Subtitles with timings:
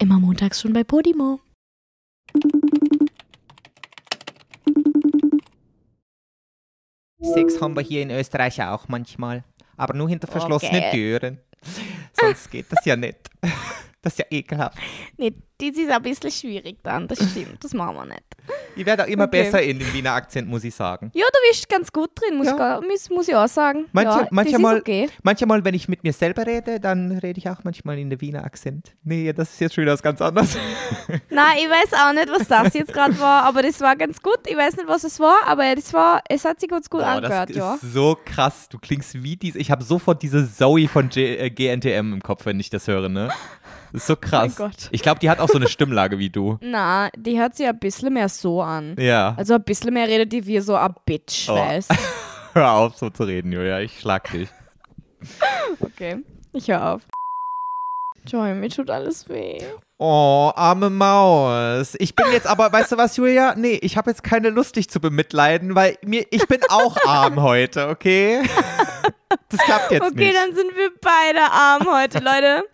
[0.00, 1.40] Immer montags schon bei Podimo.
[7.20, 9.44] Sex haben wir hier in Österreich auch manchmal.
[9.76, 10.90] Aber nur hinter verschlossenen Okay.
[10.90, 11.38] Türen.
[12.18, 13.28] Sonst geht das ja nicht.
[14.02, 14.78] Das ist ja ekelhaft.
[15.18, 18.22] Nee, das ist ein bisschen schwierig dann, das stimmt, das machen wir nicht.
[18.76, 19.42] Ich werde auch immer Okay.
[19.42, 21.10] besser in den Wiener Akzent, muss ich sagen.
[21.14, 22.52] Ja, du bist ganz gut drin, muss, Ja.
[22.52, 23.84] ich, gar- muss, muss ich auch sagen.
[23.92, 25.10] Manche, ja, manchmal, okay.
[25.22, 28.42] manchmal, wenn ich mit mir selber rede, dann rede ich auch manchmal in der Wiener
[28.42, 28.94] Akzent.
[29.04, 30.56] Nee, das ist jetzt schon wieder was ganz anderes.
[31.28, 34.38] Nein, ich weiß auch nicht, was das jetzt gerade war, aber das war ganz gut.
[34.46, 37.06] Ich weiß nicht, was es war, aber das war, es hat sich ganz gut Boah,
[37.08, 37.74] angehört, das ja.
[37.74, 38.66] ist so krass.
[38.70, 39.56] Du klingst wie dies.
[39.56, 43.10] Ich habe sofort diese Zoe von G äh, GNTM im Kopf, wenn ich das höre,
[43.10, 43.28] ne?
[43.92, 44.52] Das ist so krass.
[44.58, 44.88] Oh Gott.
[44.92, 46.58] Ich glaube, die hat auch so eine Stimmlage wie du.
[46.62, 48.94] Na, die hört sich ein bisschen mehr so an.
[48.98, 49.34] Ja.
[49.36, 51.56] Also ein bisschen mehr redet die wie so ein Bitch, Oh.
[51.56, 51.90] weißt
[52.54, 53.80] Hör auf, so zu reden, Julia.
[53.80, 54.48] Ich schlag dich.
[55.80, 56.18] Okay,
[56.52, 57.02] ich höre auf.
[58.26, 59.58] Joy, mir tut alles weh.
[59.98, 61.94] Oh, arme Maus.
[61.98, 63.54] Ich bin jetzt aber, weißt du was, Julia?
[63.56, 67.42] Nee, ich habe jetzt keine Lust, dich zu bemitleiden, weil mir, ich bin auch arm
[67.42, 68.42] heute, okay?
[69.48, 70.36] Das klappt jetzt Okay, nicht.
[70.36, 72.64] dann sind wir beide arm heute, Leute.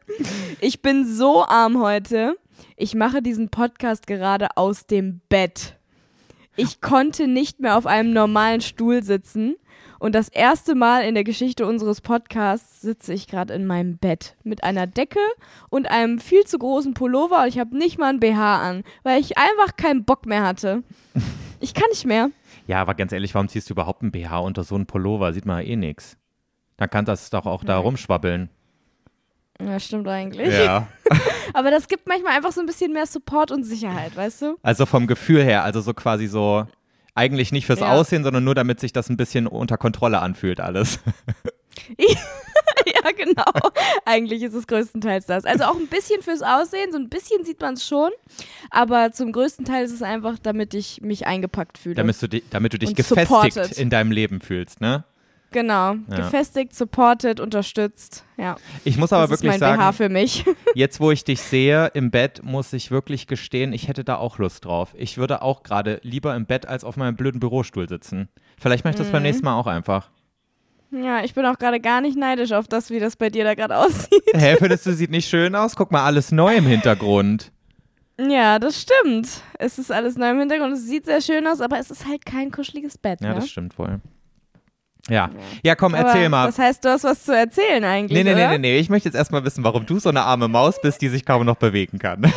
[0.61, 2.37] Ich bin so arm heute.
[2.77, 5.77] Ich mache diesen Podcast gerade aus dem Bett.
[6.55, 9.57] Ich konnte nicht mehr auf einem normalen Stuhl sitzen.
[10.07, 14.37] Und das erste Mal in der Geschichte unseres Podcasts sitze ich gerade in meinem Bett
[14.45, 15.19] mit einer Decke
[15.69, 19.21] und einem viel zu großen Pullover und ich habe nicht mal ein BH an, weil
[19.21, 20.85] ich einfach keinen Bock mehr hatte.
[21.59, 22.31] Ich kann nicht mehr.
[22.67, 25.33] Ja, aber ganz ehrlich, warum ziehst du überhaupt ein BH unter so einen Pullover?
[25.33, 26.19] Sieht man eh nix.
[26.77, 28.51] Dann kann das doch auch da rumschwabbeln.
[29.59, 30.53] Ja, stimmt eigentlich.
[30.53, 30.87] Ja.
[31.55, 34.57] Aber das gibt manchmal einfach so ein bisschen mehr Support und Sicherheit, weißt du?
[34.63, 36.67] Also vom Gefühl her, also so quasi so,
[37.17, 37.93] eigentlich nicht fürs Ja.
[37.93, 41.01] Aussehen, sondern nur damit sich das ein bisschen unter Kontrolle anfühlt alles.
[41.99, 43.71] ja, genau.
[44.05, 45.45] Eigentlich ist es größtenteils das.
[45.45, 48.11] Also auch ein bisschen fürs Aussehen, so ein bisschen sieht man es schon.
[48.71, 51.97] Aber zum größten Teil ist es einfach, damit ich mich eingepackt fühle.
[51.97, 53.73] damit, du, di- damit du dich gefestigt supported.
[53.79, 55.05] in deinem Leben fühlst, ne?
[55.61, 55.95] Genau.
[56.09, 58.25] Gefestigt, supported, unterstützt.
[58.37, 58.57] Ja.
[58.85, 60.45] Ich muss aber das wirklich ist mein BH sagen, für mich.
[60.75, 64.39] jetzt wo ich dich sehe im Bett, muss ich wirklich gestehen, ich hätte da auch
[64.39, 64.95] Lust drauf.
[64.99, 68.29] Ich würde auch gerade lieber im Bett als auf meinem blöden Bürostuhl sitzen.
[68.59, 69.27] Vielleicht mache ich das beim Mhm.
[69.29, 70.11] nächsten Mal auch einfach.
[70.91, 73.55] ja, ich bin auch gerade gar nicht neidisch auf das, wie das bei dir da
[73.55, 74.23] gerade aussieht.
[74.35, 75.75] Hä, findest du, sieht nicht schön aus?
[75.77, 77.51] Guck mal, alles neu im Hintergrund.
[78.19, 79.29] Ja, das stimmt.
[79.59, 80.73] Es ist alles neu im Hintergrund.
[80.75, 83.21] Es sieht sehr schön aus, aber es ist halt kein kuscheliges Bett.
[83.21, 83.35] Ja, ne?
[83.37, 84.01] das stimmt wohl.
[85.09, 85.31] Ja,
[85.63, 86.47] ja komm, Aber erzähl mal.
[86.47, 88.51] Das heißt, du hast was zu erzählen eigentlich, Nee, nee, nee, oder?
[88.53, 88.79] nee, nee.
[88.79, 91.45] Ich möchte jetzt erstmal wissen, warum du so eine arme Maus bist, die sich kaum
[91.45, 92.23] noch bewegen kann.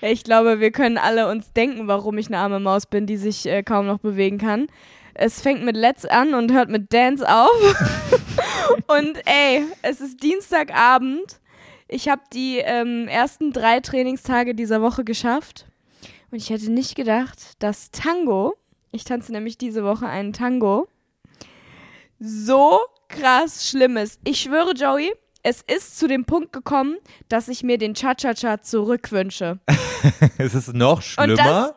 [0.00, 3.46] Ich glaube, wir können alle uns denken, warum ich eine arme Maus bin, die sich
[3.46, 4.68] äh, kaum noch bewegen kann.
[5.14, 7.74] Es fängt mit Let's an und hört mit Dance auf.
[8.86, 11.40] und ey, es ist Dienstagabend.
[11.88, 15.66] Ich habe die ähm, ersten drei Trainingstage dieser Woche geschafft.
[16.30, 18.54] Und ich hätte nicht gedacht, dass Tango,
[18.92, 20.86] ich tanze nämlich diese Woche einen Tango,
[22.18, 24.20] so krass schlimm ist.
[24.24, 25.12] Ich schwöre, Joey,
[25.42, 26.96] es ist zu dem Punkt gekommen,
[27.28, 29.58] dass ich mir den Cha-Cha-Cha zurückwünsche.
[30.38, 31.74] es ist noch schlimmer.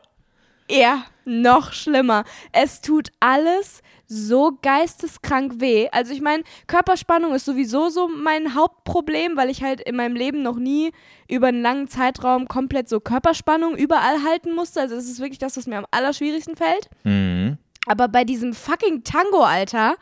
[0.69, 2.23] Ja, noch schlimmer.
[2.53, 5.87] Es tut alles so geisteskrank weh.
[5.91, 10.43] Also ich meine, Körperspannung ist sowieso so mein Hauptproblem, weil ich halt in meinem Leben
[10.43, 10.91] noch nie
[11.29, 14.81] über einen langen Zeitraum komplett so Körperspannung überall halten musste.
[14.81, 16.89] Also das ist wirklich das, was mir am allerschwierigsten fällt.
[17.03, 17.57] Mhm.
[17.87, 19.95] Aber bei diesem fucking Tango, Alter,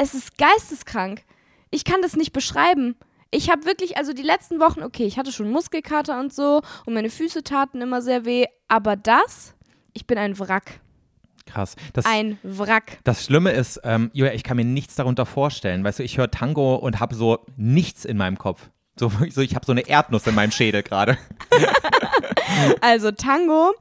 [0.00, 1.22] es ist geisteskrank.
[1.70, 2.96] Ich kann das nicht beschreiben.
[3.30, 6.94] Ich habe wirklich, also die letzten Wochen, okay, ich hatte schon Muskelkater und so und
[6.94, 9.54] meine Füße taten immer sehr weh, aber das,
[9.92, 10.80] ich bin ein Wrack.
[11.44, 11.76] Krass.
[11.94, 12.98] Das, Ein Wrack.
[13.04, 15.82] das Schlimme ist, ähm, Julia, ich kann mir nichts darunter vorstellen.
[15.82, 18.68] Weißt du, ich höre Tango und habe so nichts in meinem Kopf.
[18.98, 21.16] So, so ich habe so eine Erdnuss in meinem Schädel gerade.
[22.80, 23.72] Also Tango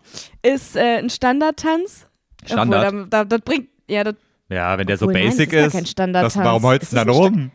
[0.44, 2.06] ist äh, ein Standardtanz.
[2.46, 2.88] Standard.
[2.88, 4.16] Obwohl, da, da, das bringt, ja, das,
[4.50, 5.74] Ja, wenn der so Obwohl, nein, basic ist gar ist.
[5.74, 6.34] kein Standardtanz.
[6.36, 7.52] das, warum holst du Es dann ist ein rum?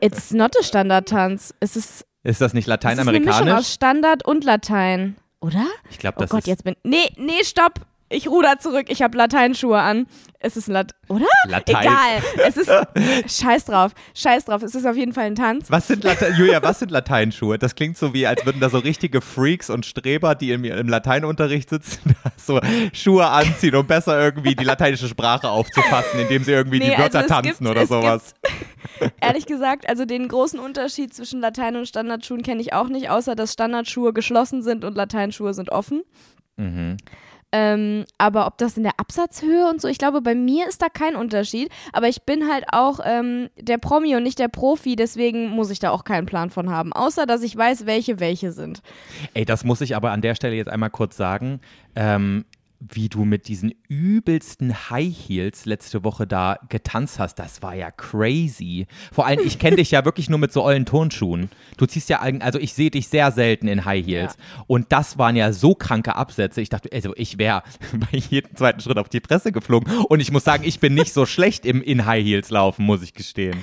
[0.00, 1.54] it's not a Standardtanz.
[1.60, 3.52] Es ist, Ist das nicht es ist eine Mischung lateinamerikanisch?
[3.54, 5.16] aus Standard und Latein.
[5.40, 5.66] Oder?
[5.90, 6.76] Ich glaube, Oh das Gott, ist jetzt bin.
[6.84, 7.80] Nee, nee, stopp.
[8.10, 8.86] Ich ruder zurück.
[8.88, 10.06] Ich habe Lateinschuhe an.
[10.38, 10.92] Es ist ein Lat.
[11.08, 11.24] Oder?
[11.48, 11.76] Latein.
[11.82, 12.22] Egal.
[12.46, 12.70] Es ist.
[13.42, 13.92] Scheiß drauf.
[14.14, 14.62] Scheiß drauf.
[14.62, 15.70] Es ist auf jeden Fall ein Tanz.
[15.70, 17.58] Was sind Late Julia, was sind Lateinschuhe?
[17.58, 20.88] Das klingt so wie, als würden da so richtige Freaks und Streber, die im, im
[20.88, 22.60] Lateinunterricht sitzen, so
[22.92, 27.20] Schuhe anziehen, um besser irgendwie die lateinische Sprache aufzufassen, indem sie irgendwie die Nee, Wörter
[27.20, 28.34] also tanzen gibt- oder sowas.
[29.00, 33.08] Gibt, ehrlich gesagt, also den großen Unterschied zwischen Latein- und Standardschuhen kenne ich auch nicht,
[33.08, 36.02] außer dass Standardschuhe geschlossen sind und Lateinschuhe sind offen.
[36.56, 36.98] Mhm.
[37.56, 40.88] Ähm, aber ob das in der Absatzhöhe und so, ich glaube, bei mir ist da
[40.88, 41.70] kein Unterschied.
[41.92, 45.78] Aber ich bin halt auch ähm, der Promi und nicht der Profi, deswegen muss ich
[45.78, 46.92] da auch keinen Plan von haben.
[46.92, 48.82] Außer, dass ich weiß, welche welche sind.
[49.34, 51.60] Ey, das muss ich aber an der Stelle jetzt einmal kurz sagen.
[51.94, 52.44] Ähm,
[52.80, 57.90] wie du mit diesen übelsten High Heels letzte Woche da getanzt hast, das war ja
[57.90, 58.86] crazy.
[59.12, 61.50] Vor allem, ich kenne dich ja wirklich nur mit so ollen Turnschuhen.
[61.76, 64.36] Du ziehst ja, also ich sehe dich sehr selten in High Heels.
[64.36, 64.64] Ja.
[64.66, 66.60] Und das waren ja so kranke Absätze.
[66.60, 67.62] Ich dachte, also ich wäre
[67.92, 69.90] bei jedem zweiten Schritt auf die Presse geflogen.
[70.08, 73.02] Und ich muss sagen, ich bin nicht so schlecht im in High Heels laufen, muss
[73.02, 73.62] ich gestehen.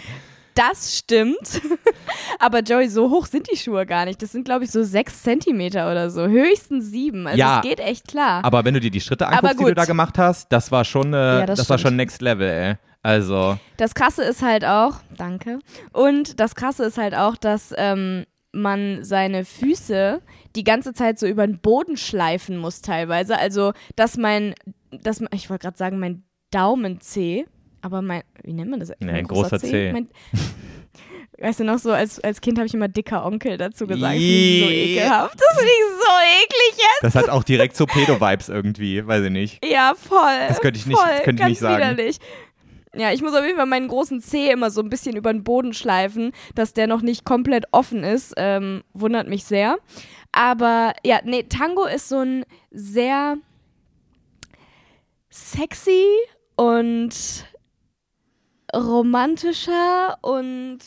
[0.69, 1.62] Das stimmt.
[2.40, 4.22] Aber Joey, so hoch sind die Schuhe gar nicht.
[4.22, 6.28] Das sind, glaube ich, so sechs Zentimeter oder so.
[6.28, 7.25] Höchstens sieben.
[7.25, 8.46] Also ja, es geht echt klar.
[8.46, 11.13] Aber wenn du dir die Schritte anguckst, die du da gemacht hast, das war schon,
[11.13, 12.75] äh, ja, das, das war schon Next Level, ey.
[13.02, 13.58] Also.
[13.78, 15.58] Das Krasse ist halt auch, danke.
[15.94, 20.22] Und das Krasse ist halt auch, dass ähm, man seine Füße
[20.56, 23.40] die ganze Zeit so über den Boden schleifen muss teilweise.
[23.40, 24.54] Also, dass mein,
[24.92, 27.48] dass, ich wollte gerade sagen, mein Daumenzeh
[27.81, 28.92] aber mein, wie nennt man das?
[29.00, 29.92] Nee, ein großer, großer C.
[29.92, 30.10] Mein,
[31.39, 34.16] weißt du noch so, als, als Kind habe ich immer dicker Onkel dazu gesagt.
[34.16, 34.63] Iii.
[34.63, 35.36] so ekelhaft.
[35.36, 36.12] Das finde ich so
[36.44, 37.04] eklig jetzt.
[37.04, 39.66] Das hat auch direkt so Pedo-Vibes irgendwie, weiß ich nicht.
[39.66, 40.48] Ja, voll.
[40.48, 41.78] Das könnte ich nicht, voll, das könnte ich nicht sagen.
[41.78, 42.18] Widerlich.
[42.94, 45.44] Ja, ich muss auf jeden Fall meinen großen Zeh immer so ein bisschen über den
[45.44, 48.34] Boden schleifen, dass der noch nicht komplett offen ist.
[48.36, 49.77] Ähm, wundert mich sehr.
[50.34, 53.38] Aber ja, nee, Tango ist so ein sehr
[55.30, 56.06] sexy
[56.56, 57.45] und
[58.74, 60.80] romantischer und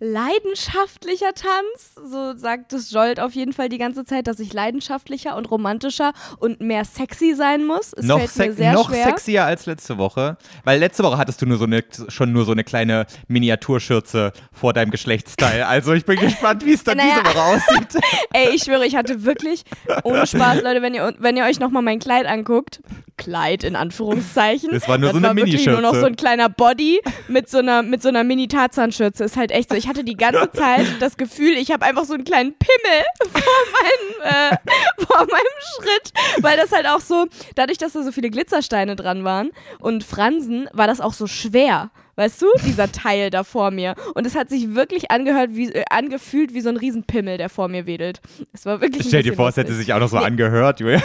[0.00, 1.94] leidenschaftlicher Tanz.
[1.94, 6.12] So sagt es Jolt auf jeden Fall die ganze Zeit, dass ich leidenschaftlicher und romantischer
[6.38, 7.92] und mehr sexy sein muss.
[7.92, 10.38] Es noch, se noch sexier als letzte Woche.
[10.64, 14.72] Weil letzte Woche hattest du nur so eine, schon nur so eine kleine Miniaturschürze vor
[14.72, 15.62] deinem Geschlechtsteil.
[15.64, 17.20] Also ich bin gespannt, wie es dann naja.
[17.22, 18.02] diese Woche aussieht.
[18.32, 19.64] Ey, ich schwöre, ich hatte wirklich,
[20.02, 22.80] ohne Spaß, Leute, wenn ihr, wenn ihr euch nochmal mein Kleid anguckt,
[23.18, 24.70] Kleid in Anführungszeichen.
[24.72, 25.70] Das war nur das so eine war Minischürze.
[25.72, 29.24] nur noch so ein kleiner Body mit so einer, mit so einer Mini-Tarzan-Schürze.
[29.24, 29.76] Ist halt echt so.
[29.76, 34.22] Ich hatte die ganze Zeit das Gefühl, ich habe einfach so einen kleinen Pimmel vor
[34.22, 37.26] meinem, äh, vor meinem Schritt, weil das halt auch so,
[37.56, 39.50] dadurch, dass da so viele Glitzersteine dran waren
[39.80, 41.90] und Fransen, war das auch so schwer.
[42.20, 43.94] Weißt du, dieser Teil da vor mir.
[44.12, 47.68] Und es hat sich wirklich angehört, wie, äh, angefühlt wie so ein Riesenpimmel, der vor
[47.68, 48.20] mir wedelt.
[48.52, 49.06] Es war wirklich.
[49.06, 50.26] Stell dir vor, es hätte sich auch noch so nee.
[50.26, 51.00] angehört, Julia.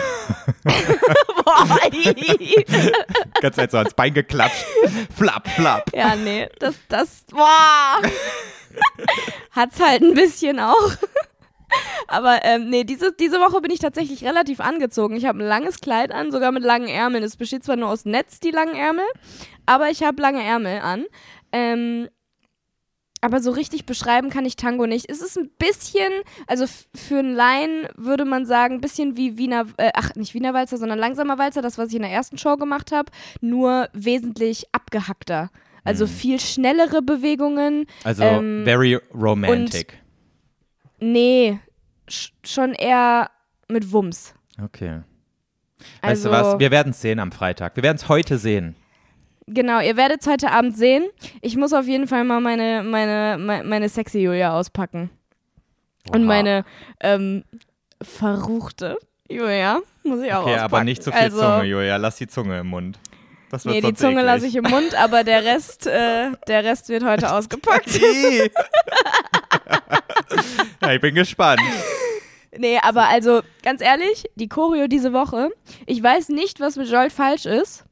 [3.39, 4.65] Ganz halt so ans Bein geklatscht.
[5.15, 5.89] Flapp, flapp.
[5.95, 8.01] Ja, nee, das, das, boah.
[9.51, 10.91] Hat's halt ein bisschen auch.
[12.07, 15.15] Aber ähm, nee, diese, diese Woche bin ich tatsächlich relativ angezogen.
[15.15, 17.23] Ich habe ein langes Kleid an, sogar mit langen Ärmeln.
[17.23, 19.05] Es besteht zwar nur aus Netz, die langen Ärmel,
[19.65, 21.05] aber ich habe lange Ärmel an.
[21.51, 22.07] Ähm,
[23.21, 25.09] aber so richtig beschreiben kann ich Tango nicht.
[25.09, 26.11] Es ist ein bisschen,
[26.45, 30.53] also für einen Laien würde man sagen, ein bisschen wie Wiener, äh, ach, nicht Wiener
[30.53, 34.65] Walzer, sondern langsamer Walzer, das, was ich in der ersten Show gemacht habe, nur wesentlich
[34.73, 35.49] abgehackter.
[35.83, 36.09] Also mhm.
[36.09, 37.87] viel schnellere Bewegungen.
[38.03, 39.97] Also ähm, very romantic.
[41.05, 41.59] Nee,
[42.43, 43.29] schon eher
[43.67, 44.33] mit Wumms.
[44.61, 45.01] Okay.
[46.01, 46.59] Weißt also, du was?
[46.59, 47.75] Wir werden es sehen am Freitag.
[47.75, 48.75] Wir werden es heute sehen.
[49.47, 51.05] Genau, ihr werdet es heute Abend sehen.
[51.41, 55.11] Ich muss auf jeden Fall mal meine, meine, meine, sexy Julia auspacken.
[56.07, 56.15] Oha.
[56.15, 56.65] Und meine
[56.99, 57.43] ähm,
[58.01, 58.97] verruchte
[59.29, 60.63] Julia muss ich auch okay, auspacken.
[60.63, 61.97] aber nicht zu so viel also, Zunge, Julia.
[61.97, 62.99] Lass die Zunge im Mund.
[63.51, 66.89] Das wird nee, die Zunge lasse ich im Mund, aber der Rest, äh, der Rest
[66.89, 67.89] wird heute ausgepackt.
[70.81, 71.61] ja, ich bin gespannt.
[72.57, 75.49] Nee, aber also ganz ehrlich, die Choreo diese Woche,
[75.85, 77.85] ich weiß nicht, was mit Joel falsch ist,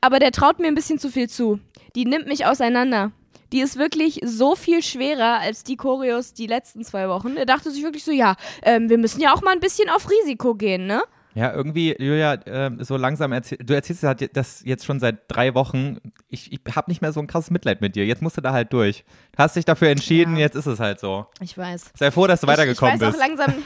[0.00, 1.60] aber der traut mir ein bisschen zu viel zu.
[1.94, 3.12] Die nimmt mich auseinander.
[3.52, 7.36] Die ist wirklich so viel schwerer als die Choreos die letzten zwei Wochen.
[7.36, 10.10] Er dachte sich wirklich so, ja, ähm, wir müssen ja auch mal ein bisschen auf
[10.10, 11.02] Risiko gehen, ne?
[11.34, 15.98] Ja, irgendwie, Julia, äh, so langsam erzähl du erzählst das jetzt schon seit drei Wochen.
[16.28, 18.04] Ich, ich habe nicht mehr so ein krasses Mitleid mit dir.
[18.04, 19.04] Jetzt musst du da halt durch.
[19.32, 20.40] Du hast dich dafür entschieden, ja.
[20.40, 21.26] jetzt ist es halt so.
[21.40, 21.92] Ich weiß.
[21.98, 23.22] Sei froh, dass du weitergekommen ich, ich weiß bist.
[23.22, 23.62] Auch langsam,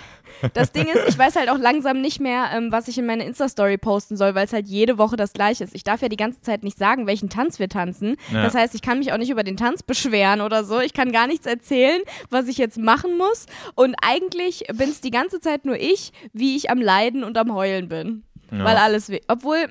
[0.55, 3.25] das Ding ist, ich weiß halt auch langsam nicht mehr, ähm, was ich in meine
[3.25, 5.75] Insta-Story posten soll, weil es halt jede Woche das gleiche ist.
[5.75, 8.17] Ich darf ja die ganze Zeit nicht sagen, welchen Tanz wir tanzen.
[8.33, 8.43] Ja.
[8.43, 10.81] Das heißt, ich kann mich auch nicht über den Tanz beschweren oder so.
[10.81, 13.47] Ich kann gar nichts erzählen, was ich jetzt machen muss.
[13.75, 17.55] Und eigentlich bin es die ganze Zeit nur ich, wie ich am Leiden und am
[17.55, 18.25] Heulen bin.
[18.51, 18.65] Ja.
[18.65, 19.21] Weil alles weh.
[19.29, 19.67] Obwohl,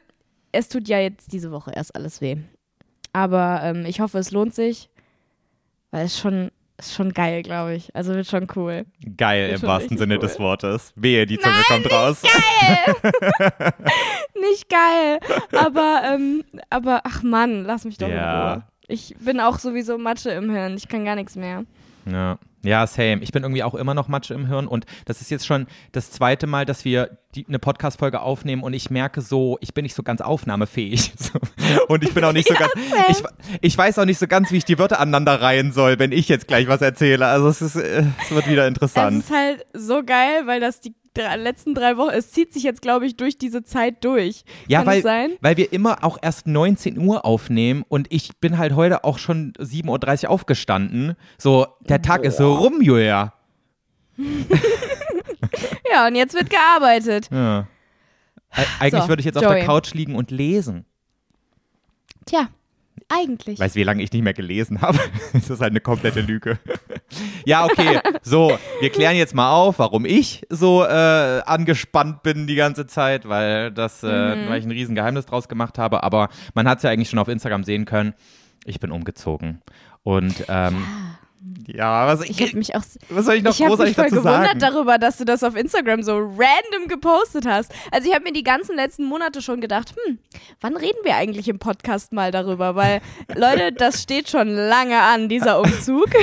[0.51, 2.37] es tut ja jetzt diese Woche erst alles weh.
[3.13, 4.89] Aber ähm, ich hoffe, es lohnt sich,
[5.91, 7.95] weil es schon ist schon geil, glaube ich.
[7.95, 8.85] Also wird schon cool.
[9.17, 10.19] Geil wird im wahrsten Sinne cool.
[10.21, 10.93] des Wortes.
[10.95, 12.21] Wehe, die Zunge Nein, kommt nicht raus.
[12.21, 13.73] Geil!
[14.41, 15.19] nicht geil.
[15.53, 18.15] Aber, ähm, aber ach Mann, lass mich doch ja.
[18.15, 18.63] in Ruhe.
[18.87, 20.75] Ich bin auch sowieso Matsche im Hirn.
[20.75, 21.65] Ich kann gar nichts mehr.
[22.05, 22.37] Ja.
[22.65, 23.21] Ja, same.
[23.21, 26.11] Ich bin irgendwie auch immer noch Matsche im Hirn und das ist jetzt schon das
[26.11, 29.95] zweite Mal, dass wir die, eine Podcast-Folge aufnehmen und ich merke so, ich bin nicht
[29.95, 31.13] so ganz aufnahmefähig.
[31.25, 31.39] So.
[31.87, 32.71] Und ich bin auch nicht so ganz,
[33.09, 33.23] ich,
[33.61, 36.29] ich weiß auch nicht so ganz, wie ich die Wörter aneinander reihen soll, wenn ich
[36.29, 37.25] jetzt gleich was erzähle.
[37.25, 39.19] Also es, ist, äh, es wird wieder interessant.
[39.19, 42.63] Es ist halt so geil, weil das die drei, letzten drei Wochen, es zieht sich
[42.63, 44.43] jetzt, glaube ich, durch diese Zeit durch.
[44.67, 45.31] Ja, Kann weil, es sein?
[45.41, 49.53] weil wir immer auch erst 19 Uhr aufnehmen und ich bin halt heute auch schon
[49.53, 51.15] 7.30 Uhr aufgestanden.
[51.37, 53.33] So, der Tag ist so rum, Julia.
[55.91, 57.29] Ja, und jetzt wird gearbeitet.
[57.31, 57.67] Ja.
[58.79, 59.55] Eigentlich So, würde ich jetzt auf Joey.
[59.57, 60.85] der Couch liegen und lesen.
[62.25, 62.49] Tja,
[63.09, 63.59] eigentlich.
[63.59, 64.99] Weißt du, wie lange ich nicht mehr gelesen habe?
[65.33, 66.57] das ist halt eine komplette Lüge.
[67.45, 67.99] ja, okay.
[68.23, 70.87] So, wir klären jetzt mal auf, warum ich so äh,
[71.45, 74.49] angespannt bin die ganze Zeit, weil das, äh, Mhm.
[74.49, 76.03] weil ich ein riesen Geheimnis draus gemacht habe.
[76.03, 78.13] Aber man hat es ja eigentlich schon auf Instagram sehen können.
[78.65, 79.61] Ich bin umgezogen.
[80.03, 81.24] Und ähm, ja,
[81.77, 84.15] was, Ich habe mich auch was soll ich noch ich habe mich großartig voll dazu
[84.15, 84.59] gewundert sagen?
[84.59, 87.71] darüber, dass du das auf Instagram so random gepostet hast.
[87.91, 90.19] Also ich habe mir die ganzen letzten Monate schon gedacht, hm,
[90.61, 92.75] wann reden wir eigentlich im Podcast mal darüber?
[92.75, 93.01] Weil,
[93.35, 96.09] Leute, das steht schon lange an, dieser Umzug.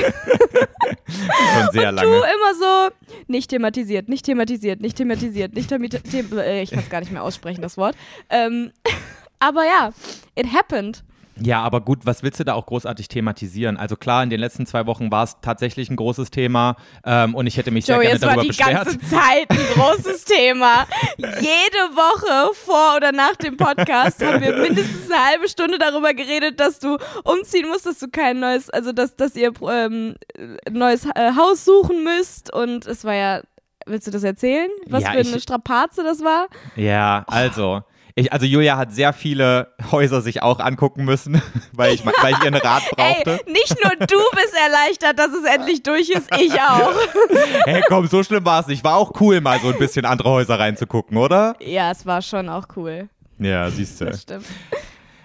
[1.13, 2.09] Schon sehr Du lange.
[2.17, 2.95] immer so,
[3.27, 6.33] nicht thematisiert, nicht thematisiert, nicht thematisiert, nicht thematisiert.
[6.33, 7.95] Äh, ich kann es gar nicht mehr aussprechen, das Wort.
[8.31, 8.73] Ähm,
[9.39, 9.91] aber ja,
[10.35, 11.05] it happened.
[11.41, 13.77] Ja, aber gut, was willst du da auch großartig thematisieren?
[13.79, 17.47] Also klar, in den letzten zwei Wochen war es tatsächlich ein großes Thema ähm, und
[17.47, 18.85] ich hätte mich sehr Joey, gerne es war die beschwert.
[18.85, 20.87] ganze Zeit ein großes Thema.
[21.17, 26.61] Jede Woche vor oder nach dem Podcast haben wir mindestens eine halbe Stunde darüber geredet,
[26.61, 31.07] dass du umziehen musst, dass du kein neues, also dass, dass ihr ähm, ein neues
[31.15, 32.53] äh, Haus suchen müsst.
[32.53, 33.41] Und es war ja,
[33.87, 34.69] willst du das erzählen?
[34.87, 36.47] Was Ja, für ich- eine Strapaze das war?
[36.77, 37.83] Ja, also.
[38.15, 41.41] Ich, also Julia hat sehr viele Häuser sich auch angucken müssen,
[41.73, 43.41] weil ich, weil ich ihren Rat brauchte.
[43.47, 46.93] Ey, nicht nur du bist erleichtert, dass es endlich durch ist, ich auch.
[47.65, 48.85] Hey, komm, so schlimm war es nicht.
[48.85, 51.55] War auch cool, mal so ein bisschen andere Häuser reinzugucken, oder?
[51.61, 53.09] Ja, es war schon auch cool.
[53.39, 54.07] Ja, siehst du.
[54.07, 54.47] Das stimmt.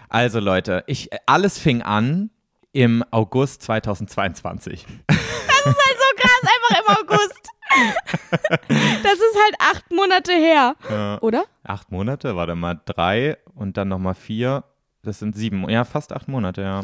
[0.09, 2.29] Also Leute, ich, alles fing an
[2.71, 4.85] im August 2022.
[5.07, 7.49] Das ist halt so krass, einfach im August.
[8.69, 10.75] Das ist halt acht Monate her.
[10.89, 11.17] Ja.
[11.21, 11.43] Oder?
[11.63, 14.63] Acht Monate, warte mal, drei und dann nochmal vier.
[15.03, 16.83] Das sind sieben, ja, fast acht Monate, ja.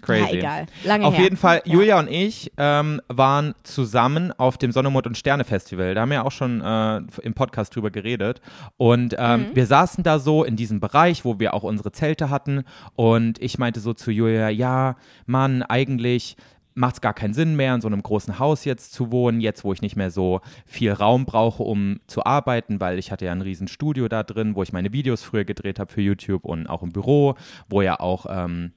[0.00, 0.20] Crazy.
[0.22, 0.66] Ja, egal.
[0.82, 1.22] Lange Auf her.
[1.22, 1.74] jeden Fall, Ja.
[1.74, 5.94] Julia und ich ähm, waren zusammen auf dem Sonne, Mond und Sterne Festival.
[5.94, 8.40] Da haben wir ja auch schon äh, im Podcast drüber geredet.
[8.76, 9.54] Und ähm, Mhm.
[9.54, 12.64] wir saßen da so in diesem Bereich, wo wir auch unsere Zelte hatten.
[12.96, 14.96] Und ich meinte so zu Julia, ja,
[15.26, 16.36] Mann, eigentlich
[16.74, 19.64] macht es gar keinen Sinn mehr, in so einem großen Haus jetzt zu wohnen, jetzt
[19.64, 23.32] wo ich nicht mehr so viel Raum brauche, um zu arbeiten, weil ich hatte ja
[23.32, 26.66] ein riesen Studio da drin, wo ich meine Videos früher gedreht habe für YouTube und
[26.66, 27.34] auch im Büro,
[27.68, 28.72] wo ja auch ähm,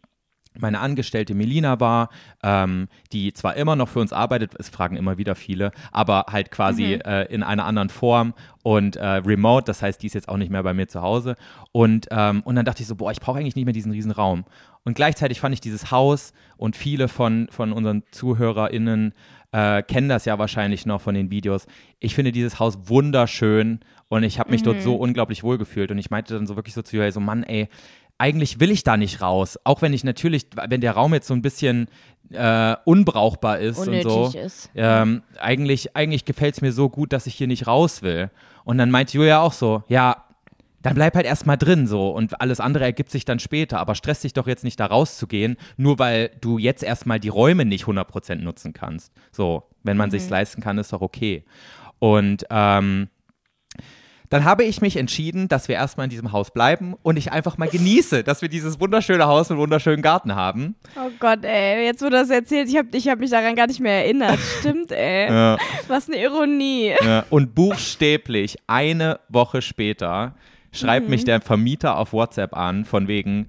[0.60, 2.10] meine Angestellte Melina war,
[2.44, 6.52] ähm, die zwar immer noch für uns arbeitet, es fragen immer wieder viele, aber halt
[6.52, 8.34] quasi äh, in einer anderen Form
[8.64, 11.36] und äh, remote, das heißt, die ist jetzt auch nicht mehr bei mir zu Hause.
[11.72, 14.12] Und, ähm, und dann dachte ich so, boah, ich brauche eigentlich nicht mehr diesen riesen
[14.12, 14.46] Raum.
[14.84, 19.14] Und gleichzeitig fand ich dieses Haus und viele von, von unseren ZuhörerInnen
[19.52, 21.66] äh, kennen das ja wahrscheinlich noch von den Videos.
[22.00, 25.92] Ich finde dieses Haus wunderschön und ich habe mich dort so unglaublich wohl gefühlt.
[25.92, 27.68] Und ich meinte dann so wirklich so zu ihr, so Mann, ey,
[28.18, 29.58] eigentlich will ich da nicht raus.
[29.64, 31.88] Auch wenn ich natürlich, wenn der Raum jetzt so ein bisschen
[32.32, 34.18] äh, unbrauchbar ist und so.
[34.18, 34.70] Unnötig ist.
[34.76, 38.30] Ähm, eigentlich eigentlich gefällt es mir so gut, dass ich hier nicht raus will.
[38.64, 40.24] Und dann meinte Julia auch so, ja,
[40.82, 43.80] dann bleib halt erstmal drin so und alles andere ergibt sich dann später.
[43.80, 47.66] Aber stress dich doch jetzt nicht da rauszugehen, nur weil du jetzt erstmal die Räume
[47.66, 49.12] nicht 100% nutzen kannst.
[49.32, 51.44] So, wenn man sich's leisten kann, ist doch okay.
[52.00, 53.10] Und ähm,
[54.30, 57.58] dann habe ich mich entschieden, dass wir erstmal in diesem Haus bleiben und ich einfach
[57.58, 60.76] mal genieße, dass wir dieses wunderschöne Haus mit wunderschönen Garten haben.
[60.96, 63.68] Oh Gott, ey, jetzt wo du das erzählst, ich habe ich hab mich daran gar
[63.68, 64.40] nicht mehr erinnert.
[64.60, 65.30] Stimmt, ey.
[65.30, 65.58] Ja.
[65.88, 66.94] Was eine Ironie.
[67.04, 70.36] Ja, und buchstäblich eine Woche später
[70.72, 73.48] schreibt mich der Vermieter auf WhatsApp an, von wegen,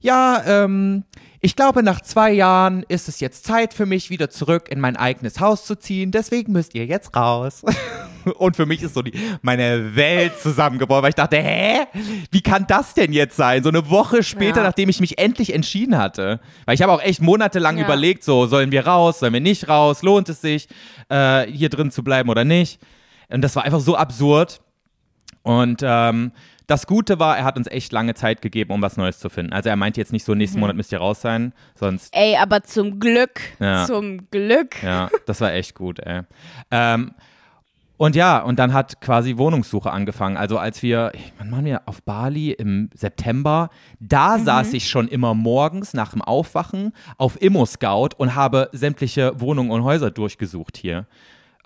[0.00, 1.04] ja, ähm,
[1.40, 4.96] ich glaube, nach zwei Jahren ist es jetzt Zeit für mich, wieder zurück in mein
[4.96, 6.10] eigenes Haus zu ziehen.
[6.10, 7.62] Deswegen müsst ihr jetzt raus.
[8.38, 11.86] Und für mich ist so die, meine Welt zusammengebrochen, weil ich dachte, hä?
[12.30, 13.62] Wie kann das denn jetzt sein?
[13.62, 14.64] So eine Woche später, Ja.
[14.64, 16.40] nachdem ich mich endlich entschieden hatte.
[16.64, 17.84] Weil ich habe auch echt monatelang Ja.
[17.84, 20.02] überlegt, so, sollen wir raus, sollen wir nicht raus?
[20.02, 20.68] Lohnt es sich,
[21.08, 22.80] äh, hier drin zu bleiben oder nicht?
[23.28, 24.60] Und das war einfach so absurd.
[25.42, 26.32] Und ähm,
[26.66, 29.52] das Gute war, er hat uns echt lange Zeit gegeben, um was Neues zu finden.
[29.52, 32.64] Also er meinte jetzt nicht so, nächsten Monat müsst ihr raus sein, sonst, Ey, aber
[32.64, 33.86] zum Glück, Ja.
[33.86, 34.82] zum Glück.
[34.82, 36.22] ja, das war echt gut, ey.
[36.72, 37.12] Ähm,
[37.98, 40.36] und ja, und dann hat quasi Wohnungssuche angefangen.
[40.36, 45.34] Also als wir, wann waren wir auf Bali im September, da saß ich schon immer
[45.34, 51.06] morgens nach dem Aufwachen auf Immo Scout und habe sämtliche Wohnungen und Häuser durchgesucht hier.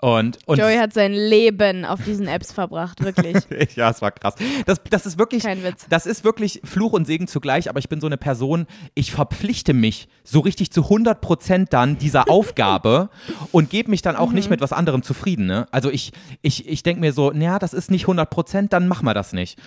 [0.01, 3.35] Und, und Joey hat sein Leben auf diesen Apps verbracht, wirklich.
[3.75, 4.33] ja, es war krass.
[4.65, 5.85] Das, das ist wirklich, Kein Witz.
[5.89, 8.65] das ist wirklich Fluch und Segen zugleich, aber ich bin so eine Person,
[8.95, 13.09] ich verpflichte mich so richtig zu 100 Prozent dann dieser Aufgabe
[13.51, 14.35] und gebe mich dann auch Mhm.
[14.35, 15.45] nicht mit was anderem zufrieden.
[15.45, 15.67] Ne?
[15.71, 19.05] Also ich, ich, ich denke mir so, naja, das ist nicht 100 Prozent, dann machen
[19.05, 19.59] wir das nicht.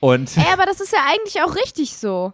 [0.00, 2.32] Und Ey, aber das ist ja eigentlich auch richtig so.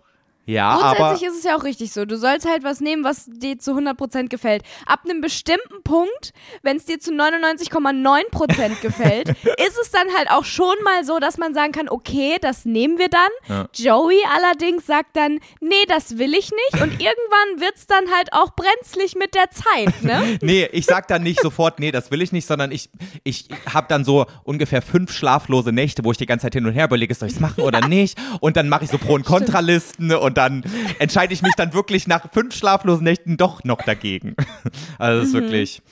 [0.48, 2.06] Ja, aber Grundsätzlich ist es ja auch richtig so.
[2.06, 4.62] Du sollst halt was nehmen, was dir zu 100% gefällt.
[4.86, 10.46] Ab einem bestimmten Punkt, wenn es dir zu 99,9% gefällt, ist es dann halt auch
[10.46, 13.28] schon mal so, dass man sagen kann, okay, das nehmen wir dann.
[13.46, 13.68] Ja.
[13.74, 16.82] Joey allerdings sagt dann, nee, das will ich nicht.
[16.82, 20.38] Und irgendwann wird es dann halt auch brenzlig mit der Zeit, ne?
[20.42, 22.88] nee, ich sag dann nicht sofort, nee, das will ich nicht, sondern ich,
[23.22, 26.72] ich habe dann so ungefähr fünf schlaflose Nächte, wo ich die ganze Zeit hin und
[26.72, 28.18] her überlege, soll ich es machen oder nicht?
[28.40, 30.62] Und dann mache ich so Pro- und Kontralisten und dann
[30.98, 34.36] entscheide ich mich dann wirklich nach fünf schlaflosen Nächten doch noch dagegen.
[34.98, 35.82] Also es ist wirklich,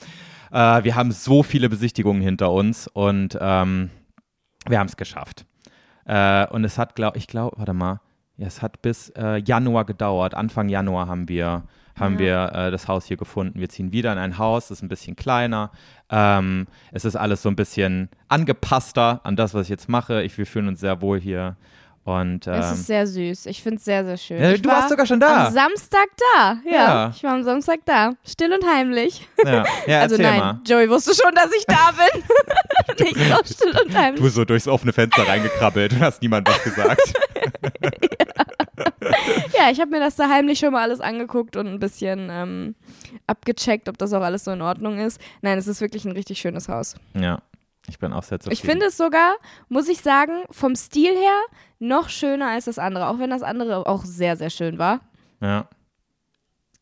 [0.51, 3.89] äh, wir haben so viele Besichtigungen hinter uns und ähm,
[4.67, 5.45] wir haben es geschafft.
[6.05, 8.01] Äh, und es hat, glaube ich, glaube, warte mal,
[8.37, 10.33] ja, es hat bis äh, Januar gedauert.
[10.33, 11.63] Anfang Januar haben wir,
[11.95, 13.59] haben wir äh, das Haus hier gefunden.
[13.59, 15.71] Wir ziehen wieder in ein Haus, das ist ein bisschen kleiner.
[16.09, 20.23] Ähm, es ist alles so ein bisschen angepasster an das, was ich jetzt mache.
[20.23, 21.57] Ich, wir fühlen uns sehr wohl hier.
[22.07, 23.47] Und Es ähm, ist sehr süß.
[23.47, 24.41] Ich finde es sehr, sehr schön.
[24.41, 25.47] Ja, du war warst sogar schon da.
[25.47, 26.57] Am Samstag da.
[26.63, 27.13] Ja, Ja.
[27.13, 28.13] ich war am Samstag da.
[28.25, 29.27] Still und heimlich.
[29.43, 30.61] ja, ja also nein, mal.
[30.65, 32.23] Joey wusste schon, dass ich da bin.
[33.05, 34.21] Nicht so still und heimlich.
[34.21, 37.13] Du so durchs offene Fenster reingekrabbelt und hast niemand was gesagt.
[39.57, 42.75] Ja, ich habe mir das da heimlich schon mal alles angeguckt und ein bisschen ähm,
[43.27, 45.19] abgecheckt, ob das auch alles so in Ordnung ist.
[45.41, 46.95] Nein, es ist wirklich ein richtig schönes Haus.
[47.15, 47.39] ja,
[47.89, 48.53] ich bin auch sehr zufrieden.
[48.59, 49.35] Ich finde es sogar,
[49.69, 51.39] muss ich sagen, vom Stil her
[51.79, 53.07] noch schöner als das andere.
[53.07, 55.01] Auch wenn das andere auch sehr, sehr schön war.
[55.41, 55.67] Ja.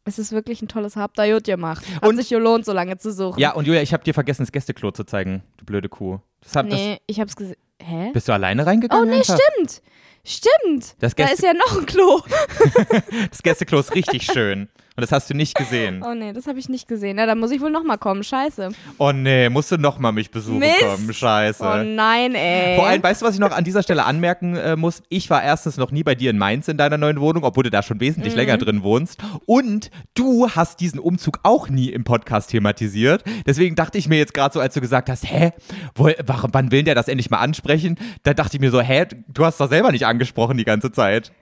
[0.07, 1.83] Es ist wirklich ein tolles Habt da gut gemacht.
[1.95, 3.39] Hat Und- sich gelohnt, so lange zu suchen.
[3.39, 6.19] ja, und Julia, ich habe dir vergessen, das Gästeklo zu zeigen, du blöde Kuh.
[6.41, 7.55] Das hab, Nee, ich hab's gesehen.
[7.81, 8.05] Hä?
[8.05, 9.09] das, bist du alleine Oh reingegangen?
[9.09, 9.38] nee, einfach?
[9.55, 9.81] stimmt.
[10.24, 10.95] Stimmt.
[11.00, 12.21] Das da Gäste- ist ja noch ein Klo.
[13.29, 14.69] Das Gästeklo ist richtig schön.
[14.98, 16.02] Und das hast du nicht gesehen.
[16.06, 17.18] Oh nee, das habe ich nicht gesehen.
[17.18, 18.24] Na, da muss ich wohl nochmal kommen.
[18.24, 18.70] Scheiße.
[18.98, 20.80] Oh nee, musst du nochmal mich besuchen Mist.
[20.80, 21.14] kommen.
[21.14, 21.62] Scheiße.
[21.64, 22.78] Oh nein, ey.
[22.78, 25.03] Vor allem, weißt du, was ich noch an dieser Stelle anmerken äh, muss?
[25.10, 27.70] Ich war erstens noch nie bei dir in Mainz in deiner neuen Wohnung, obwohl du
[27.72, 28.40] da schon wesentlich Mhm.
[28.40, 29.20] länger drin wohnst.
[29.46, 33.24] Und du hast diesen Umzug auch nie im Podcast thematisiert.
[33.46, 35.51] Deswegen dachte ich mir jetzt gerade so, als du gesagt hast, hä,
[35.96, 37.98] wo, wann will der das endlich mal ansprechen?
[38.24, 41.34] Da dachte ich mir so, hä, du hast doch selber nicht angesprochen die ganze Zeit.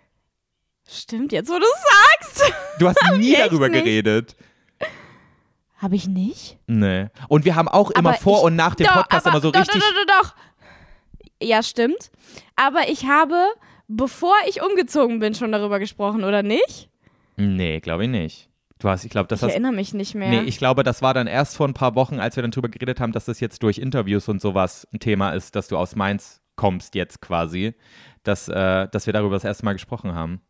[0.87, 2.53] Stimmt, jetzt wo du sagst.
[2.79, 3.83] Du hast nie darüber nicht.
[3.83, 4.35] geredet.
[5.77, 6.57] Habe ich nicht?
[6.65, 7.07] Nee.
[7.27, 9.41] Und wir haben auch immer Aber vor ich- und nach dem Doch, Podcast aber, immer
[9.41, 9.79] so doch, richtig.
[9.81, 10.35] Doch, doch, doch, doch.
[11.41, 12.09] Ja, stimmt.
[12.55, 13.35] Aber ich habe,
[13.87, 16.89] bevor ich umgezogen bin, schon darüber gesprochen, oder nicht?
[17.37, 18.49] Nee, glaube ich nicht.
[18.79, 19.51] Du hast, ich glaube, das Ich hast.
[19.51, 20.29] erinnere mich nicht mehr.
[20.29, 22.69] Nee, ich glaube, das war dann erst vor ein paar Wochen, als wir dann drüber
[22.69, 25.95] geredet haben, dass das jetzt durch Interviews und sowas ein Thema ist, dass du aus
[25.95, 27.75] Mainz kommst jetzt quasi,
[28.23, 30.41] dass, äh, dass wir darüber das erste Mal gesprochen haben.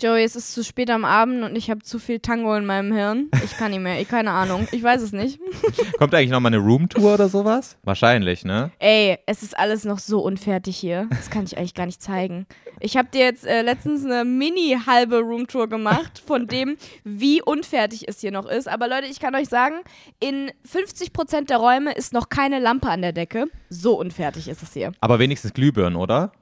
[0.00, 2.92] Joey, es ist zu spät am Abend und ich habe zu viel Tango in meinem
[2.92, 3.30] Hirn.
[3.44, 4.00] Ich kann nicht mehr.
[4.00, 4.66] Ich, keine Ahnung.
[4.72, 5.38] Ich weiß es nicht.
[5.98, 7.76] Kommt eigentlich nochmal eine Roomtour oder sowas?
[7.84, 8.72] Wahrscheinlich, ne?
[8.80, 11.06] Ey, es ist alles noch so unfertig hier.
[11.10, 12.46] Das kann ich eigentlich gar nicht zeigen.
[12.80, 18.20] Ich habe dir jetzt äh, letztens eine mini-halbe Roomtour gemacht von dem, wie unfertig es
[18.20, 18.68] hier noch ist.
[18.68, 19.76] Aber Leute, ich kann euch sagen,
[20.18, 23.46] in 50% der Räume ist noch keine Lampe an der Decke.
[23.68, 24.92] So unfertig ist es hier.
[25.00, 26.32] Aber wenigstens Glühbirnen, oder?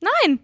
[0.00, 0.40] Nein,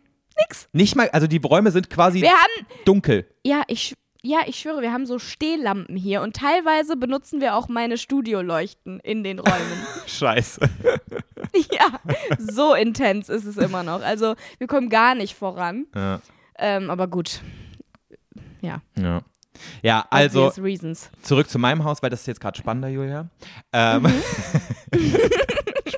[0.48, 0.68] nix.
[0.72, 3.26] Nicht mal, also die Räume sind quasi haben, dunkel.
[3.44, 7.68] ja, ich, ja, ich schwöre, wir haben so Stehlampen hier und teilweise benutzen wir auch
[7.68, 9.86] meine Studioleuchten in den Räumen.
[10.06, 10.60] Scheiße.
[11.72, 12.00] ja,
[12.38, 14.02] so intens ist es immer noch.
[14.02, 15.86] Also wir kommen gar nicht voran.
[15.94, 16.20] Ja.
[16.58, 17.40] Ähm, aber gut.
[18.60, 19.22] Ja, Ja.
[19.82, 20.50] Ja, also
[21.22, 23.28] zurück zu meinem Haus, weil das ist jetzt gerade spannender, Julia.
[23.72, 24.06] Ähm,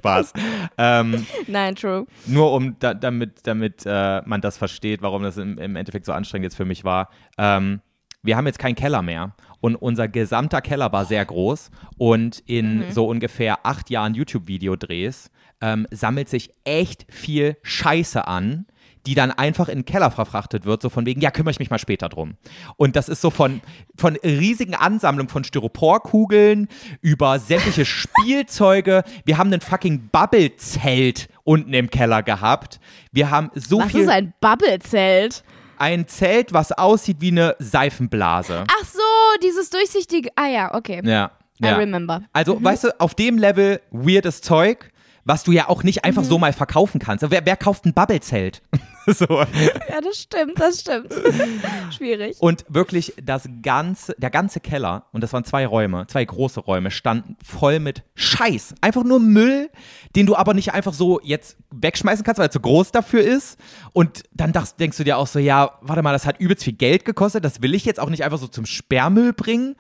[0.05, 0.33] Spaß.
[0.77, 2.07] Ähm, Nein, true.
[2.27, 6.13] nur um da, damit, damit äh, man das versteht, warum das im, im Endeffekt so
[6.13, 7.11] anstrengend jetzt für mich war.
[7.39, 7.81] Ähm,
[8.23, 12.91] wir haben jetzt keinen Keller mehr und unser gesamter Keller war sehr groß und in
[12.91, 18.67] so ungefähr acht Jahren YouTube-Videodrehs ähm, sammelt sich echt viel Scheiße an,
[19.07, 21.71] die dann einfach in den Keller verfrachtet wird, so von wegen, ja, kümmere ich mich
[21.71, 22.35] mal später drum.
[22.77, 23.61] Und das ist so von,
[23.97, 26.69] von riesigen Ansammlungen von Styroporkugeln
[27.01, 29.05] über sämtliche Spielzeuge.
[29.25, 32.81] Wir haben ein fucking Bubble-Zelt unten im Keller gehabt.
[33.13, 34.03] Wir haben so Was viel.
[34.03, 35.45] ist ein Bubble-Zelt?
[35.77, 38.65] ein Zelt, was aussieht wie eine Seifenblase.
[38.69, 39.01] Ach so,
[39.43, 40.31] dieses durchsichtige.
[40.37, 41.03] Ah ja, okay.
[41.05, 41.33] Ja.
[41.63, 41.77] I ja.
[41.77, 42.23] remember.
[42.33, 44.91] Also, weißt du, auf dem Level weirdes Zeug,
[45.25, 47.29] was du ja auch nicht einfach so mal verkaufen kannst.
[47.31, 48.63] Wer, wer kauft ein Bubble-Zelt?
[49.19, 49.27] so.
[49.27, 51.13] Ja, das stimmt, das stimmt.
[51.97, 52.37] Schwierig.
[52.41, 56.91] Und wirklich das ganze, der ganze Keller, und das waren zwei Räume, zwei große Räume,
[56.91, 58.75] standen voll mit Scheiß.
[58.81, 59.71] Einfach nur Müll,
[60.17, 63.59] den du aber nicht einfach so jetzt wegschmeißen kannst, weil er zu groß dafür ist.
[63.93, 66.75] Und dann dacht, denkst du dir auch so, ja, warte mal, das hat übelst viel
[66.75, 69.77] Geld gekostet, das will ich jetzt auch nicht einfach so zum Sperrmüll bringen.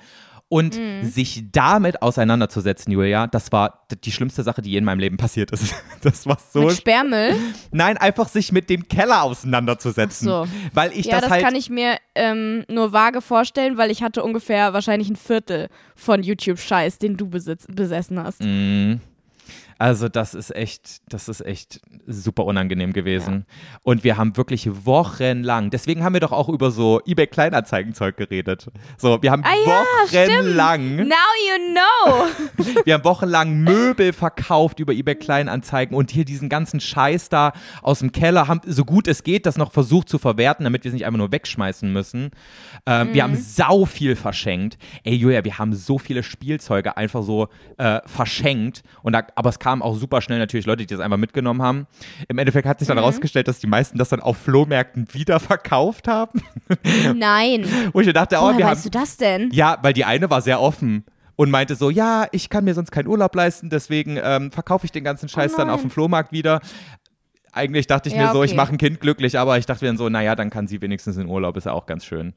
[0.55, 1.05] Und Mhm.
[1.05, 5.51] sich damit auseinanderzusetzen, Julia, das war die schlimmste Sache, die je in meinem Leben passiert
[5.51, 5.75] ist.
[6.03, 6.61] Das war so.
[6.67, 7.35] Mit Sperrmüll?
[7.73, 10.29] Nein, einfach sich mit dem Keller auseinanderzusetzen.
[10.29, 10.53] Ach so.
[10.73, 11.45] Weil ich ja, das, das halt.
[11.45, 16.23] kann ich mir ähm, nur vage vorstellen, weil ich hatte ungefähr wahrscheinlich ein Viertel von
[16.23, 18.40] YouTube-Scheiß, den du besitz, besessen hast.
[18.40, 19.01] Mhm.
[19.85, 23.44] Also das ist echt, das ist echt super unangenehm gewesen.
[23.83, 28.70] Und wir haben wirklich wochenlang, deswegen haben wir doch auch über so eBay Kleinanzeigenzeug geredet.
[28.97, 29.53] So, wir haben Ah
[30.11, 32.75] ja, wochenlang, Now you know!
[32.87, 37.99] wir haben wochenlang Möbel verkauft über eBay Kleinanzeigen und hier diesen ganzen Scheiß da aus
[37.99, 40.94] dem Keller, haben so gut es geht das noch versucht zu verwerten, damit wir es
[40.94, 42.31] nicht einfach nur wegschmeißen müssen.
[42.87, 44.79] Ähm, Wir haben sau viel verschenkt.
[45.03, 49.59] Ey Julia, wir haben so viele Spielzeuge einfach so äh, verschenkt und da, aber es
[49.74, 51.87] kamen auch super schnell natürlich Leute, die das einfach mitgenommen haben.
[52.28, 56.06] Im Endeffekt hat sich dann herausgestellt, dass die meisten das dann auf Flohmärkten wieder verkauft
[56.06, 56.42] haben.
[57.16, 57.66] Nein.
[57.92, 59.50] Wo ich dachte, oh, Woher wir weißt haben du das denn?
[59.52, 62.92] ja, weil die eine war sehr offen und meinte so, ja, ich kann mir sonst
[62.92, 66.60] keinen Urlaub leisten, deswegen ähm, verkaufe ich den ganzen Scheiß dann auf dem Flohmarkt wieder.
[67.52, 68.56] Eigentlich dachte ich Ja, mir so, ich okay.
[68.56, 71.16] mache ein Kind glücklich, aber ich dachte mir dann so, naja, dann kann sie wenigstens
[71.16, 72.34] in Urlaub, ist ja auch ganz schön.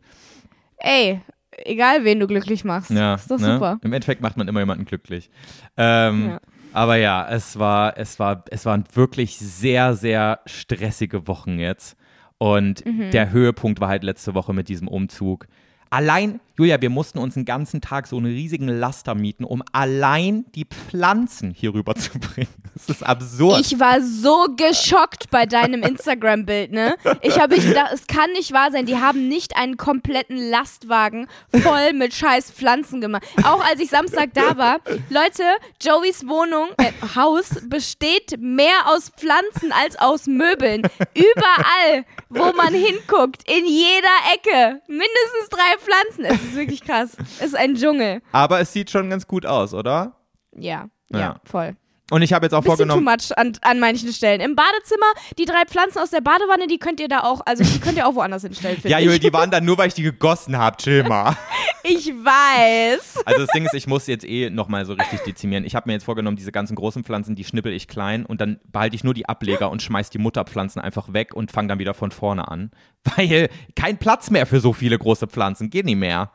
[0.78, 1.22] Ey,
[1.52, 2.90] egal wen du glücklich machst.
[2.92, 3.54] Ja, ist doch ne?
[3.54, 3.80] super.
[3.84, 5.30] Im Endeffekt macht man immer jemanden glücklich.
[5.76, 6.40] Ähm, Ja.
[6.74, 11.98] Aber ja, es war, es war, es waren wirklich sehr, sehr stressige Wochen jetzt.
[12.38, 13.10] Und Mhm.
[13.12, 15.48] der Höhepunkt war halt letzte Woche mit diesem Umzug.
[15.90, 20.46] Allein, Julia, wir mussten uns einen ganzen Tag so einen riesigen Laster mieten, um allein
[20.56, 22.48] die Pflanzen hier rüber zu bringen.
[22.78, 23.62] Das ist absurd.
[23.62, 26.96] Ich war so geschockt bei deinem Instagram-Bild, ne?
[27.24, 28.86] Ich habe gedacht, es kann nicht wahr sein.
[28.86, 33.24] Die haben nicht einen kompletten Lastwagen voll mit scheiß Pflanzen gemacht.
[33.44, 34.78] Auch als ich Samstag da war.
[35.10, 35.42] Leute,
[35.82, 40.84] Joeys Wohnung, äh, Haus besteht mehr aus Pflanzen als aus Möbeln.
[41.16, 44.82] Überall, wo man hinguckt, in jeder Ecke.
[44.88, 46.26] Mindestens drei Pflanzen.
[46.26, 47.16] Es ist wirklich krass.
[47.40, 48.22] Es ist ein Dschungel.
[48.32, 50.16] Aber es sieht schon ganz gut aus, oder?
[50.56, 51.36] Ja, ja, Ja.
[51.44, 51.76] voll.
[52.10, 53.04] Und ich habe jetzt auch Bisschen too vorgenommen.
[53.04, 54.40] much an, an manchen Stellen.
[54.40, 55.08] Im Badezimmer,
[55.38, 58.08] die drei Pflanzen aus der Badewanne, die könnt ihr da auch, also die könnt ihr
[58.08, 59.04] auch woanders hinstellen, Ja, ich.
[59.04, 60.78] Julia, die waren dann nur, weil ich die gegossen habe.
[60.78, 61.36] Chill mal.
[61.90, 63.24] Ich weiß.
[63.24, 65.64] Also das Ding ist, ich muss jetzt eh nochmal so richtig dezimieren.
[65.64, 68.60] Ich habe mir jetzt vorgenommen, diese ganzen großen Pflanzen, die schnippel ich klein und dann
[68.66, 71.94] behalte ich nur die Ableger und schmeiß die Mutterpflanzen einfach weg und fange dann wieder
[71.94, 72.72] von vorne an.
[73.16, 75.70] Weil kein Platz mehr für so viele große Pflanzen.
[75.70, 76.32] Geht nicht mehr.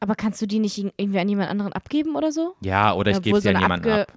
[0.00, 2.54] Aber kannst du die nicht irgendwie an jemand anderen abgeben oder so?
[2.60, 4.12] Ja, oder ich gebe sie so an jemanden ab.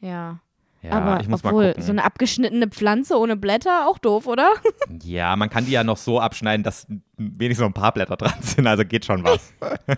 [0.00, 0.40] Ja.
[0.82, 1.82] Ja, aber ich muss obwohl, mal gucken.
[1.82, 4.52] so eine abgeschnittene Pflanze ohne Blätter, auch doof, oder?
[5.02, 8.34] ja, man kann die ja noch so abschneiden, dass wenigstens noch ein paar Blätter dran
[8.42, 8.66] sind.
[8.66, 9.50] Also geht schon was.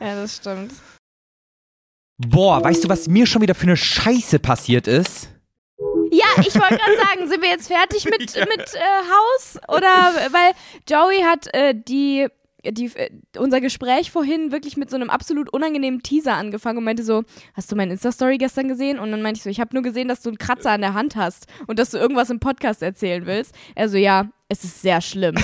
[0.00, 0.72] ja, das stimmt.
[2.18, 5.28] Boah, weißt du, was mir schon wieder für eine Scheiße passiert ist?
[6.12, 8.78] Ja, ich wollte gerade sagen, sind wir jetzt fertig mit, mit äh,
[9.10, 9.58] Haus?
[9.68, 10.52] Oder, weil
[10.88, 12.28] Joey hat äh, die,
[12.72, 17.02] die, äh, unser Gespräch vorhin wirklich mit so einem absolut unangenehmen Teaser angefangen und meinte
[17.02, 17.24] so,
[17.54, 18.98] hast du meine Insta-Story gestern gesehen?
[18.98, 20.94] Und dann meinte ich so, ich habe nur gesehen, dass du einen Kratzer an der
[20.94, 23.54] Hand hast und dass du irgendwas im Podcast erzählen willst.
[23.74, 25.34] Er so, ja, es ist sehr schlimm.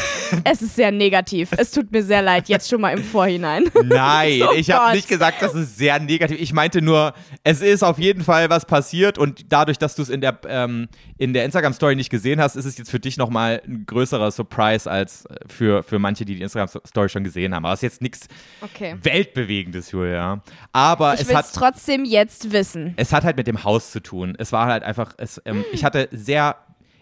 [0.45, 1.51] es ist sehr negativ.
[1.57, 3.65] Es tut mir sehr leid, jetzt schon mal im Vorhinein.
[3.85, 6.41] Nein, Oh ich habe nicht gesagt, das ist sehr negativ.
[6.41, 7.13] Ich meinte nur,
[7.43, 10.89] es ist auf jeden Fall was passiert und dadurch, dass du es in der, ähm,
[11.19, 14.89] in der Instagram-Story nicht gesehen hast, ist es jetzt für dich nochmal ein größerer Surprise
[14.89, 17.65] als äh, für, für manche, die die Instagram-Story schon gesehen haben.
[17.65, 18.29] Aber es ist jetzt nichts
[18.61, 18.97] Okay.
[19.03, 20.43] Weltbewegendes, Julia.
[20.73, 22.95] Aber Ich es hat trotzdem jetzt wissen.
[22.97, 24.37] es hat halt mit dem Haus zu tun.
[24.39, 26.57] Es war halt einfach, es, ähm, ich hatte sehr,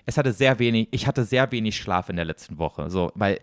[0.07, 2.91] es hatte sehr wenig, ich hatte sehr wenig Schlaf in der letzten Woche.
[2.91, 3.41] So, weil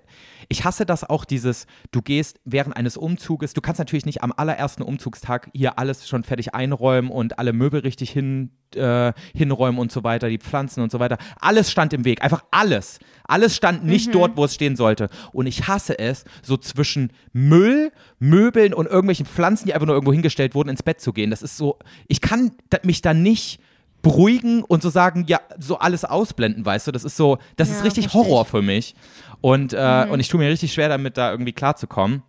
[0.50, 4.34] ich hasse das auch, dieses, du gehst während eines Umzuges, du kannst natürlich nicht am
[4.36, 9.92] allerersten Umzugstag hier alles schon fertig einräumen und alle Möbel richtig hin, äh, hinräumen und
[9.92, 11.18] so weiter, die Pflanzen und so weiter.
[11.40, 13.00] Alles stand im Weg, einfach alles.
[13.24, 15.10] Alles stand nicht dort, wo es stehen sollte.
[15.34, 20.14] Und ich hasse es, so zwischen Müll, Möbeln und irgendwelchen Pflanzen, die einfach nur irgendwo
[20.14, 21.30] hingestellt wurden, ins Bett zu gehen.
[21.30, 22.52] Das ist so, ich kann
[22.84, 23.60] mich da nicht
[24.02, 27.78] beruhigen und so sagen, ja, so alles ausblenden, weißt du, das ist so, das ist
[27.78, 28.28] Ja, richtig versteh ich.
[28.28, 28.96] Horror für mich.
[29.42, 32.24] Und, äh, und ich tue mir richtig schwer damit, da irgendwie klarzukommen,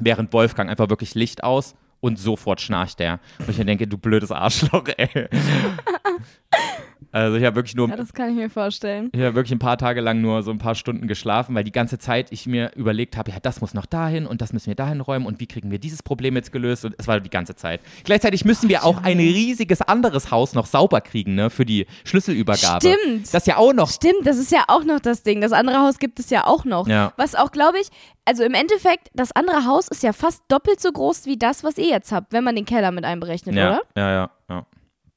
[0.00, 3.20] während Wolfgang einfach wirklich Licht aus und sofort schnarcht der.
[3.38, 5.28] Und ich mir denke, du blödes Arschloch, ey.
[7.12, 9.10] Also ich habe wirklich nur Ja, das kann ich mir vorstellen.
[9.12, 11.72] ich habe wirklich ein paar Tage lang nur so ein paar Stunden geschlafen, weil die
[11.72, 14.74] ganze Zeit ich mir überlegt habe, ja, das muss noch dahin und das müssen wir
[14.74, 17.54] dahin räumen und wie kriegen wir dieses Problem jetzt gelöst und es war die ganze
[17.54, 17.80] Zeit.
[18.04, 22.86] Gleichzeitig müssen wir auch ein riesiges anderes Haus noch sauber kriegen, ne, für die Schlüsselübergabe.
[22.88, 23.26] Stimmt.
[23.26, 25.42] Das ist ja auch noch Stimmt, das ist ja auch noch das Ding.
[25.42, 26.88] Das andere Haus gibt es ja auch noch.
[26.88, 27.12] Ja.
[27.18, 27.88] Was auch, glaube ich,
[28.24, 31.76] also im Endeffekt, das andere Haus ist ja fast doppelt so groß wie das, was
[31.76, 33.82] ihr jetzt habt, wenn man den Keller mit einberechnet, ja, oder?
[33.96, 34.66] ja, ja, ja.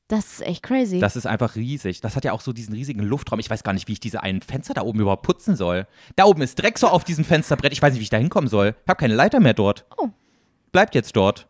[0.07, 0.99] Das ist echt crazy.
[0.99, 1.99] Das ist einfach riesig.
[1.99, 3.39] Das hat ja auch so diesen riesigen Luftraum.
[3.39, 5.87] Ich weiß gar nicht, wie ich diese einen Fenster da oben überhaupt putzen soll.
[6.15, 7.73] Da oben ist Dreck so auf diesem Fensterbrett.
[7.73, 8.75] Ich weiß nicht, wie ich da hinkommen soll.
[8.83, 9.85] Ich habe keine Leiter mehr dort.
[9.97, 10.09] Oh.
[10.71, 11.47] Bleibt jetzt dort.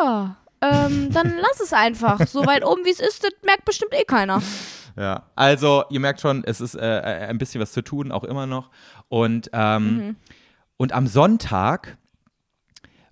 [0.00, 2.26] ja, ähm, dann lass es einfach.
[2.26, 4.42] So weit oben, wie es ist, das merkt bestimmt eh keiner.
[4.96, 8.24] Ja, also ihr merkt schon, es ist äh, äh, ein bisschen was zu tun, auch
[8.24, 8.70] immer noch.
[9.08, 10.16] Und, ähm,
[10.76, 11.96] und am Sonntag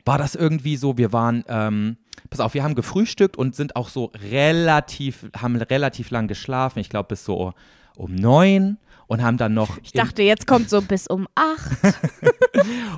[0.04, 1.96] war das irgendwie so, wir waren, ähm,
[2.34, 6.88] pass auf, wir haben gefrühstückt und sind auch so relativ, haben relativ lang geschlafen, ich
[6.88, 7.52] glaube bis so
[7.96, 11.94] um neun und haben dann noch Ich dachte, jetzt kommt so bis um acht.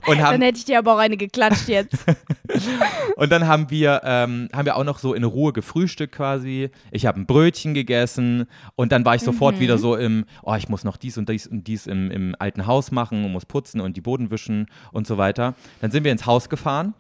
[0.06, 1.98] und haben Dann hätte ich dir aber auch eine geklatscht jetzt.
[3.16, 6.70] Und dann haben wir, ähm, haben wir auch noch so in Ruhe gefrühstückt quasi.
[6.90, 8.46] Ich habe ein Brötchen gegessen
[8.76, 11.46] und dann war ich sofort wieder so im, oh, ich muss noch dies und dies
[11.46, 15.06] und dies im, im alten Haus machen und muss putzen und die Boden wischen und
[15.06, 15.54] so weiter.
[15.80, 16.94] Dann sind wir ins Haus gefahren.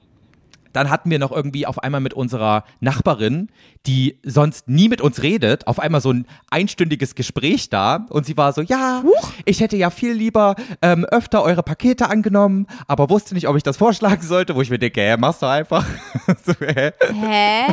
[0.72, 3.48] Dann hatten wir noch irgendwie auf einmal mit unserer Nachbarin,
[3.86, 8.06] die sonst nie mit uns redet, auf einmal so ein einstündiges Gespräch da.
[8.10, 9.02] Und sie war so, ja,
[9.44, 13.62] ich hätte ja viel lieber ähm, öfter eure Pakete angenommen, aber wusste nicht, ob ich
[13.62, 15.84] das vorschlagen sollte, wo ich mir denke, hä, machst du einfach.
[16.44, 16.92] so, hä?
[17.12, 17.72] Hä?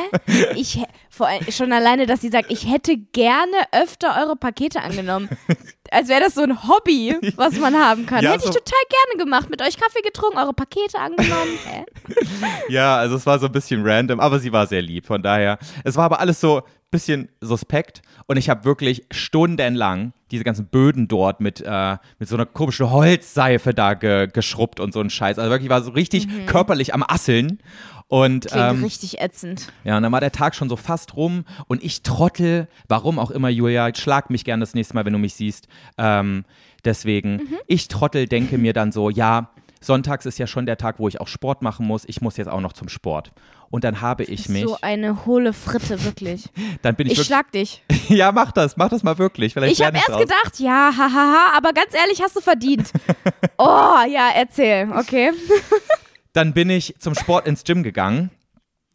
[0.56, 5.29] Ich, vor, schon alleine, dass sie sagt, ich hätte gerne öfter eure Pakete angenommen.
[5.93, 8.23] Als wäre das so ein Hobby, was man haben kann.
[8.23, 9.49] Ja, Hätte ich so- total gerne gemacht.
[9.49, 11.58] Mit euch Kaffee getrunken, eure Pakete angenommen.
[12.69, 15.06] Ja, also es war so ein bisschen random, aber sie war sehr lieb.
[15.06, 20.13] Von daher, es war aber alles so ein bisschen suspekt und ich habe wirklich stundenlang
[20.32, 24.93] diese ganzen Böden dort mit, äh, mit so einer komischen Holzseife da ge geschrubbt und
[24.93, 25.38] so ein Scheiß.
[25.39, 27.60] Also wirklich war so richtig körperlich am Asseln.
[28.13, 29.69] Und Klingt ähm, richtig ätzend.
[29.84, 33.32] ja, und dann war der Tag schon so fast rum und ich trottel, warum auch
[33.32, 35.67] immer, Julia, schlag mich gern das nächste Mal, wenn du mich siehst.
[35.97, 36.45] Ähm,
[36.86, 39.49] deswegen, ich trottel denke mir dann so, ja,
[39.82, 42.04] sonntags ist ja schon der Tag, wo ich auch Sport machen muss.
[42.06, 43.32] Ich muss jetzt auch noch zum Sport.
[43.71, 46.49] Und dann habe ich mich, So eine hohle Fritte, wirklich.
[46.84, 47.84] dann bin ich, Ich wirklich, schlag dich.
[48.10, 49.54] ja, mach das, mach das mal wirklich.
[49.56, 50.19] Vielleicht Ich habe erst draus.
[50.21, 52.91] gedacht, ja, hahaha, aber ganz ehrlich, hast du verdient.
[53.58, 55.32] Oh, ja, erzähl, okay.
[56.33, 58.31] Dann bin ich zum Sport ins Gym gegangen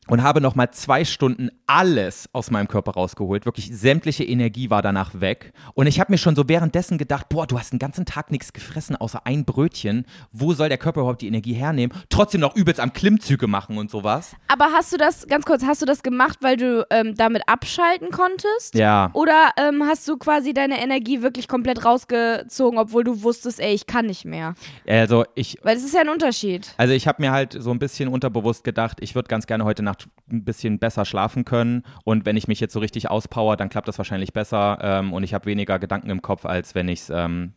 [0.09, 3.45] und habe noch mal zwei Stunden alles aus meinem Körper rausgeholt.
[3.45, 5.53] Wirklich sämtliche Energie war danach weg.
[5.75, 8.53] Und ich habe mir schon so währenddessen gedacht, boah, du hast den ganzen Tag nichts
[8.53, 10.07] gefressen, außer ein Brötchen.
[10.33, 11.97] Wo soll der Körper überhaupt die Energie hernehmen?
[12.09, 14.35] Trotzdem noch übelst am Klimmzüge machen und sowas.
[14.49, 18.11] Aber hast du das, ganz kurz, hast du das gemacht, weil du ähm, damit abschalten
[18.11, 18.75] konntest?
[18.75, 19.11] Ja.
[19.13, 23.87] Oder ähm, hast du quasi deine Energie wirklich komplett rausgezogen, obwohl du wusstest, ey, ich
[23.87, 24.55] kann nicht mehr?
[24.87, 26.73] Also ich, Weil das ist ja ein Unterschied.
[26.77, 29.83] also ich habe mir halt so ein bisschen unterbewusst gedacht, ich würde ganz gerne heute
[29.83, 29.98] Nacht
[30.31, 31.85] ein bisschen besser schlafen können.
[32.05, 34.79] Und wenn ich mich jetzt so richtig auspower, dann klappt das wahrscheinlich besser.
[34.81, 37.53] Ähm, und ich habe weniger Gedanken im Kopf, als wenn ich es ähm,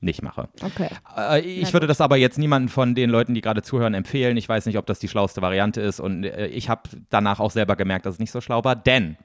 [0.00, 0.48] nicht mache.
[0.62, 0.88] Okay.
[1.16, 4.36] Äh, ich würde das aber jetzt niemanden von den Leuten, die gerade zuhören, empfehlen.
[4.36, 6.00] Ich weiß nicht, ob das die schlauste Variante ist.
[6.00, 8.76] Und äh, ich habe danach auch selber gemerkt, dass es nicht so schlau war.
[8.76, 9.16] Denn,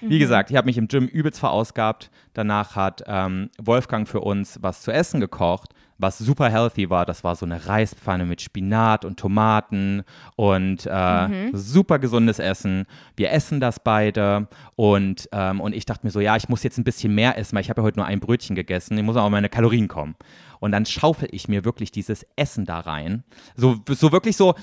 [0.00, 2.10] wie gesagt, ich habe mich im Gym übelst verausgabt.
[2.32, 7.06] Danach hat ähm, Wolfgang für uns was zu essen gekocht, was super healthy war.
[7.06, 10.02] Das war so eine Reispfanne mit Spinat und Tomaten
[10.36, 12.86] und äh, super gesundes Essen.
[13.16, 16.78] Wir essen das beide und, ähm, und ich dachte mir so, ja, ich muss jetzt
[16.78, 18.98] ein bisschen mehr essen, weil ich habe ja heute nur ein Brötchen gegessen.
[18.98, 20.16] Ich muss auch meine Kalorien kommen.
[20.60, 23.22] Und dann schaufel ich mir wirklich dieses Essen da rein.
[23.54, 24.54] So, so wirklich so,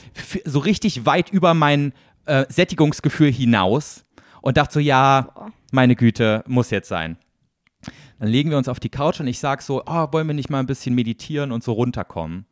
[0.46, 1.94] so richtig weit über mein
[2.26, 4.06] äh, Sättigungsgefühl hinaus.
[4.42, 5.30] Und dachte so, ja,
[5.72, 7.18] meine Güte, muss jetzt sein.
[8.22, 10.52] Dann legen wir uns auf die Couch und ich sag so, oh, wollen wir nicht
[10.52, 12.46] mal ein bisschen meditieren und so runterkommen?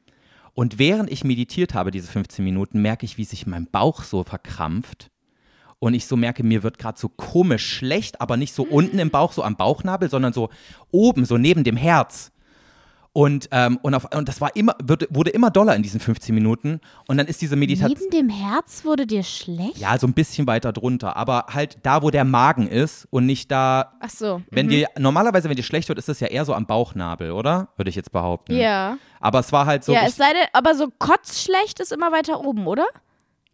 [0.56, 4.24] Und während ich meditiert habe, diese 15 Minuten, merke ich, wie sich mein Bauch so
[4.24, 5.12] verkrampft.
[5.78, 9.12] Und ich so merke, mir wird gerade so komisch schlecht, aber nicht so unten im
[9.12, 10.50] Bauch, so am Bauchnabel, sondern so
[10.90, 12.32] oben, so neben dem Herz.
[13.20, 16.34] Und, ähm, und, auf, und das war immer, wurde, wurde immer doller in diesen 15
[16.34, 16.80] Minuten.
[17.06, 17.98] Und dann ist diese Meditation.
[18.00, 19.78] Neben dem Herz wurde dir schlecht?
[19.78, 23.52] Ja, so ein bisschen weiter drunter, aber halt da, wo der Magen ist und nicht
[23.52, 23.92] da.
[24.00, 24.42] Ach so.
[24.52, 27.68] Wenn dir normalerweise, wenn dir schlecht wird, ist das ja eher so am Bauchnabel, oder?
[27.76, 28.56] Würde ich jetzt behaupten.
[28.56, 28.98] Ja.
[29.20, 29.92] Aber es war halt so.
[29.92, 32.86] ja, es sei denn, aber so kotzschlecht ist immer weiter oben, oder?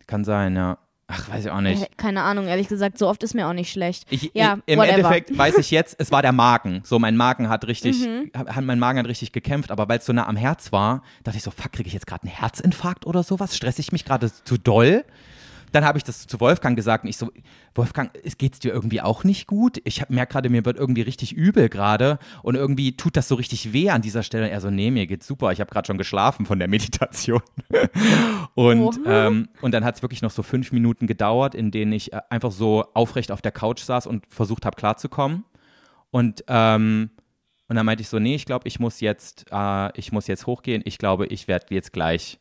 [0.08, 0.78] kann sein, ja.
[1.08, 1.84] Ach, weiß ich auch nicht.
[1.84, 4.08] Äh, Keine Ahnung, ehrlich gesagt, so oft ist mir auch nicht schlecht.
[4.10, 4.96] Ich, ja, Im whatever.
[4.98, 6.82] Endeffekt weiß ich jetzt, es war der Magen.
[6.84, 8.32] So, mein Magen hat richtig, Mhm.
[8.36, 11.38] hat, mein Magen hat richtig gekämpft, aber weil es so nah am Herz war, dachte
[11.38, 13.56] ich so, fuck, kriege ich jetzt gerade einen Herzinfarkt oder sowas?
[13.56, 15.06] Stress ich mich gerade zu doll?
[15.76, 17.30] Dann habe ich das zu Wolfgang gesagt und ich so,
[17.74, 19.82] Wolfgang, geht es dir irgendwie auch nicht gut?
[19.84, 23.74] Ich merke gerade, mir wird irgendwie richtig übel gerade und irgendwie tut das so richtig
[23.74, 24.46] weh an dieser Stelle.
[24.46, 25.52] Und er so, nee, mir geht's super.
[25.52, 27.42] Ich habe gerade schon geschlafen von der Meditation.
[28.56, 32.14] und, ähm, und dann hat es wirklich noch so fünf Minuten gedauert, in denen ich
[32.14, 35.44] äh, einfach so aufrecht auf der Couch saß und versucht habe, klarzukommen.
[36.10, 37.10] Und ähm,
[37.68, 40.46] und dann meinte ich so, nee, ich glaube, ich muss jetzt, äh, ich muss jetzt
[40.46, 40.84] hochgehen.
[40.86, 42.40] Ich glaube, ich werde jetzt gleich.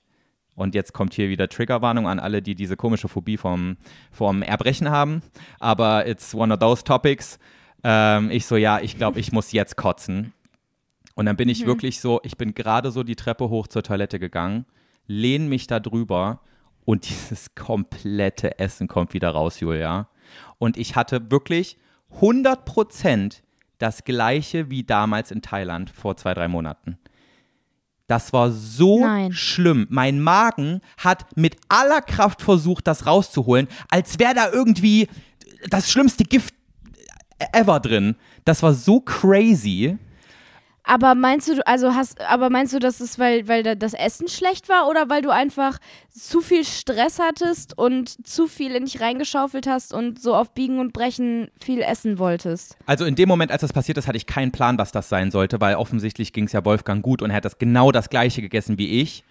[0.54, 3.76] Und jetzt kommt hier wieder Triggerwarnung an alle, die diese komische Phobie vom,
[4.12, 5.22] vom Erbrechen haben.
[5.58, 7.38] Aber it's one of those topics.
[7.82, 10.32] Ähm, ich so, ja, ich glaube, ich muss jetzt kotzen.
[11.14, 11.66] Und dann bin ich mhm.
[11.66, 14.64] wirklich so, ich bin gerade so die Treppe hoch zur Toilette gegangen,
[15.06, 16.40] lehne mich da drüber
[16.84, 20.08] und dieses komplette Essen kommt wieder raus, Julia.
[20.58, 21.78] Und ich hatte wirklich
[22.14, 23.42] 100 Prozent
[23.78, 26.98] das gleiche wie damals in Thailand vor zwei, drei Monaten.
[28.06, 29.32] Das war so Nein.
[29.32, 29.86] schlimm.
[29.88, 35.08] Mein Magen hat mit aller Kraft versucht, das rauszuholen, als wäre da irgendwie
[35.70, 36.54] das schlimmste Gift
[37.52, 38.16] ever drin.
[38.44, 39.98] Das war so crazy.
[40.86, 44.68] Aber meinst du, also hast, aber meinst du, dass es, weil, weil das Essen schlecht
[44.68, 45.78] war oder weil du einfach
[46.10, 50.78] zu viel Stress hattest und zu viel in dich reingeschaufelt hast und so auf Biegen
[50.80, 52.76] und Brechen viel essen wolltest?
[52.84, 55.30] Also in dem Moment, als das passiert ist, hatte ich keinen Plan, was das sein
[55.30, 58.42] sollte, weil offensichtlich ging es ja Wolfgang gut und er hat das genau das gleiche
[58.42, 59.24] gegessen wie ich.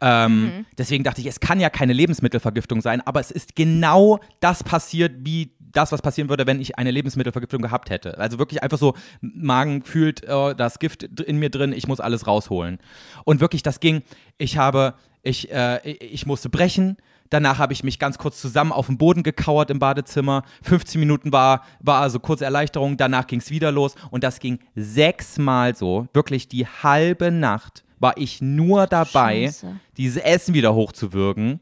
[0.00, 0.66] Ähm, mhm.
[0.76, 5.12] Deswegen dachte ich, es kann ja keine Lebensmittelvergiftung sein, aber es ist genau das passiert,
[5.20, 8.18] wie das, was passieren würde, wenn ich eine Lebensmittelvergiftung gehabt hätte.
[8.18, 12.26] Also wirklich einfach so, Magen fühlt oh, das Gift in mir drin, ich muss alles
[12.26, 12.78] rausholen.
[13.24, 14.02] Und wirklich, das ging,
[14.38, 16.96] ich habe, ich, äh, ich musste brechen,
[17.30, 20.44] Danach habe ich mich ganz kurz zusammen auf den Boden gekauert im Badezimmer.
[20.62, 22.96] 15 Minuten war, war also kurze Erleichterung.
[22.96, 23.94] Danach ging es wieder los.
[24.10, 26.08] Und das ging sechsmal so.
[26.12, 29.76] Wirklich die halbe Nacht war ich nur dabei, Scheiße.
[29.96, 31.60] dieses Essen wieder hochzuwürgen.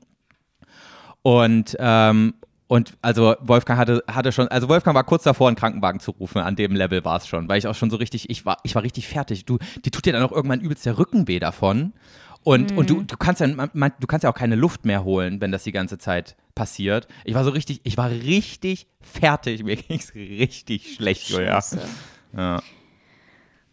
[1.22, 2.34] Und, ähm,
[2.68, 6.38] und also Wolfgang hatte, hatte schon, also Wolfgang war kurz davor, einen Krankenwagen zu rufen.
[6.38, 8.74] An dem Level war es schon, weil ich auch schon so richtig, ich war, ich
[8.74, 9.44] war richtig fertig.
[9.44, 11.92] Du, die tut dir dann auch irgendwann übelst der Rücken weh davon.
[12.42, 12.78] Und, mhm.
[12.78, 15.52] und du, du kannst ja, man, du kannst ja auch keine Luft mehr holen, wenn
[15.52, 17.06] das die ganze Zeit passiert.
[17.24, 19.62] Ich war so richtig, ich war richtig fertig.
[19.62, 21.62] Mir ging es richtig schlecht, Julia.
[22.36, 22.62] Ja.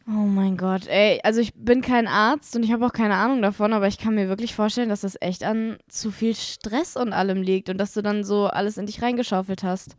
[0.05, 3.41] Oh mein Gott, ey, also ich bin kein Arzt und ich habe auch keine Ahnung
[3.41, 7.13] davon, aber ich kann mir wirklich vorstellen, dass das echt an zu viel Stress und
[7.13, 9.95] allem liegt und dass du dann so alles in dich reingeschaufelt hast.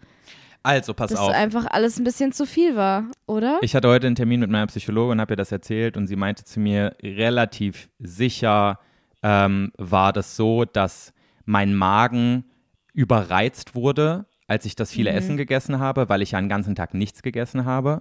[0.63, 1.29] Also, pass dass auf.
[1.29, 3.59] Dass einfach alles ein bisschen zu viel war, oder?
[3.63, 6.17] Ich hatte heute einen Termin mit meiner Psychologin und habe ihr das erzählt und sie
[6.17, 8.81] meinte zu mir, relativ sicher
[9.23, 11.15] ähm, war das so, dass
[11.47, 12.45] mein Magen
[12.93, 15.19] überreizt wurde, als ich das viele mhm.
[15.19, 18.01] Essen gegessen habe, weil ich ja einen ganzen Tag nichts gegessen habe.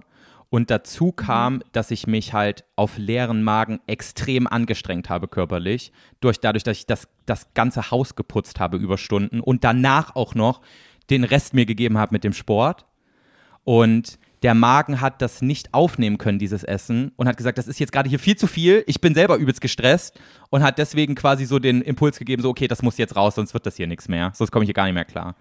[0.54, 1.16] Und dazu mhm.
[1.16, 5.90] kam, dass ich mich halt auf leeren Magen extrem angestrengt habe körperlich,
[6.20, 10.36] durch, dadurch, dass ich das, das ganze Haus geputzt habe über Stunden und danach auch
[10.36, 10.60] noch
[11.10, 12.86] den Rest mir gegeben habe mit dem Sport.
[13.64, 17.80] Und der Magen hat das nicht aufnehmen können, dieses Essen, und hat gesagt, das ist
[17.80, 18.84] jetzt gerade hier viel zu viel.
[18.86, 22.68] Ich bin selber übelst gestresst und hat deswegen quasi so den Impuls gegeben, so, okay,
[22.68, 24.30] das muss jetzt raus, sonst wird das hier nichts mehr.
[24.36, 25.34] Sonst komme ich hier gar nicht mehr klar.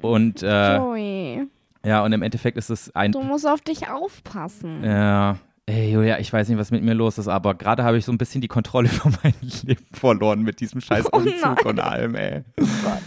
[0.00, 1.48] Und äh, Joey.
[1.84, 3.12] Ja, und im Endeffekt ist es ein.
[3.12, 4.84] Du musst auf dich aufpassen.
[4.84, 5.38] Ja.
[5.66, 8.10] Ey, Julia, ich weiß nicht, was mit mir los ist, aber gerade habe ich so
[8.10, 12.14] ein bisschen die Kontrolle über mein Leben verloren mit diesem scheiß Umzug oh und allem,
[12.14, 12.42] ey.
[12.60, 13.02] Oh Gott.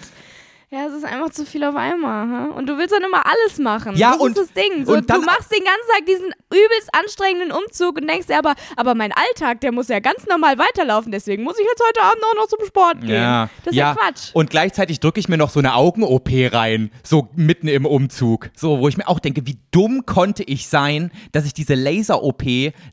[0.76, 2.24] Ja, es ist einfach zu viel auf einmal.
[2.28, 2.52] Hm?
[2.52, 3.96] Und du willst dann immer alles machen.
[3.96, 4.86] Ja, das und, ist das Ding.
[4.86, 8.94] So, du machst den ganzen Tag diesen übelst anstrengenden Umzug und denkst dir aber, aber
[8.94, 11.14] mein Alltag, der muss ja ganz normal weiterlaufen.
[11.14, 13.22] Deswegen muss ich jetzt heute Abend auch noch zum Sport gehen.
[13.22, 14.32] Ja, das ist ja, ja Quatsch.
[14.34, 18.50] Und gleichzeitig drücke ich mir noch so eine Augen-OP rein, so mitten im Umzug.
[18.54, 22.44] So, wo ich mir auch denke, wie dumm konnte ich sein, dass ich diese Laser-OP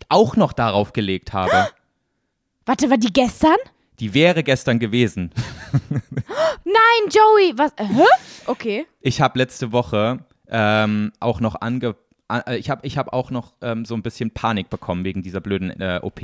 [0.08, 1.50] auch noch darauf gelegt habe.
[2.64, 3.56] Warte, war die gestern?
[4.00, 5.31] Die wäre gestern gewesen.
[6.64, 7.72] Nein, Joey, was?
[7.76, 8.05] Äh, hä?
[8.46, 8.87] Okay.
[9.00, 11.94] Ich habe letzte Woche ähm, auch noch ange
[12.33, 15.40] äh, ich habe ich hab auch noch ähm, so ein bisschen Panik bekommen wegen dieser
[15.40, 16.20] blöden äh, OP.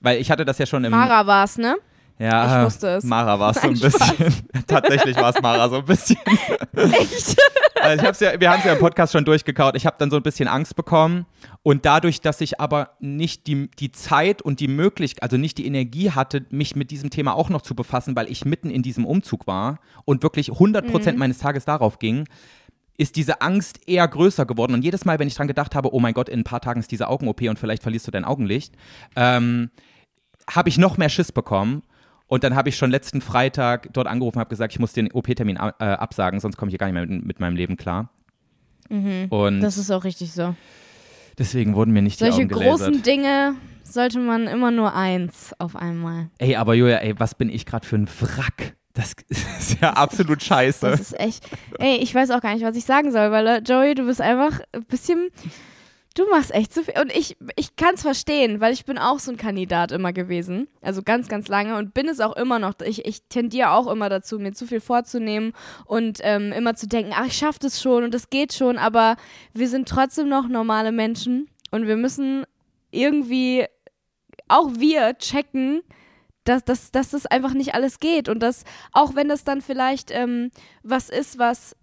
[0.00, 0.90] Weil ich hatte das ja schon im.
[0.90, 1.76] Mara war's, ne?
[2.18, 3.04] Ja, ich wusste es.
[3.04, 4.44] Mara war es so ein bisschen.
[4.66, 6.18] Tatsächlich war es Mara so ein bisschen.
[6.76, 7.36] Echt?
[7.80, 9.76] Also ich hab's ja, wir haben es ja im Podcast schon durchgekaut.
[9.76, 11.26] Ich habe dann so ein bisschen Angst bekommen.
[11.62, 15.66] Und dadurch, dass ich aber nicht die, die Zeit und die Möglichkeit, also nicht die
[15.66, 19.04] Energie hatte, mich mit diesem Thema auch noch zu befassen, weil ich mitten in diesem
[19.04, 21.20] Umzug war und wirklich 100 Prozent mhm.
[21.20, 22.26] meines Tages darauf ging,
[22.96, 24.74] ist diese Angst eher größer geworden.
[24.74, 26.80] Und jedes Mal, wenn ich dran gedacht habe, oh mein Gott, in ein paar Tagen
[26.80, 28.74] ist diese Augen-OP und vielleicht verlierst du dein Augenlicht,
[29.16, 29.70] ähm,
[30.48, 31.82] habe ich noch mehr Schiss bekommen.
[32.26, 35.56] Und dann habe ich schon letzten Freitag dort angerufen, habe gesagt, ich muss den OP-Termin
[35.56, 38.10] äh, absagen, sonst komme ich hier gar nicht mehr mit, mit meinem Leben klar.
[38.88, 39.26] Mhm.
[39.28, 40.54] Und das ist auch richtig so.
[41.38, 42.88] Deswegen wurden mir nicht Solche die Augen gelasert.
[42.88, 46.30] großen Dinge sollte man immer nur eins auf einmal.
[46.38, 48.76] Ey, aber Julia, ey, was bin ich gerade für ein Wrack?
[48.94, 50.88] Das ist ja absolut scheiße.
[50.88, 51.44] Das ist echt.
[51.78, 54.20] Ey, ich weiß auch gar nicht, was ich sagen soll, weil äh, Joey, du bist
[54.20, 55.28] einfach ein bisschen.
[56.14, 56.94] Du machst echt zu viel.
[57.00, 60.68] Und ich, ich kann es verstehen, weil ich bin auch so ein Kandidat immer gewesen.
[60.80, 62.74] Also ganz, ganz lange und bin es auch immer noch.
[62.84, 65.52] Ich, ich tendiere auch immer dazu, mir zu viel vorzunehmen
[65.86, 68.78] und ähm, immer zu denken, ach, ich schaffe das schon und das geht schon.
[68.78, 69.16] Aber
[69.52, 72.44] wir sind trotzdem noch normale Menschen und wir müssen
[72.92, 73.66] irgendwie,
[74.46, 75.82] auch wir checken,
[76.44, 78.62] dass, dass, dass das einfach nicht alles geht und dass,
[78.92, 80.50] auch wenn das dann vielleicht ähm,
[80.84, 81.74] was ist, was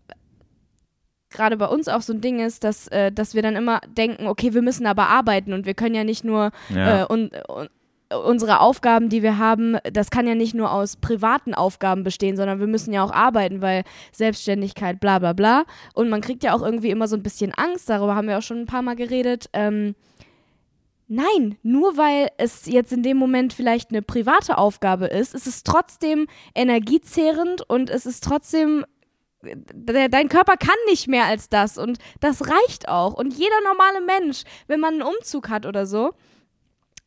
[1.31, 4.27] gerade bei uns auch so ein Ding ist, dass, äh, dass wir dann immer denken,
[4.27, 7.01] okay, wir müssen aber arbeiten und wir können ja nicht nur Ja.
[7.01, 7.69] äh, und, und
[8.25, 12.59] unsere Aufgaben, die wir haben, das kann ja nicht nur aus privaten Aufgaben bestehen, sondern
[12.59, 15.63] wir müssen ja auch arbeiten, weil Selbstständigkeit, bla bla bla.
[15.93, 18.41] Und man kriegt ja auch irgendwie immer so ein bisschen Angst, darüber haben wir auch
[18.41, 19.49] schon ein paar Mal geredet.
[19.53, 19.95] Ähm,
[21.07, 25.63] nein, nur weil es jetzt in dem Moment vielleicht eine private Aufgabe ist, ist es
[25.63, 28.85] trotzdem energiezehrend und es ist trotzdem de-
[29.41, 33.13] dein Körper kann nicht mehr als das und das reicht auch.
[33.13, 36.13] Und jeder normale Mensch, wenn man einen Umzug hat oder so,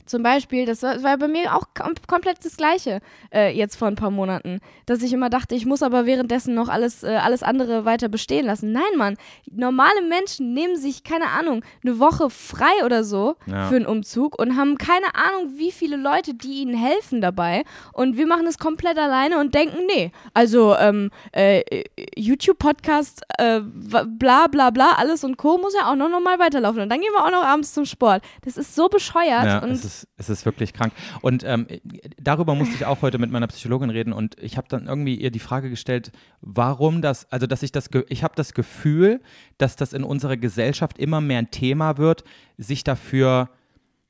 [0.06, 3.00] zum Beispiel, das war, das war bei mir auch kom komplett das Gleiche
[3.32, 6.68] äh, jetzt vor ein paar Monaten, dass ich immer dachte, ich muss aber währenddessen noch
[6.68, 8.72] alles, äh, alles andere weiter bestehen lassen.
[8.72, 9.16] Nein, Mann,
[9.50, 13.66] normale Menschen nehmen sich, keine Ahnung, eine Woche frei oder so Ja.
[13.68, 17.64] für einen Umzug und haben keine Ahnung, wie viele Leute, die ihnen helfen dabei.
[17.92, 21.62] Und wir machen es komplett alleine und denken, nee, also ähm, äh,
[22.16, 25.58] YouTube-Podcast, äh, bla bla bla, alles und Co.
[25.58, 26.82] muss ja auch noch, noch mal weiterlaufen.
[26.82, 28.22] Und dann gehen wir auch noch abends zum Sport.
[28.44, 29.44] Das ist so bescheuert.
[29.44, 29.70] Ja, und
[30.02, 30.92] ist, es ist wirklich krank.
[31.20, 31.66] Und ähm,
[32.20, 35.30] darüber musste ich auch heute mit meiner Psychologin reden und ich habe dann irgendwie ihr
[35.30, 39.20] die Frage gestellt, warum das, also dass ich das, ich habe das Gefühl,
[39.58, 42.24] dass das in unserer Gesellschaft immer mehr ein Thema wird,
[42.58, 43.50] sich dafür,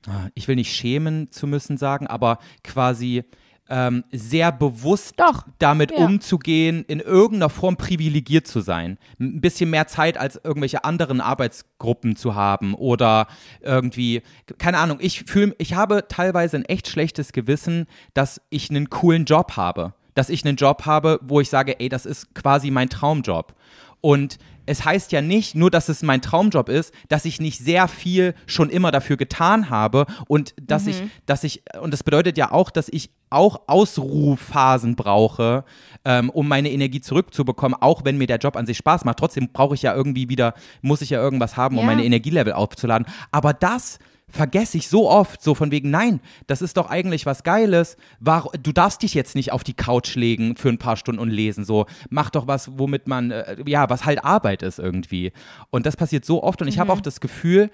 [0.07, 3.25] ah, ich will nicht schämen zu müssen sagen, aber quasi
[3.69, 6.05] ähm, sehr bewusst Doch, damit ja.
[6.05, 8.99] umzugehen, in irgendeiner Form privilegiert zu sein.
[9.19, 13.27] Ein bisschen mehr Zeit als irgendwelche anderen Arbeitsgruppen zu haben oder
[13.61, 14.23] irgendwie,
[14.59, 19.25] keine Ahnung, ich fühle, ich habe teilweise ein echt schlechtes Gewissen, dass ich einen coolen
[19.25, 19.95] Job habe.
[20.15, 23.55] Dass ich einen Job habe, wo ich sage, ey, das ist quasi mein Traumjob.
[24.01, 27.89] Und es heißt ja nicht nur, dass es mein Traumjob ist, dass ich nicht sehr
[27.89, 32.51] viel schon immer dafür getan habe und dass ich, dass ich, und das bedeutet ja
[32.53, 35.65] auch, dass ich auch Ausruhphasen brauche,
[36.05, 39.19] ähm, um meine Energie zurückzubekommen, auch wenn mir der Job an sich Spaß macht.
[39.19, 41.87] Trotzdem brauche ich ja irgendwie wieder, muss ich ja irgendwas haben, um Ja.
[41.87, 43.07] meine Energielevel aufzuladen.
[43.33, 43.99] Aber das
[44.35, 47.97] vergesse ich so oft, so von wegen, nein, das ist doch eigentlich was Geiles.
[48.19, 51.31] War, du darfst dich jetzt nicht auf die Couch legen für ein paar Stunden und
[51.31, 51.65] lesen.
[51.65, 55.33] So, mach doch was, womit man, äh, ja, was halt Arbeit ist irgendwie.
[55.71, 57.71] Und das passiert so oft und ich habe auch das Gefühl,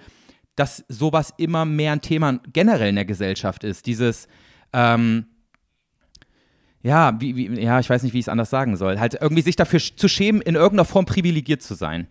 [0.54, 3.86] dass sowas immer mehr ein Thema generell in der Gesellschaft ist.
[3.86, 4.28] Dieses,
[4.72, 5.26] ähm,
[6.82, 8.98] ja, wie, wie, ja, ich weiß nicht, wie ich es anders sagen soll.
[8.98, 12.08] Halt irgendwie sich dafür zu schämen, in irgendeiner Form privilegiert zu sein.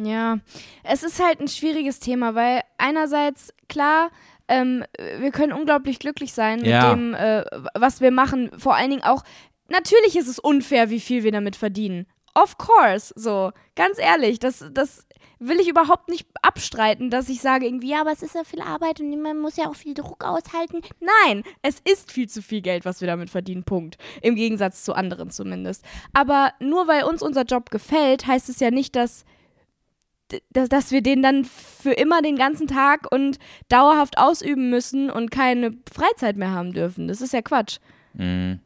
[0.00, 0.38] Ja,
[0.84, 4.10] es ist halt ein schwieriges Thema, weil einerseits, klar,
[4.46, 4.84] ähm,
[5.18, 6.94] wir können unglaublich glücklich sein Ja.
[6.94, 7.44] mit dem, äh,
[7.74, 8.50] was wir machen.
[8.56, 9.24] Vor allen Dingen auch,
[9.68, 12.06] natürlich ist es unfair, wie viel wir damit verdienen.
[12.34, 15.04] Of course, so, ganz ehrlich, das, das
[15.40, 18.60] will ich überhaupt nicht abstreiten, dass ich sage irgendwie, ja, aber es ist ja viel
[18.60, 20.80] Arbeit und man muss ja auch viel Druck aushalten.
[21.00, 23.98] Nein, es ist viel zu viel Geld, was wir damit verdienen, Punkt.
[24.22, 25.84] Im Gegensatz zu anderen zumindest.
[26.12, 29.24] Aber nur weil uns unser Job gefällt, heißt es ja nicht, dass
[30.50, 35.30] dass, dass wir den dann für immer den ganzen Tag und dauerhaft ausüben müssen und
[35.30, 37.08] keine Freizeit mehr haben dürfen.
[37.08, 37.78] Das ist ja Quatsch.
[38.14, 38.60] Mhm.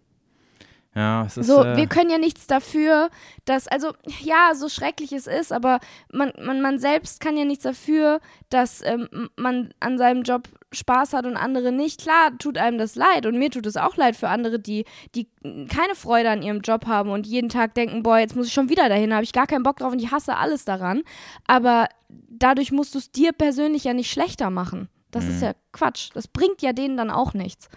[0.94, 1.46] Ja, es ist.
[1.46, 3.08] So, äh, wir können ja nichts dafür,
[3.46, 5.80] dass, also ja, so schrecklich es ist, aber
[6.12, 8.20] man, man, man selbst kann ja nichts dafür,
[8.50, 12.00] dass ähm, man an seinem Job Spaß hat und andere nicht.
[12.00, 14.84] Klar tut einem das leid und mir tut es auch leid für andere, die,
[15.14, 15.28] die
[15.68, 18.68] keine Freude an ihrem Job haben und jeden Tag denken, boah, jetzt muss ich schon
[18.68, 21.02] wieder dahin, habe ich gar keinen Bock drauf und ich hasse alles daran.
[21.46, 24.88] Aber dadurch musst du es dir persönlich ja nicht schlechter machen.
[25.10, 26.08] Das ist ja Quatsch.
[26.14, 27.68] Das bringt ja denen dann auch nichts.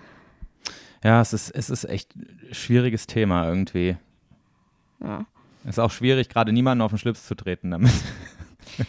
[1.06, 3.96] Ja, es ist, es ist echt ein schwieriges Thema irgendwie.
[5.04, 5.28] Ja.
[5.64, 7.92] Es ist auch schwierig, gerade niemanden auf den Schlips zu treten damit.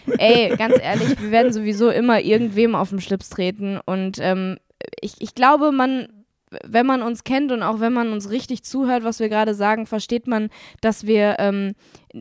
[0.18, 3.78] Ey, ganz ehrlich, wir werden sowieso immer irgendwem auf den Schlips treten.
[3.84, 4.56] Und ähm,
[5.02, 6.08] ich, ich glaube, man,
[6.64, 9.84] wenn man uns kennt und auch wenn man uns richtig zuhört, was wir gerade sagen,
[9.84, 10.48] versteht man,
[10.80, 11.74] dass wir ähm,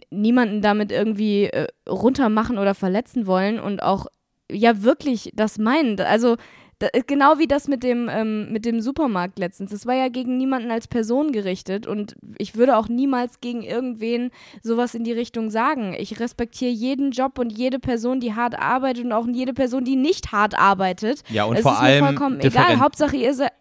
[0.10, 4.08] niemanden damit irgendwie äh, runtermachen oder verletzen wollen und auch
[4.52, 5.98] ja wirklich das meinen.
[6.02, 6.36] Also
[6.80, 9.72] da, genau wie das mit dem, ähm, mit dem Supermarkt letztens.
[9.72, 14.32] Das war ja gegen niemanden als Person gerichtet und ich würde auch niemals gegen irgendwen
[14.62, 15.96] sowas in die Richtung sagen.
[15.98, 19.96] Ich respektiere jeden Job und jede Person, die hart arbeitet und auch jede Person, die
[19.96, 21.24] nicht hart arbeitet.
[21.30, 22.80] Ja, und es vor ist allem mir vollkommen egal.
[22.80, 23.52] Hauptsache ihr seid.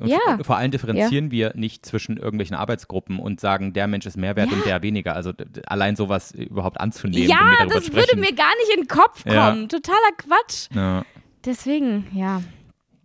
[0.00, 0.18] Und Ja.
[0.42, 4.50] vor allem differenzieren wir nicht zwischen irgendwelchen Arbeitsgruppen und sagen, der Mensch ist mehr wert
[4.50, 4.56] Ja.
[4.56, 5.14] und der weniger.
[5.14, 5.32] Also
[5.66, 7.28] allein sowas überhaupt anzunehmen.
[7.28, 7.94] Ja, das sprechen.
[7.96, 9.50] würde mir gar nicht in den Kopf Ja.
[9.50, 9.68] kommen.
[9.68, 10.68] Totaler Quatsch.
[10.74, 11.04] Ja.
[11.44, 12.42] Deswegen, ja.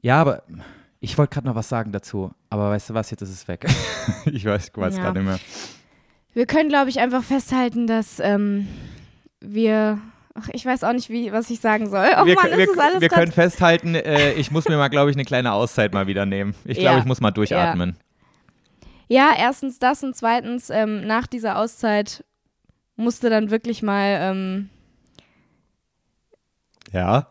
[0.01, 0.43] ja, aber
[0.99, 2.31] ich wollte gerade noch was sagen dazu.
[2.49, 3.65] Aber weißt du was, jetzt ist es weg.
[4.25, 5.03] ich weiß, ich weiß Ja.
[5.03, 5.39] gerade nicht mehr.
[6.33, 8.67] Wir können, glaube ich, einfach festhalten, dass ähm,
[9.39, 9.99] wir.
[10.35, 12.09] Ach, ich weiß auch nicht, wie, was ich sagen soll.
[12.15, 14.89] Oh wir, Mann, das wir, ist alles wir können festhalten, äh, ich muss mir mal,
[14.89, 16.53] glaube ich, eine kleine Auszeit mal wieder nehmen.
[16.63, 16.99] Ich glaube, Ja.
[16.99, 17.97] ich muss mal durchatmen.
[19.07, 22.23] Ja, erstens das und zweitens, ähm, nach dieser Auszeit
[22.97, 24.69] musste dann wirklich mal, ähm,
[26.93, 27.27] Ja.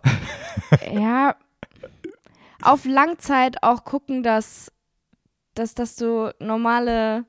[0.92, 1.34] ja,
[2.62, 4.70] auf Langzeit auch gucken, dass,
[5.54, 7.24] dass, dass du normale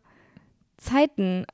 [0.78, 1.46] Zeiten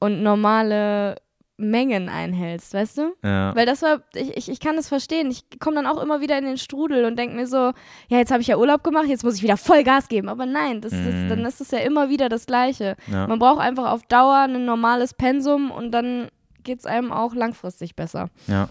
[0.00, 1.16] und normale
[1.56, 3.14] Mengen einhältst, weißt du?
[3.22, 3.54] Ja.
[3.54, 5.30] Weil das war, ich, ich, ich kann das verstehen.
[5.30, 7.72] Ich komme dann auch immer wieder in den Strudel und denke mir so,
[8.08, 10.28] ja, jetzt habe ich ja Urlaub gemacht, jetzt muss ich wieder voll Gas geben.
[10.28, 11.28] Aber nein, das, das, Mhm.
[11.28, 12.96] dann ist es ja immer wieder das Gleiche.
[13.06, 13.28] ja.
[13.28, 16.28] Man braucht einfach auf Dauer ein normales Pensum und dann
[16.64, 18.30] geht es einem auch langfristig besser.
[18.48, 18.68] Ja.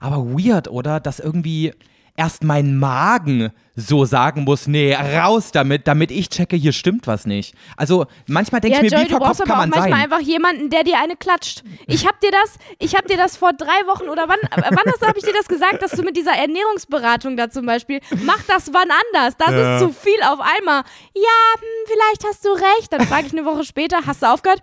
[0.00, 1.00] Aber weird, oder?
[1.00, 1.72] Dass irgendwie
[2.16, 7.26] erst mein Magen so sagen muss, nee, raus damit, damit ich checke, hier stimmt was
[7.26, 7.54] nicht.
[7.76, 9.68] Also manchmal denke ja, ich mir, Joey, wie du brauchst verkopft aber kann auch man
[9.70, 10.02] manchmal sein?
[10.12, 11.62] einfach jemanden, der dir eine klatscht.
[11.86, 14.92] Ich hab dir das, ich hab dir das vor drei Wochen oder wann, äh, wann
[14.92, 18.42] hast, habe ich dir das gesagt, dass du mit dieser Ernährungsberatung da zum Beispiel, mach
[18.48, 19.76] das wann anders, das Ja.
[19.76, 20.84] ist zu viel auf einmal.
[21.14, 22.92] Ja, hm, vielleicht hast du recht.
[22.92, 24.60] Dann frage ich eine Woche später, hast du aufgehört?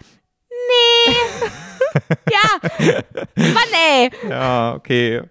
[0.70, 1.14] Nee.
[2.32, 2.93] ja.
[3.36, 4.11] Mann, ey.
[4.30, 5.22] Ja, okay.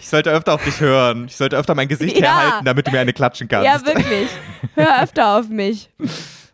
[0.00, 1.26] Ich sollte öfter auf dich hören.
[1.26, 2.38] Ich sollte öfter mein Gesicht Ja.
[2.38, 3.66] herhalten, damit du mir eine klatschen kannst.
[3.66, 4.28] Ja, wirklich.
[4.74, 5.90] Hör öfter auf mich.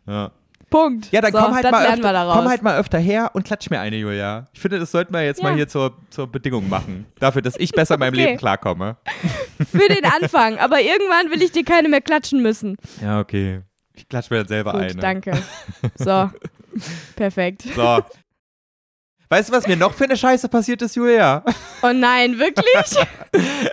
[0.06, 0.30] Ja.
[0.70, 1.12] Punkt.
[1.12, 3.78] Ja, dann so, komm, halt wir öfter, komm halt mal öfter her und klatsch mir
[3.80, 4.46] eine, Julia.
[4.54, 5.50] Ich finde, das sollten wir jetzt Ja.
[5.50, 7.04] mal hier zur, zur Bedingung machen.
[7.20, 8.24] Dafür, dass ich besser in meinem Okay.
[8.24, 8.96] Leben klarkomme.
[9.70, 10.56] Für den Anfang.
[10.58, 12.78] Aber irgendwann will ich dir keine mehr klatschen müssen.
[13.02, 13.60] Ja, okay.
[13.94, 14.94] Ich klatsch mir dann selber Gut, eine.
[14.94, 15.32] danke.
[15.96, 16.30] So.
[17.16, 17.64] Perfekt.
[17.74, 18.02] So.
[19.28, 21.42] Weißt du, was mir noch für eine Scheiße passiert ist, Julia?
[21.82, 22.98] Oh nein, wirklich?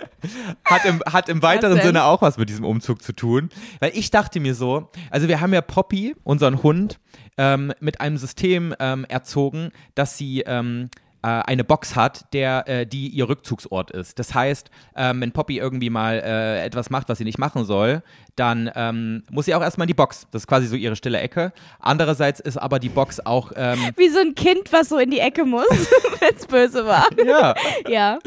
[0.64, 1.80] Hat im, hat im weiteren?
[1.80, 3.50] Sinne auch was mit diesem Umzug zu tun.
[3.78, 6.98] Weil ich dachte mir so, also wir haben ja Poppy, unseren Hund,
[7.38, 10.90] ähm, mit einem System ähm, erzogen, dass sie ähm,
[11.22, 14.18] äh, eine Box hat, der, äh, die ihr Rückzugsort ist.
[14.18, 18.02] Das heißt, ähm, wenn Poppy irgendwie mal äh, etwas macht, was sie nicht machen soll,
[18.36, 20.26] dann ähm, muss sie auch erstmal in die Box.
[20.30, 21.52] Das ist quasi so ihre stille Ecke.
[21.78, 25.18] Andererseits ist aber die Box auch, ähm, Wie so ein Kind, was so in die
[25.20, 25.66] Ecke muss,
[26.20, 27.06] wenn es böse war.
[27.24, 27.54] ja,
[27.88, 28.18] Ja.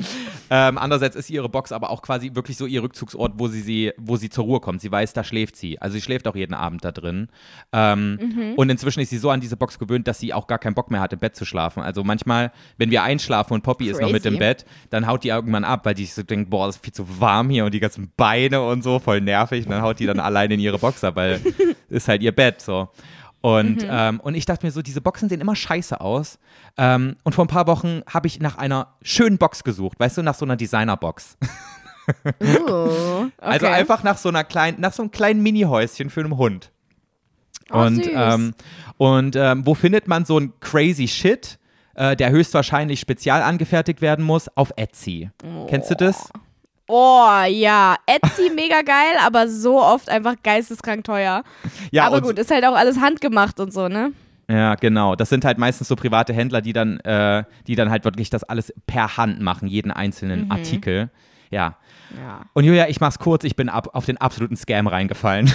[0.50, 3.92] Ähm, andererseits ist ihre Box aber auch quasi wirklich so ihr Rückzugsort, wo sie, sie,
[3.98, 4.82] wo sie zur Ruhe kommt.
[4.82, 5.82] Sie weiß, da schläft sie.
[5.82, 7.30] Also sie schläft auch jeden Abend da drin.
[7.72, 8.54] Ähm, Mhm.
[8.56, 10.92] Und inzwischen ist sie so an diese Box gewöhnt, dass sie auch gar keinen Bock
[10.92, 11.82] mehr hat, im Bett zu schlafen.
[11.82, 14.40] Also manchmal, wenn wir einschlafen und Poppy ist noch mit im Crazy.
[14.40, 16.94] Bett, dann haut die irgendwann ab, weil die sich so denkt, boah, das ist viel
[16.94, 19.66] zu warm hier und die ganzen Beine und so, voll nervig.
[19.66, 21.42] Und dann haut die dann alleine in ihre Box ab, weil
[21.90, 22.90] ist halt ihr Bett so.
[23.42, 26.40] Und, ähm, und ich dachte mir so, diese Boxen sehen immer scheiße aus.
[26.78, 30.22] Ähm, und vor ein paar Wochen habe ich nach einer schönen Box gesucht, weißt du,
[30.22, 31.38] nach so einer Designerbox.
[32.42, 33.32] Uh, okay.
[33.40, 36.72] Also einfach nach so einer kleinen, nach so einem kleinen Mini-Häuschen für einen Hund.
[37.70, 38.54] Oh, und ähm,
[38.98, 41.60] und ähm, wo findet man so ein crazy Shit,
[41.96, 44.48] äh, der höchstwahrscheinlich spezial angefertigt werden muss?
[44.56, 45.30] Auf Etsy.
[45.68, 46.32] Kennst du das?
[46.88, 47.96] Oh, ja.
[48.06, 51.44] Etsy mega geil, aber so oft einfach geisteskrank teuer.
[51.92, 54.12] Ja, aber gut, ist halt auch alles handgemacht und so, ne?
[54.50, 55.16] Ja, genau.
[55.16, 58.44] Das sind halt meistens so private Händler, die dann, äh, die dann halt wirklich das
[58.44, 61.10] alles per Hand machen, jeden einzelnen Artikel.
[61.50, 61.78] Ja.
[62.18, 62.42] Ja.
[62.54, 65.52] Und Julia, ich mach's kurz, ich bin ab, auf den absoluten Scam reingefallen.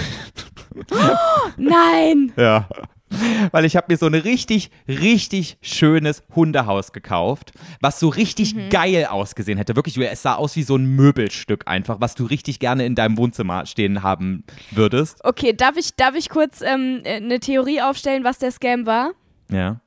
[1.57, 2.33] Nein!
[2.37, 2.67] Ja.
[3.51, 7.51] Weil ich habe mir so ein richtig, richtig schönes Hundehaus gekauft,
[7.81, 9.75] was so richtig geil ausgesehen hätte.
[9.75, 13.17] Wirklich, es sah aus wie so ein Möbelstück einfach, was du richtig gerne in deinem
[13.17, 15.23] Wohnzimmer stehen haben würdest.
[15.23, 19.11] Okay, darf ich, darf ich kurz ähm, äh, eine Theorie aufstellen, was der Scam war?
[19.51, 19.81] Ja.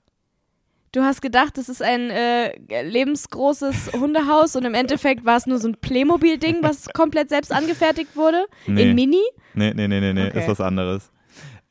[0.93, 2.53] Du hast gedacht, es ist ein äh,
[2.83, 8.15] lebensgroßes Hundehaus und im Endeffekt war es nur so ein Playmobil-Ding, was komplett selbst angefertigt
[8.15, 8.45] wurde.
[8.67, 8.91] Nee.
[8.91, 9.23] In Mini.
[9.55, 10.41] Nee, nee, nee, nee, nee, Okay.
[10.41, 11.11] ist was anderes.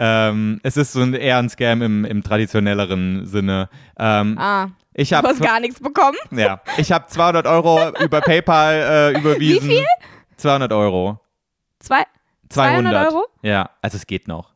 [0.04, 3.70] Ähm, es ist so ein, eher ein Scam im, im traditionelleren Sinne.
[3.99, 6.18] Ähm, Ah, ich du habe hast gar nichts bekommen.
[6.32, 9.70] ja, ich habe 200 Euro über PayPal äh, überwiesen.
[9.70, 9.86] Wie viel?
[10.38, 11.20] 200 Euro.
[11.80, 12.04] Zwei,
[12.49, 13.26] 200 Euro?
[13.43, 14.51] Ja, also es geht noch.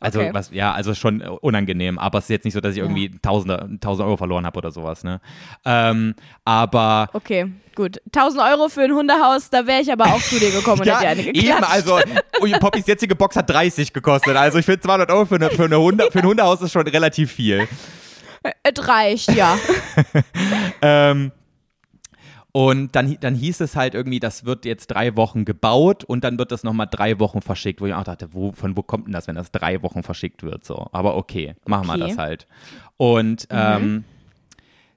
[0.00, 0.30] Also Okay.
[0.32, 3.10] was, ja, also schon äh, unangenehm, aber es ist jetzt nicht so, dass ich irgendwie
[3.20, 5.20] Tausende, 1000 Euro verloren habe oder sowas, ne?
[5.64, 8.00] Ähm, aber Okay, gut.
[8.14, 10.98] 1000 Euro für ein Hundehaus, da wäre ich aber auch zu dir gekommen und ja,
[11.00, 11.72] hätte eine eben, geklatscht.
[11.72, 11.98] also
[12.40, 15.64] ui, Poppys jetzige Box hat 30 gekostet, also ich finde 200 Euro für, eine, für,
[15.64, 17.66] eine Hunde, für ein Hundehaus ist schon relativ viel.
[18.62, 19.58] Es reicht, ja.
[20.80, 21.32] Ähm,
[22.52, 26.38] Und dann, dann hieß es halt irgendwie, das wird jetzt drei Wochen gebaut und dann
[26.38, 29.12] wird das nochmal drei Wochen verschickt, wo ich auch dachte, wo, von wo kommt denn
[29.12, 30.64] das, wenn das drei Wochen verschickt wird?
[30.64, 30.88] So.
[30.92, 31.98] Aber okay, machen Okay.
[32.00, 32.46] wir das halt.
[32.96, 34.04] Und ähm,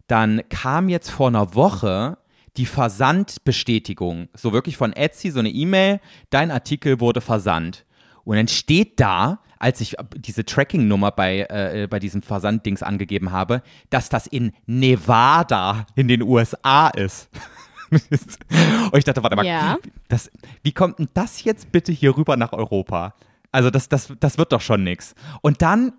[0.07, 2.17] dann kam jetzt vor einer Woche
[2.57, 5.99] die Versandbestätigung, so wirklich von Etsy, so eine E-Mail,
[6.29, 7.85] dein Artikel wurde versandt.
[8.23, 13.61] Und dann steht da, als ich diese Tracking-Nummer bei, äh, bei diesem Versanddings angegeben habe,
[13.91, 17.29] dass das in Nevada in den USA ist.
[17.91, 19.77] Und ich dachte, warte mal, Ja.
[20.07, 20.31] das,
[20.63, 23.13] wie kommt denn das jetzt bitte hier rüber nach Europa?
[23.51, 25.13] Also das, das, das wird doch schon nix.
[25.41, 25.93] Und dann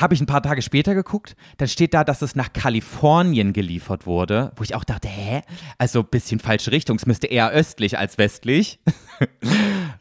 [0.00, 4.06] habe ich ein paar Tage später geguckt, dann steht da, dass es nach Kalifornien geliefert
[4.06, 5.42] wurde, wo ich auch dachte, hä?
[5.78, 8.78] Also ein bisschen falsche Richtung, es müsste eher östlich als westlich.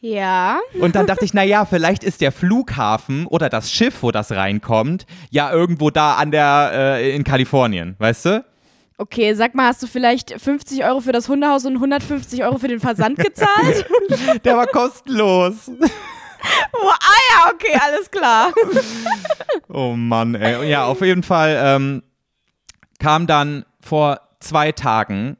[0.01, 0.59] Ja.
[0.79, 5.05] Und dann dachte ich, naja, vielleicht ist der Flughafen oder das Schiff, wo das reinkommt,
[5.29, 8.45] ja irgendwo da an der, äh, in Kalifornien, weißt du?
[8.97, 12.67] Okay, sag mal, hast du vielleicht 50 Euro für das Hundehaus und 150 Euro für
[12.67, 13.85] den Versand gezahlt?
[14.43, 15.71] Der war kostenlos.
[16.73, 18.53] oh, ah ja, okay, alles klar.
[19.71, 20.67] Oh Mann, ey.
[20.69, 22.03] Ja, auf jeden Fall ähm,
[22.99, 25.37] kam dann vor zwei Tagen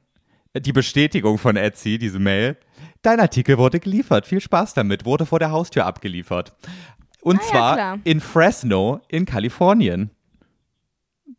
[0.56, 2.58] die Bestätigung von Etsy, diese Mail.
[3.02, 4.28] Dein Artikel wurde geliefert.
[4.28, 5.06] Viel Spaß damit.
[5.06, 6.54] Wurde vor der Haustür abgeliefert.
[7.22, 8.00] Und Ah ja, zwar klar.
[8.04, 10.12] in Fresno in Kalifornien.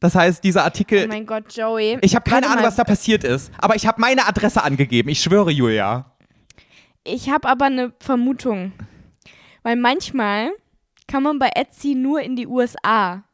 [0.00, 1.04] Das heißt, dieser Artikel.
[1.04, 1.98] Oh mein Gott, Joey.
[2.00, 2.68] ich habe keine Warte Ahnung, mal.
[2.68, 5.08] was da passiert ist, aber ich habe meine Adresse angegeben.
[5.10, 6.12] Ich schwöre, Julia.
[7.04, 8.72] Ich habe aber eine Vermutung.
[9.62, 10.50] Weil manchmal
[11.06, 13.24] kann man bei Etsy nur in die USA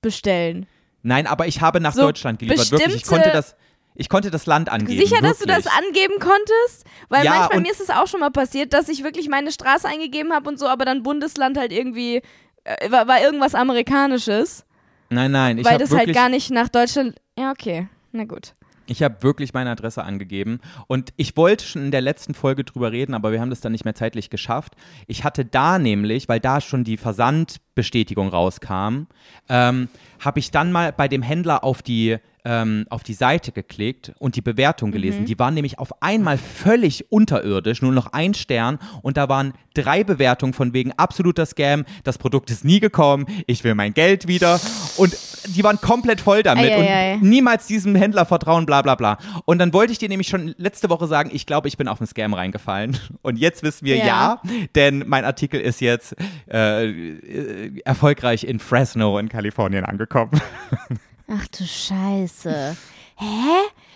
[0.00, 0.66] bestellen.
[1.02, 2.70] Nein, aber ich habe nach So Deutschland geliefert.
[2.70, 3.56] Wirklich, ich konnte das,
[3.94, 4.98] ich konnte das Land angeben.
[4.98, 5.86] Sicher, dass du das wirklich.
[5.86, 6.86] angeben konntest?
[7.08, 9.86] Weil Ja, manchmal mir ist es auch schon mal passiert, dass ich wirklich meine Straße
[9.86, 12.22] eingegeben habe und so, aber dann Bundesland halt irgendwie
[12.64, 14.64] äh, war, war irgendwas Amerikanisches,
[15.10, 17.16] Nein, nein, ich weil habe das wirklich halt gar nicht nach Deutschland.
[17.38, 17.88] Ja, okay.
[18.12, 18.54] Na gut.
[18.86, 22.92] Ich habe wirklich meine Adresse angegeben und ich wollte schon in der letzten Folge drüber
[22.92, 24.74] reden, aber wir haben das dann nicht mehr zeitlich geschafft.
[25.06, 29.06] Ich hatte da nämlich, weil da schon die Versandbestätigung rauskam,
[29.48, 29.88] ähm,
[30.20, 34.36] habe ich dann mal bei dem Händler auf die ähm, auf die Seite geklickt und
[34.36, 35.24] die Bewertung gelesen.
[35.24, 40.04] Die waren nämlich auf einmal völlig unterirdisch, nur noch ein Stern und da waren drei
[40.04, 44.60] Bewertungen von wegen absoluter Scam, das Produkt ist nie gekommen, ich will mein Geld wieder
[44.96, 45.16] und
[45.46, 47.14] die waren komplett voll damit Eieiei.
[47.14, 49.18] und niemals diesem Händler vertrauen, bla bla bla.
[49.46, 52.00] Und dann wollte ich dir nämlich schon letzte Woche sagen, ich glaube, ich bin auf
[52.00, 52.96] einen Scam reingefallen.
[53.22, 54.42] Und jetzt wissen wir ja, Ja.
[54.74, 56.14] denn mein Artikel ist jetzt
[56.50, 60.30] äh, äh, erfolgreich in Fresno in Kalifornien angekommen.
[61.36, 62.76] Ach du Scheiße.
[63.16, 63.24] Hä?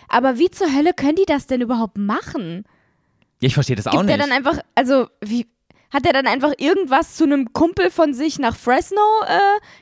[0.08, 2.64] Aber wie zur Hölle können die das denn überhaupt machen?
[3.40, 4.18] Ich verstehe das auch Gibt nicht.
[4.18, 5.46] der dann einfach, also wie,
[5.92, 9.38] hat er dann einfach irgendwas zu einem Kumpel von sich nach Fresno äh,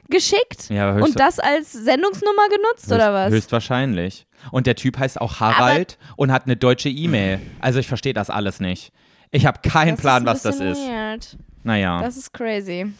[0.08, 3.32] geschickt Ja, aber höchst- und das als Sendungsnummer genutzt oder was?
[3.32, 4.26] Höchstwahrscheinlich.
[4.50, 7.40] Und der Typ heißt auch Harald und hat eine deutsche E-Mail.
[7.60, 8.92] Also ich verstehe das alles nicht.
[9.30, 10.78] Ich habe keinen Plan, was das ist.
[10.78, 11.36] Weird.
[11.64, 12.00] Naja.
[12.00, 12.92] Das ist crazy.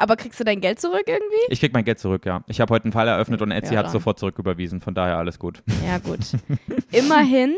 [0.00, 1.36] Aber kriegst du dein Geld zurück irgendwie?
[1.50, 2.42] ich krieg mein Geld zurück, ja.
[2.46, 4.80] Ich habe heute einen Fall eröffnet und Etsy Ja, hat sofort zurücküberwiesen.
[4.80, 5.62] Von daher alles gut.
[5.86, 6.20] Ja, gut.
[6.90, 7.54] Immerhin.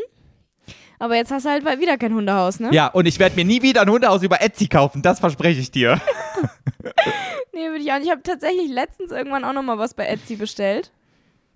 [0.99, 2.69] Aber jetzt hast du halt wieder kein Hundehaus, ne?
[2.73, 5.01] Ja, und ich werde mir nie wieder ein Hundehaus über Etsy kaufen.
[5.01, 6.01] Das verspreche ich dir.
[7.55, 8.05] Nee, würde ich auch nicht.
[8.05, 10.91] Ich habe tatsächlich letztens irgendwann auch nochmal was bei Etsy bestellt.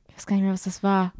[0.10, 1.12] Ich weiß gar nicht mehr, was das war.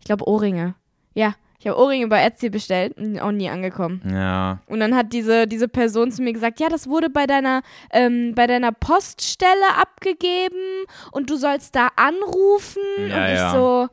[0.00, 0.74] Ich glaube Ohrringe.
[1.14, 1.34] Ja,
[1.64, 4.02] ich habe Ohrringe bei Etsy bestellt und auch nie angekommen.
[4.04, 4.58] Ja.
[4.66, 8.34] Und dann hat diese, diese Person zu mir gesagt, ja, das wurde bei deiner, ähm,
[8.34, 12.82] bei deiner Poststelle abgegeben und du sollst da anrufen.
[12.98, 13.52] Ja, und ich ja.
[13.52, 13.88] so,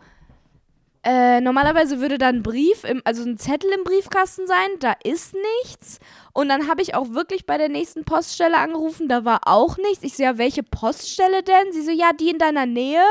[1.04, 5.34] äh, normalerweise würde da ein Brief, im, also ein Zettel im Briefkasten sein, da ist
[5.64, 6.00] nichts.
[6.34, 10.04] Und dann habe ich auch wirklich bei der nächsten Poststelle angerufen, da war auch nichts.
[10.04, 11.72] Ich so, ja, welche Poststelle denn?
[11.72, 13.06] Sie so, ja, die in deiner Nähe.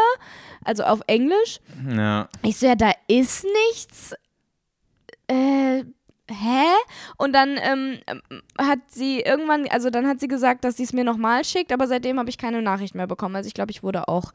[0.64, 1.60] Also auf Englisch.
[1.88, 2.28] Ja.
[2.42, 4.14] Ich so, ja, da ist nichts.
[5.30, 5.84] Äh,
[6.30, 6.64] hä?
[7.16, 8.20] Und dann ähm, ähm,
[8.58, 11.86] hat sie irgendwann, also dann hat sie gesagt, dass sie es mir nochmal schickt, aber
[11.86, 13.36] seitdem habe ich keine Nachricht mehr bekommen.
[13.36, 14.32] Also ich glaube, ich wurde auch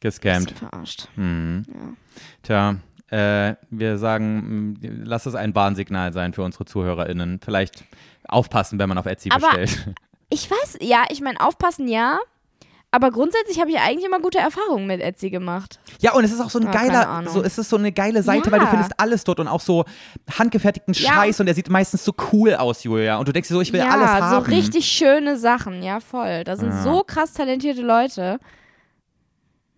[0.00, 0.52] Gescammt.
[0.52, 1.08] verarscht.
[1.16, 1.64] Mhm.
[1.68, 2.76] Ja.
[3.10, 7.40] Tja, äh, wir sagen, mh, lass es ein Warnsignal sein für unsere ZuhörerInnen.
[7.44, 7.84] Vielleicht
[8.26, 9.94] aufpassen, wenn man auf Etsy Aber- bestellt.
[10.34, 12.18] Ich weiß, ja, ich meine, aufpassen, ja.
[12.94, 15.80] Aber grundsätzlich habe ich eigentlich immer gute Erfahrungen mit Etsy gemacht.
[16.00, 18.22] Ja, und es ist auch so ein Ja, geiler, so es ist so eine geile
[18.22, 18.52] Seite, Ja.
[18.52, 19.84] weil du findest alles dort und auch so
[20.38, 21.12] handgefertigten Ja.
[21.14, 23.16] Scheiß und der sieht meistens so cool aus, Julia.
[23.16, 24.44] Und du denkst dir so, ich will ja, alles haben.
[24.44, 26.44] so richtig schöne Sachen, ja, voll.
[26.44, 26.82] Da sind Ja.
[26.82, 28.38] so krass talentierte Leute.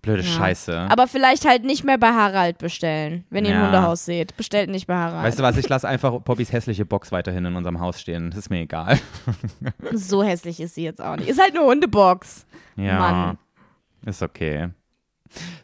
[0.04, 0.28] Blöde Ja.
[0.28, 0.86] Scheiße.
[0.90, 3.56] Aber vielleicht halt nicht mehr bei Harald bestellen, wenn ihr Ja.
[3.58, 4.36] ein Hundehaus seht.
[4.36, 5.24] Bestellt nicht bei Harald.
[5.24, 8.30] weißt du was, ich lasse einfach Poppys hässliche Box weiterhin in unserem Haus stehen.
[8.30, 8.98] Das ist mir egal.
[9.92, 11.28] So hässlich ist sie jetzt auch nicht.
[11.28, 12.46] Ist halt eine Hundebox.
[12.76, 12.98] Ja.
[12.98, 13.38] Mann.
[14.06, 14.68] Ist okay.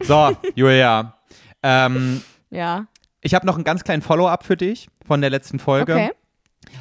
[0.01, 1.15] So, Julia.
[1.63, 2.85] Ähm, Ja.
[3.21, 5.93] Ich habe noch einen ganz kleinen Follow-up für dich von der letzten Folge.
[5.93, 6.11] Okay.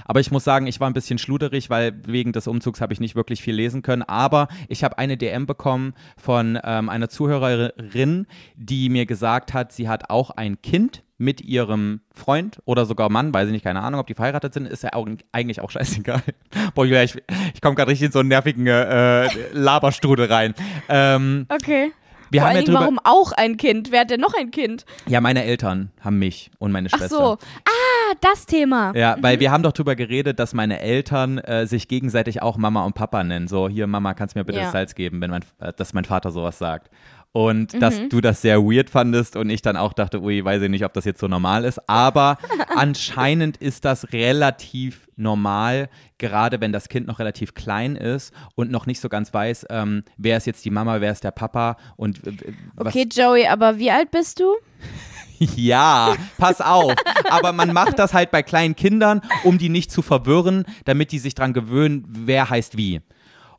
[0.05, 3.01] Aber ich muss sagen, ich war ein bisschen schluderig, weil wegen des Umzugs habe ich
[3.01, 4.03] nicht wirklich viel lesen können.
[4.03, 8.27] Aber ich habe eine DM bekommen von ähm, einer Zuhörerin,
[8.57, 13.35] die mir gesagt hat, sie hat auch ein Kind mit ihrem Freund oder sogar Mann,
[13.35, 16.23] weiß ich nicht, keine Ahnung, ob die verheiratet sind, ist ja auch, eigentlich auch scheißegal.
[16.75, 17.15] Boah, ich,
[17.55, 20.55] ich komme gerade richtig in so einen nervigen äh, Laberstrudel rein.
[20.89, 21.93] Ähm, Okay.
[22.31, 23.91] Wir Vor haben allen ja Dingen, warum auch ein Kind?
[23.93, 24.85] Wer hat denn noch ein Kind?
[25.07, 27.17] ja, meine Eltern haben mich und meine Ach Schwester.
[27.17, 27.39] so.
[27.65, 28.93] Ah, das Thema.
[28.97, 32.85] Ja, weil wir haben doch drüber geredet, dass meine Eltern äh, sich gegenseitig auch Mama
[32.85, 33.49] und Papa nennen.
[33.49, 34.65] So, hier Mama, kannst du mir bitte Ja.
[34.65, 36.91] das Salz geben, wenn mein, äh, dass mein Vater sowas sagt.
[37.33, 40.69] Und dass du das sehr weird fandest und ich dann auch dachte, ui, weiß ich
[40.69, 41.81] nicht, ob das jetzt so normal ist.
[41.89, 42.39] Aber
[42.75, 48.87] anscheinend ist das relativ normal, gerade wenn das Kind noch relativ klein ist und noch
[48.87, 52.27] nicht so ganz weiß, ähm, wer ist jetzt die Mama, wer ist der Papa und
[52.27, 52.33] äh,
[52.77, 54.57] Okay, Joey, aber wie alt bist du?
[55.39, 56.95] ja, pass auf.
[57.31, 61.19] Aber man macht das halt bei kleinen Kindern, um die nicht zu verwirren, damit die
[61.19, 63.01] sich dran gewöhnen, wer heißt wie.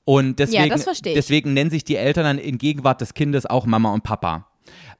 [0.03, 1.01] Und deswegen, ich.
[1.01, 4.47] deswegen nennen sich die Eltern dann in Gegenwart des Kindes auch Mama und Papa.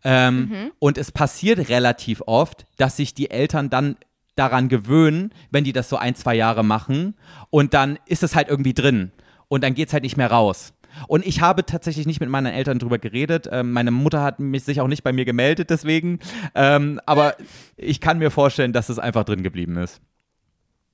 [0.04, 0.72] Ähm, Mhm.
[0.80, 3.98] Und es passiert relativ oft, dass sich die Eltern dann
[4.36, 7.16] daran gewöhnen, wenn die das so ein, zwei Jahre machen
[7.50, 9.12] und dann ist es halt irgendwie drin
[9.50, 10.74] und dann geht es halt nicht mehr raus.
[11.08, 13.48] Und ich habe tatsächlich nicht mit meinen Eltern drüber geredet.
[13.52, 16.20] Ähm, meine Mutter hat mich sich auch nicht bei mir gemeldet, deswegen.
[16.56, 17.36] Ähm, aber
[17.78, 20.02] ich kann mir vorstellen, dass es einfach drin geblieben ist.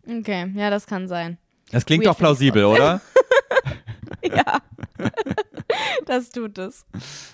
[0.08, 1.38] Okay, ja, das kann sein.
[1.72, 3.02] Das klingt Weird doch plausibel, oder?
[4.36, 4.60] Ja.
[6.06, 6.86] das tut es.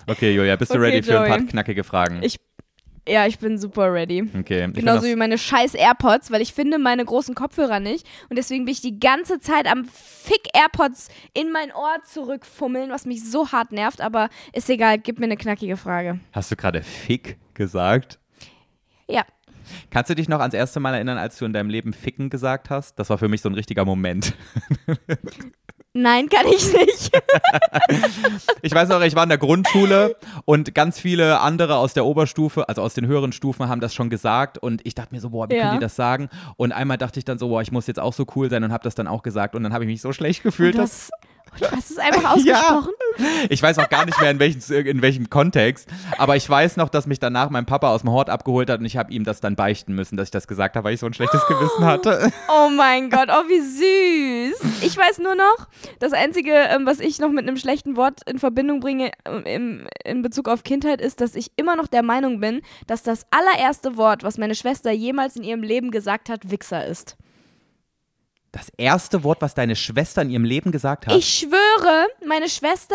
[0.06, 1.48] Okay, Julia, bist du Okay, ready für ein paar Joey.
[1.48, 2.22] knackige Fragen?
[2.22, 2.38] Ich-
[3.08, 4.28] Ja, ich bin super ready.
[4.38, 4.70] okay.
[4.72, 8.06] Genauso wie meine scheiß AirPods, weil ich finde meine großen Kopfhörer nicht.
[8.30, 13.04] Und deswegen bin ich die ganze Zeit am Fick AirPods in mein Ohr zurückfummeln, was
[13.06, 14.00] mich so hart nervt.
[14.00, 16.18] Aber ist egal, gib mir eine knackige Frage.
[16.32, 18.18] Hast du gerade Fick gesagt?
[19.08, 19.24] Ja.
[19.90, 22.68] Kannst du dich noch ans erste Mal erinnern, als du in deinem Leben Ficken gesagt
[22.70, 22.98] hast?
[22.98, 24.34] Das war für mich so ein richtiger Moment.
[25.96, 27.12] Nein, kann ich nicht.
[28.62, 30.16] Ich weiß noch, ich war in der Grundschule
[30.46, 34.08] und ganz viele andere aus der Oberstufe, also aus den höheren Stufen, haben das schon
[34.10, 35.62] gesagt und ich dachte mir so, boah, wie Ja.
[35.68, 36.28] können die das sagen?
[36.56, 38.72] Und einmal dachte ich dann so, boah, ich muss jetzt auch so cool sein und
[38.72, 40.74] habe das dann auch gesagt und dann habe ich mich so schlecht gefühlt.
[40.74, 41.10] Du dass-
[41.60, 42.92] du hast es einfach ausgesprochen.
[43.48, 45.88] Ich weiß auch gar nicht mehr, in, welchen, in welchem Kontext,
[46.18, 48.86] aber ich weiß noch, dass mich danach mein Papa aus dem Hort abgeholt hat und
[48.86, 51.06] ich habe ihm das dann beichten müssen, dass ich das gesagt habe, weil ich so
[51.06, 52.32] ein schlechtes Gewissen hatte.
[52.48, 54.82] Oh mein Gott, oh wie süß.
[54.82, 58.38] Ich weiß nur noch, das Einzige, ähm, was ich noch mit einem schlechten Wort in
[58.38, 62.40] Verbindung bringe ähm, im, in Bezug auf Kindheit, ist, dass ich immer noch der Meinung
[62.40, 66.86] bin, dass das allererste Wort, was meine Schwester jemals in ihrem Leben gesagt hat, Wichser
[66.86, 67.16] ist.
[68.54, 71.16] Das erste Wort, was deine Schwester in ihrem Leben gesagt hat.
[71.16, 72.94] Ich schwöre, meine Schwester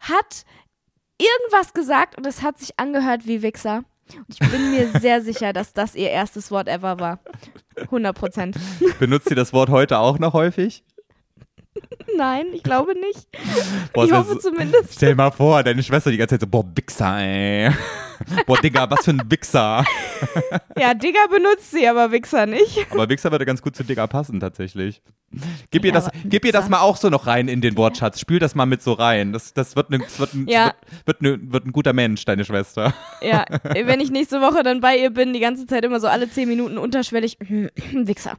[0.00, 0.44] hat
[1.16, 3.84] irgendwas gesagt und es hat sich angehört wie Wichser.
[4.16, 7.20] Und ich bin mir sehr sicher, dass das ihr erstes Wort ever war.
[7.82, 8.56] 100 Prozent.
[8.98, 10.82] Benutzt sie das Wort heute auch noch häufig?
[12.16, 13.28] Nein, ich glaube nicht.
[13.92, 14.94] Boah, ich hoffe so- zumindest.
[14.94, 17.70] Stell mal vor, deine Schwester die ganze Zeit so, boah, Wichser, ey.
[18.46, 19.84] Boah, Digga, was für ein Wichser.
[20.78, 22.86] Ja, Digger benutzt sie, aber Wichser nicht.
[22.90, 25.02] Aber Wichser würde ganz gut zu Digga passen, tatsächlich.
[25.70, 28.20] Gib ihr, das, gib ihr das mal auch so noch rein in den Wortschatz.
[28.20, 29.32] Spül das mal mit so rein.
[29.32, 30.72] Das, das wird, ne, das wird, ein, Ja.
[31.04, 32.94] wird, wird, ne, wird ein guter Mensch, deine Schwester.
[33.22, 36.28] Ja, wenn ich nächste Woche dann bei ihr bin, die ganze Zeit immer so alle
[36.30, 37.38] zehn Minuten unterschwellig
[37.92, 38.36] Wichser.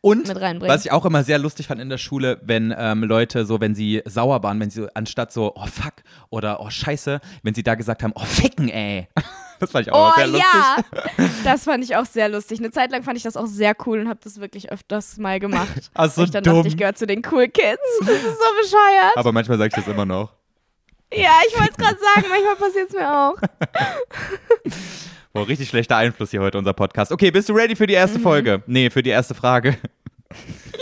[0.00, 0.74] Und Mit reinbringen.
[0.74, 3.74] was ich auch immer sehr lustig fand in der Schule, wenn ähm, Leute so, wenn
[3.74, 5.94] sie sauer waren, wenn sie so, anstatt so, oh fuck
[6.30, 9.08] oder oh scheiße, wenn sie da gesagt haben, oh ficken, ey.
[9.60, 10.44] Das fand ich auch Oh sehr lustig.
[11.18, 12.60] ja, das fand ich auch sehr lustig.
[12.60, 15.40] Eine Zeit lang fand ich das auch sehr cool und habe das wirklich öfters mal
[15.40, 15.90] gemacht.
[15.94, 16.62] Ach, so dann dumm.
[16.62, 17.78] dachte, ich gehöre zu den cool Kids.
[18.00, 19.16] Das ist so bescheuert.
[19.16, 20.32] Aber manchmal sage ich das immer noch.
[21.12, 23.36] Ja, ich wollte es gerade sagen, manchmal passiert es mir auch.
[25.32, 27.12] Boah, richtig schlechter Einfluss hier heute, unser Podcast.
[27.12, 28.62] Okay, bist du ready für die erste Folge?
[28.66, 29.76] Nee, für die erste Frage.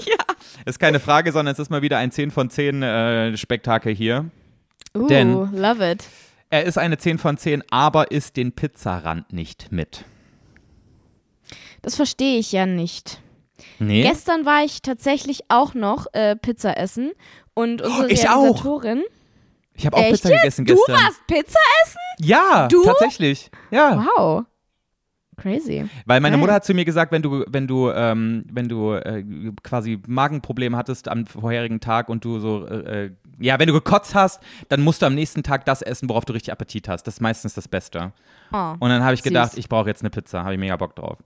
[0.04, 0.16] Ja.
[0.64, 4.26] Ist keine Frage, sondern es ist mal wieder ein 10 von 10 äh, Spektakel hier.
[4.96, 6.04] Uh, Denn- love it.
[6.50, 10.04] Er ist eine 10 von 10, aber isst den Pizzarand nicht mit.
[11.82, 13.20] Das verstehe ich ja nicht.
[13.78, 14.02] Nee.
[14.02, 17.12] Gestern war ich tatsächlich auch noch äh, Pizza essen
[17.54, 18.42] und unsere ich auch.
[18.42, 19.02] Realisatorin.
[19.74, 20.94] ich habe auch Echt Pizza gegessen Du gestern.
[20.94, 21.98] warst Pizza essen?
[22.18, 22.82] Ja, Du?
[22.84, 23.50] tatsächlich.
[23.70, 24.04] Ja.
[24.16, 24.44] Wow.
[25.38, 25.86] Crazy.
[26.06, 26.40] Weil meine Geil.
[26.40, 29.22] Mutter hat zu mir gesagt, wenn du, wenn du, ähm, wenn du äh,
[29.62, 34.14] quasi Magenprobleme hattest am vorherigen Tag und du so, äh, äh, ja, wenn du gekotzt
[34.14, 37.02] hast, dann musst du am nächsten Tag das essen, worauf du richtig Appetit hast.
[37.02, 38.12] Das ist meistens das Beste.
[38.50, 38.74] Oh.
[38.80, 39.24] Und dann habe ich Süß.
[39.28, 41.18] gedacht, ich brauche jetzt eine Pizza, habe ich mega Bock drauf.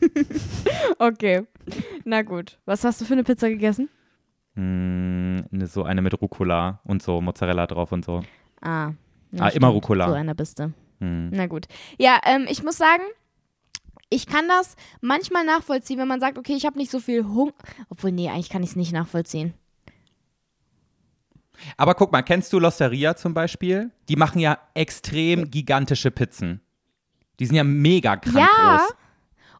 [0.98, 1.46] Okay.
[2.04, 2.58] Na gut.
[2.66, 3.88] Was hast du für eine Pizza gegessen?
[4.54, 8.22] Mm, so eine mit Rucola und so Mozzarella drauf und so.
[8.60, 8.92] Ah.
[9.38, 10.06] Ah, immer Rucola.
[10.08, 10.72] So einer bist du.
[11.00, 11.30] Hm.
[11.32, 11.66] Na gut.
[11.98, 13.02] Ja, ähm, ich muss sagen,
[14.10, 17.52] Ich kann das manchmal nachvollziehen, wenn man sagt, okay, ich habe nicht so viel Hunger.
[17.88, 19.54] Obwohl, nee, eigentlich kann ich es nicht nachvollziehen.
[21.76, 23.90] Aber guck mal, kennst du Losteria zum Beispiel?
[24.08, 26.60] Die machen ja extrem gigantische Pizzen.
[27.40, 28.76] Die sind ja mega krank Ja.
[28.78, 28.94] groß.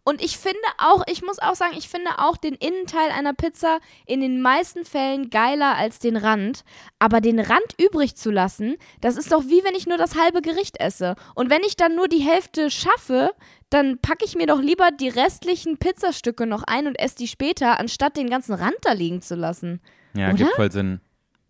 [0.04, 3.78] Und ich finde auch, ich muss auch sagen, ich finde auch den Innenteil einer Pizza
[4.06, 6.62] in den meisten Fällen geiler als den Rand.
[6.98, 10.42] Aber den Rand übrig zu lassen, das ist doch wie wenn ich nur das halbe
[10.42, 11.16] Gericht esse.
[11.34, 13.32] Und wenn ich dann nur die Hälfte schaffe,
[13.70, 17.80] dann packe ich mir doch lieber die restlichen Pizzastücke noch ein und esse die später,
[17.80, 19.80] anstatt den ganzen Rand da liegen zu lassen.
[20.14, 20.36] Ja, Oder?
[20.36, 21.00] gibt voll Sinn.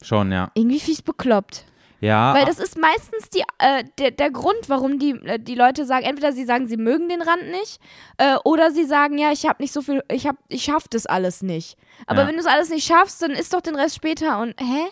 [0.00, 0.50] Schon, ja.
[0.54, 1.64] Irgendwie fies bekloppt.
[2.00, 5.86] Ja, Weil das ist meistens die, äh, der, der Grund, warum die, äh, die Leute
[5.86, 7.80] sagen, entweder sie sagen, sie mögen den Rand nicht,
[8.18, 11.06] äh, oder sie sagen, ja, ich habe nicht so viel, ich hab, ich schaff das
[11.06, 11.76] alles nicht.
[12.06, 12.28] Aber Ja.
[12.28, 14.84] wenn du es alles nicht schaffst, dann isst doch den Rest später und, hä?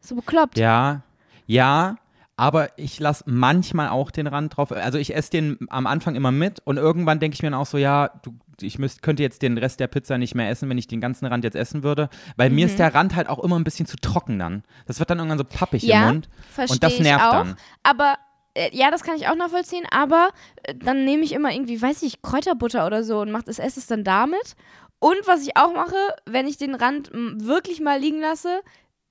[0.00, 0.58] So bekloppt.
[0.58, 1.00] Ja,
[1.46, 1.96] ja,
[2.36, 4.70] aber ich lasse manchmal auch den Rand drauf.
[4.72, 7.66] Also ich esse den am Anfang immer mit und irgendwann denke ich mir dann auch
[7.66, 10.78] so, ja, du, ich müsst, könnte jetzt den Rest der Pizza nicht mehr essen, wenn
[10.78, 12.08] ich den ganzen Rand jetzt essen würde.
[12.36, 12.70] Weil mir Mhm.
[12.70, 14.62] ist der Rand halt auch immer ein bisschen zu trocken dann.
[14.86, 16.28] Das wird dann irgendwann so pappig Ja, im Mund.
[16.52, 17.32] Verstehe und das ich nervt auch.
[17.32, 17.56] dann.
[17.82, 18.14] Aber
[18.54, 20.28] äh, ja, das kann ich auch nachvollziehen, aber
[20.62, 23.80] äh, dann nehme ich immer irgendwie, weiß ich, Kräuterbutter oder so und mach das, esse
[23.80, 24.54] es dann damit.
[25.00, 28.60] Und was ich auch mache, wenn ich den Rand wirklich mal liegen lasse,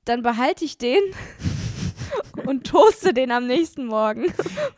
[0.05, 0.99] dann behalte ich den
[2.45, 4.25] und toaste den am nächsten Morgen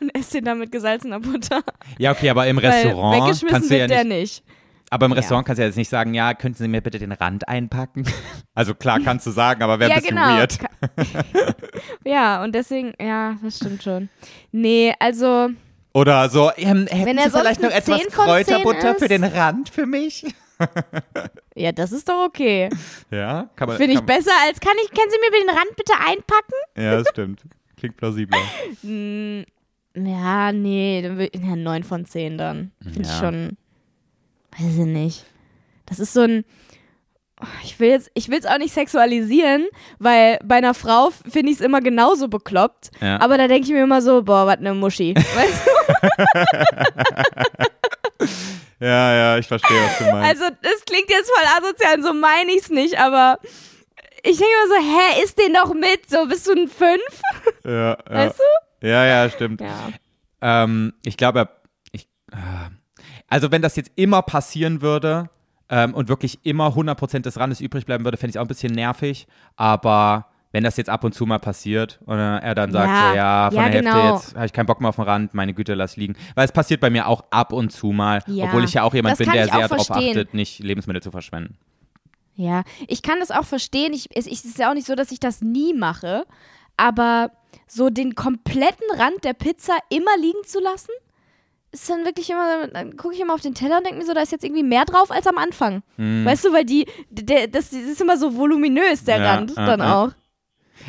[0.00, 1.62] und esse den dann mit gesalzener Butter.
[1.98, 4.44] Ja, okay, aber im Weil Restaurant weggeschmissen kannst du ja nicht, nicht.
[4.90, 5.18] aber im Ja.
[5.18, 8.04] Restaurant kannst du ja jetzt nicht sagen, ja, könnten Sie mir bitte den Rand einpacken?
[8.54, 10.38] Also klar kannst du sagen, aber wäre ja, ein bisschen genau.
[10.38, 10.58] weird.
[12.06, 14.08] Ja, und deswegen, ja, das stimmt schon.
[14.52, 15.48] Nee, also,
[15.92, 19.08] Oder so, ähm, hätten Wenn er Sie vielleicht noch etwas 10 von 10 Kräuterbutter für
[19.08, 20.24] den Rand für mich?
[21.54, 22.68] Ja, das ist doch okay.
[23.10, 23.76] Ja, kann man.
[23.76, 26.54] Finde ich besser als, kann ich, können Sie mir den Rand bitte einpacken?
[26.76, 27.42] Ja, das stimmt.
[27.76, 28.38] Klingt plausibler.
[28.82, 29.42] Mm,
[29.94, 32.72] Ja, nee, dann will, ja, 9 von 10 dann.
[32.82, 33.18] Finde ich Ja.
[33.18, 33.56] schon,
[34.58, 35.24] weiß ich nicht.
[35.86, 36.44] Das ist so ein,
[37.62, 39.66] ich will jetzt, ich will es auch nicht sexualisieren,
[39.98, 42.90] weil bei einer Frau finde ich es immer genauso bekloppt.
[43.00, 43.20] Ja.
[43.20, 45.14] Aber da denke ich mir immer so, boah, was eine Muschi.
[45.14, 45.70] Weißt du?
[48.78, 50.42] Ja, ja, ich verstehe, was du meinst.
[50.42, 53.38] Also, das klingt jetzt voll asozial, so meine ich es nicht, aber
[54.22, 57.22] ich denke immer so, hä, isst den doch mit, so bist du ein Fünf?
[57.64, 57.96] ja, ja.
[58.08, 58.86] Weißt du?
[58.86, 59.60] Ja, ja, stimmt.
[59.60, 59.88] Ja.
[60.42, 61.48] Ähm, ich glaube,
[61.92, 62.36] ich, äh,
[63.28, 65.30] also wenn das jetzt immer passieren würde
[65.68, 68.48] ähm, und wirklich immer 100% des Randes übrig bleiben würde, fände ich es auch ein
[68.48, 69.26] bisschen nervig.
[69.56, 70.26] Aber
[70.56, 73.16] wenn das jetzt ab und zu mal passiert und äh, er dann sagt Ja, so,
[73.16, 73.94] ja, von ja, der genau.
[73.94, 76.16] Hälfte jetzt habe ich keinen Bock mehr auf den Rand, meine Güte, lass liegen.
[76.34, 78.94] Weil es passiert bei mir auch ab und zu mal, Ja, obwohl ich ja auch
[78.94, 81.58] jemand das bin, der sehr darauf achtet, nicht Lebensmittel zu verschwenden.
[82.36, 83.92] Ja, ich kann das auch verstehen.
[83.92, 86.24] Ich, es es ist ja auch nicht so, dass ich das nie mache.
[86.78, 87.32] Aber
[87.66, 90.92] so den kompletten Rand der Pizza immer liegen zu lassen,
[91.70, 94.14] ist dann wirklich immer, dann gucke ich immer auf den Teller und denke mir so,
[94.14, 95.82] da ist jetzt irgendwie mehr drauf als am Anfang.
[95.98, 99.22] Weißt du, weil die, der, das, das ist immer so voluminös, der Hm.
[99.22, 100.02] Ja, Rand dann ja.
[100.02, 100.12] auch.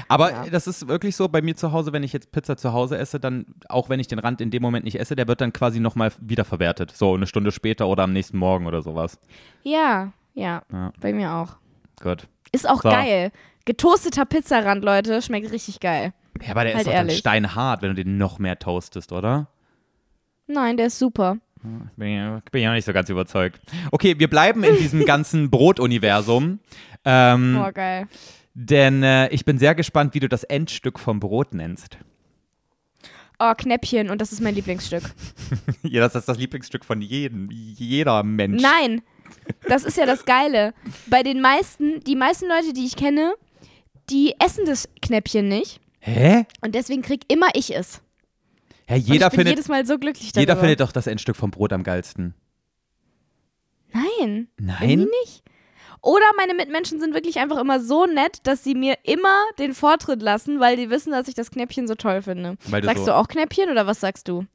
[0.08, 0.46] Aber Ja.
[0.50, 3.20] das ist wirklich so bei mir zu Hause, wenn ich jetzt Pizza zu Hause esse,
[3.20, 5.80] dann, auch wenn ich den Rand in dem Moment nicht esse, der wird dann quasi
[5.80, 6.92] nochmal wiederverwertet.
[6.92, 9.20] So eine Stunde später oder am nächsten Morgen oder sowas.
[9.64, 10.92] Ja, ja, Ja.
[11.00, 11.58] bei mir auch.
[12.02, 12.28] Gut.
[12.52, 12.90] Ist auch So.
[12.90, 13.32] geil.
[13.66, 16.14] Getoasteter Pizzarand, Leute, schmeckt richtig geil.
[16.42, 19.48] Ja, aber der Halt ist doch dann steinhart, wenn du den noch mehr toastest, oder?
[20.48, 21.38] Nein, der ist super.
[21.98, 23.60] Bin ja, bin ja nicht so ganz überzeugt.
[23.92, 26.60] Okay, wir bleiben in diesem ganzen Brotuniversum.
[27.04, 28.08] Ähm, Boah, geil.
[28.60, 32.00] Denn äh, ich bin sehr gespannt, wie du das Endstück vom Brot nennst.
[33.40, 35.04] Oh, Knäppchen und das ist mein Lieblingsstück.
[35.84, 38.64] ja, das ist das Lieblingsstück von jedem, jeder Mensch.
[38.64, 39.04] Nein,
[39.70, 40.74] das ist ja das Geile.
[41.06, 43.36] Bei den meisten, die meisten Leute, die ich kenne,
[44.10, 45.80] die essen das Knäppchen nicht.
[46.00, 46.46] Hä?
[46.62, 48.02] Und deswegen krieg immer ich es.
[48.90, 50.40] Ja, Und jeder ich bin findet, jedes Mal so glücklich darüber.
[50.42, 52.34] jeder findet doch das Endstück vom Brot am geilsten.
[53.94, 54.48] Nein.
[54.58, 54.90] Nein?
[54.90, 55.44] Irgendwie nicht.
[56.02, 60.22] Oder meine Mitmenschen sind wirklich einfach immer so nett, dass sie mir immer den Vortritt
[60.22, 62.58] lassen, weil die wissen, dass ich das Knäppchen so toll finde.
[62.66, 64.46] Du sagst so- du auch Knäppchen oder was sagst du?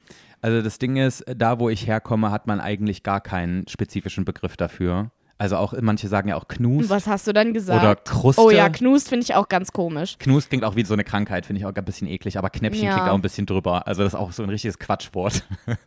[0.40, 4.56] Also das Ding ist, da wo ich herkomme, hat man eigentlich gar keinen spezifischen Begriff
[4.56, 5.10] dafür.
[5.38, 7.82] Also auch, manche sagen ja auch Knust Was hast du dann gesagt?
[7.82, 8.40] oder Kruste.
[8.42, 10.16] oh ja, Knust finde ich auch ganz komisch.
[10.20, 12.84] Knust klingt auch wie so eine Krankheit, finde ich auch ein bisschen eklig, aber Knäppchen
[12.84, 12.92] Ja.
[12.94, 13.86] klingt auch ein bisschen drüber.
[13.88, 15.42] Also das ist auch so ein richtiges Quatschwort.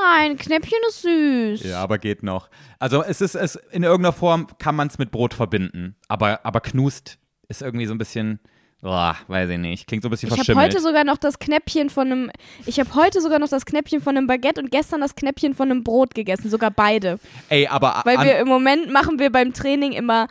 [0.00, 1.64] Nein, Knäppchen ist süß.
[1.64, 2.48] ja, aber geht noch.
[2.78, 6.60] Also es ist, es, in irgendeiner Form kann man es mit Brot verbinden, aber, aber
[6.60, 7.18] Knust
[7.48, 8.38] ist irgendwie so ein bisschen,
[8.80, 10.74] boah, weiß ich nicht, klingt so ein bisschen Ich habe verschimmelt.
[10.74, 12.30] heute sogar noch das Knäppchen von einem.
[12.66, 15.70] Ich habe heute sogar noch das Knäppchen von einem Baguette und gestern das Knäppchen von
[15.70, 17.18] einem Brot gegessen, sogar beide.
[17.48, 20.28] Ey, aber Weil wir im Moment machen wir beim Training immer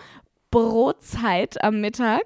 [0.51, 2.22] Brotzeit am Mittag,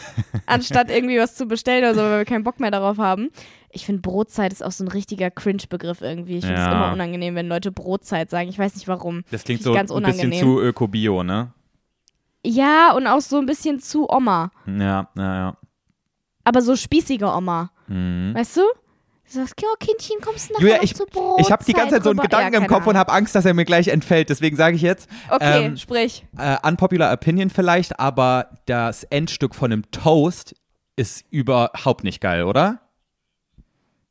[0.46, 3.30] anstatt irgendwie was zu bestellen oder so, weil wir keinen Bock mehr darauf haben.
[3.76, 6.38] Ich finde Brotzeit ist auch so ein richtiger Cringe-Begriff irgendwie.
[6.38, 6.72] Ich finde es Ja.
[6.72, 8.48] immer unangenehm, wenn Leute Brotzeit sagen.
[8.48, 9.22] Ich weiß nicht warum.
[9.30, 10.40] Das klingt so ganz ein bisschen unangenehm.
[10.40, 11.52] zu öko-bio, ne?
[12.44, 14.50] Ja, und auch so ein bisschen zu Oma.
[14.66, 15.56] Ja, ja, ja.
[16.44, 17.70] Aber so spießige Oma.
[17.88, 18.32] Mhm.
[18.34, 18.60] Weißt du?
[18.60, 21.72] Du sagst, ja, Kindchen, kommst du nachher Julia, noch ich, zur Brotzeit ich habe die
[21.72, 22.20] ganze Zeit so einen?
[22.20, 24.30] Gedanken ja, im Kopf und habe Angst, dass er mir gleich entfällt.
[24.30, 26.24] Deswegen sage ich jetzt, Okay, ähm, sprich.
[26.38, 30.54] äh, unpopular opinion vielleicht, aber das Endstück von einem Toast
[30.94, 32.80] ist überhaupt nicht geil, oder?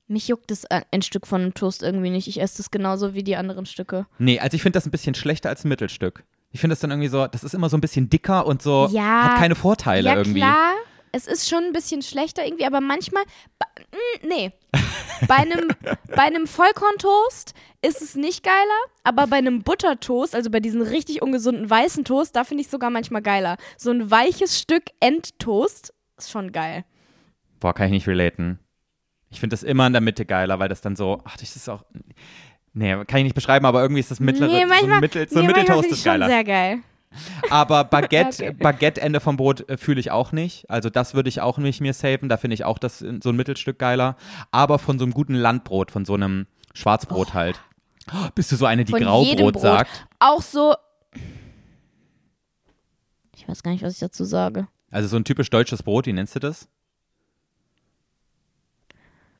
[0.07, 2.27] Mich juckt das äh, ein Stück von einem Toast irgendwie nicht.
[2.27, 4.05] Ich esse das genauso wie die anderen Stücke.
[4.19, 6.23] Nee, also ich finde das ein bisschen schlechter als ein Mittelstück.
[6.51, 8.87] Ich finde das dann irgendwie so, das ist immer so ein bisschen dicker und so,
[8.91, 9.31] Ja.
[9.31, 10.39] hat keine Vorteile ja, irgendwie.
[10.39, 10.73] klar.
[11.11, 13.23] Es ist schon ein bisschen schlechter irgendwie, aber manchmal.
[13.23, 14.51] mm, Nee.
[15.27, 15.69] bei einem,
[16.09, 18.55] bei einem Vollkorntoast ist es nicht geiler,
[19.03, 22.89] aber bei einem Buttertoast, also bei diesen richtig ungesunden weißen Toast, da finde ich sogar
[22.89, 23.57] manchmal geiler.
[23.77, 26.83] So ein weiches Stück Endtoast ist schon geil.
[27.59, 28.59] Boah, kann ich nicht relaten.
[29.35, 31.67] Ich finde das immer in der Mitte geiler, weil das dann so, ach, das ist
[31.67, 31.83] auch,
[32.73, 35.27] nee, kann ich nicht beschreiben, aber irgendwie ist das mittlere, nee, so manchmal, ein, Mittel,
[35.27, 36.27] so ein nee, Mitteltoast ist ich schon geiler.
[36.27, 36.77] sehr geil.
[37.49, 38.51] Aber Baguette, Okay.
[38.53, 40.69] Baguette-Ende vom Brot äh, fühle ich auch nicht.
[40.69, 42.29] Also das würde ich auch nicht mir saven.
[42.29, 44.15] Da finde ich auch das so ein Mittelstück geiler.
[44.51, 47.59] Aber von so einem guten Landbrot, von so einem Schwarzbrot halt.
[48.13, 49.61] Oh, bist du so eine, die Von Graubrot Brot.
[49.61, 50.07] sagt?
[50.19, 50.75] Auch so.
[53.35, 54.69] Ich weiß gar nicht, was ich dazu sage.
[54.91, 56.69] Also so ein typisch deutsches Brot, wie nennst du das?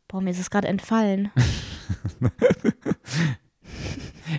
[0.08, 1.32] Boah, mir ist es gerade entfallen.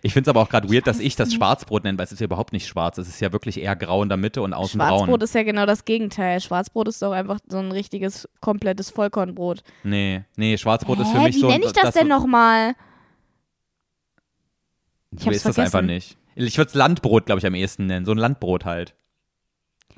[0.02, 1.38] Ich finde es aber auch gerade weird, dass weiß ich das nicht.
[1.38, 2.98] Schwarzbrot nenne, weil es ist ja überhaupt nicht schwarz.
[2.98, 4.98] Es ist ja wirklich eher grau in der Mitte und außen braun.
[4.98, 6.40] Schwarzbrot ist ja genau das Gegenteil.
[6.40, 9.62] Schwarzbrot ist doch einfach so ein richtiges, komplettes Vollkornbrot.
[9.84, 11.48] Nee, nee, Schwarzbrot ist für Hä, mich wie so.
[11.48, 12.74] nenne ich das, denn nochmal?
[15.18, 16.16] Ich weißt das einfach nicht.
[16.34, 18.04] Ich würde es Landbrot, glaube ich, am ehesten nennen.
[18.04, 18.94] So ein Landbrot halt.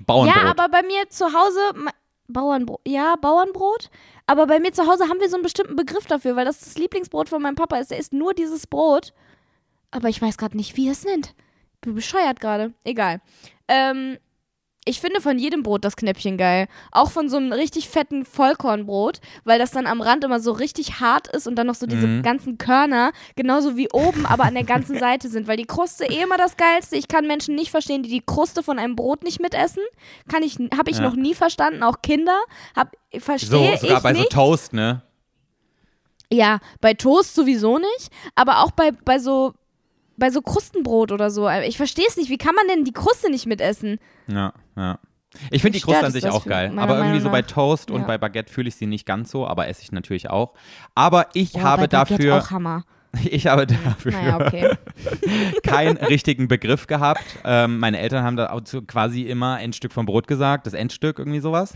[0.06, 0.36] Bauernbrot.
[0.36, 1.90] Ja, aber bei mir zu Hause,
[2.28, 3.90] Bauernbrot, ja, Bauernbrot.
[4.26, 6.76] Aber bei mir zu Hause haben wir so einen bestimmten Begriff dafür, weil das das
[6.76, 7.90] Lieblingsbrot von meinem Papa ist.
[7.90, 9.12] Der isst nur dieses Brot.
[9.90, 11.34] Aber ich weiß gerade nicht, wie er es nennt.
[11.80, 12.74] Bin bescheuert gerade.
[12.84, 13.20] Egal.
[13.68, 14.18] Ähm,
[14.88, 16.66] ich finde von jedem Brot das Knäppchen geil.
[16.92, 21.00] Auch von so einem richtig fetten Vollkornbrot, weil das dann am Rand immer so richtig
[21.00, 22.22] hart ist und dann noch so diese Mhm.
[22.22, 25.46] ganzen Körner, genauso wie oben, aber an der ganzen Seite sind.
[25.48, 26.96] Weil die Kruste eh immer das Geilste.
[26.96, 29.82] Ich kann Menschen nicht verstehen, die die Kruste von einem Brot nicht mitessen.
[30.30, 31.02] Kann ich, habe ich Ja.
[31.02, 31.82] noch nie verstanden.
[31.82, 32.38] Auch Kinder.
[32.74, 34.22] Hab, so, verstehe sogar ich bei nicht.
[34.24, 35.02] so Toast, ne?
[36.30, 39.54] Ja, bei Toast sowieso nicht, aber auch bei, bei so
[40.20, 41.48] bei so Krustenbrot oder so.
[41.48, 42.28] Ich verstehe es nicht.
[42.28, 44.00] Wie kann man denn die Kruste nicht mitessen?
[44.26, 44.98] Ja, ja.
[45.50, 46.70] Ich finde die Kruste stört an sich auch geil.
[46.78, 47.42] Aber irgendwie Meinung so bei?
[47.42, 48.06] Toast und Ja.
[48.06, 50.54] bei Baguette fühle ich sie nicht ganz so, aber esse ich natürlich auch.
[50.94, 52.84] Aber ich Boah, habe dafür, auch Hammer.
[53.24, 54.74] ich habe dafür Naja, okay.
[55.62, 57.22] keinen richtigen Begriff gehabt.
[57.44, 61.40] Ähm, meine Eltern haben da quasi immer ein Stück vom Brot gesagt, das Endstück, irgendwie
[61.40, 61.74] sowas.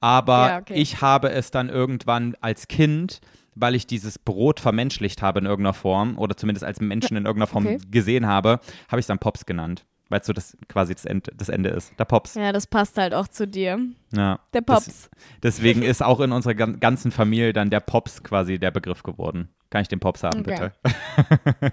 [0.00, 0.74] Aber Ja, okay.
[0.74, 3.20] ich habe es dann irgendwann als Kind,
[3.54, 7.46] weil ich dieses Brot vermenschlicht habe in irgendeiner Form oder zumindest als Menschen in irgendeiner
[7.48, 7.78] Form Okay.
[7.90, 9.84] gesehen habe, habe ich es dann Pops genannt.
[10.14, 11.92] Weil es so das quasi das, End, das Ende ist.
[11.98, 12.34] Der Pops.
[12.36, 13.80] Ja, das passt halt auch zu dir.
[14.12, 14.38] Ja.
[14.52, 15.10] Der Das- Pops.
[15.42, 19.48] Deswegen ist auch in unserer gan- ganzen Familie dann der Pops quasi der Begriff geworden.
[19.70, 20.70] Kann ich den Pops haben, Okay.
[20.84, 21.72] bitte?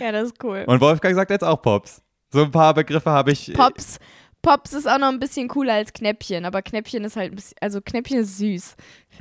[0.00, 0.64] Ja, das ist cool.
[0.66, 2.00] Und Wolfgang sagt jetzt auch Pops.
[2.32, 3.52] So ein paar Begriffe habe ich.
[3.52, 3.98] Pops.
[4.40, 7.56] Pops ist auch noch ein bisschen cooler als Knäppchen, aber Knäppchen ist halt ein bisschen,
[7.60, 8.76] also Knäppchen ist süß,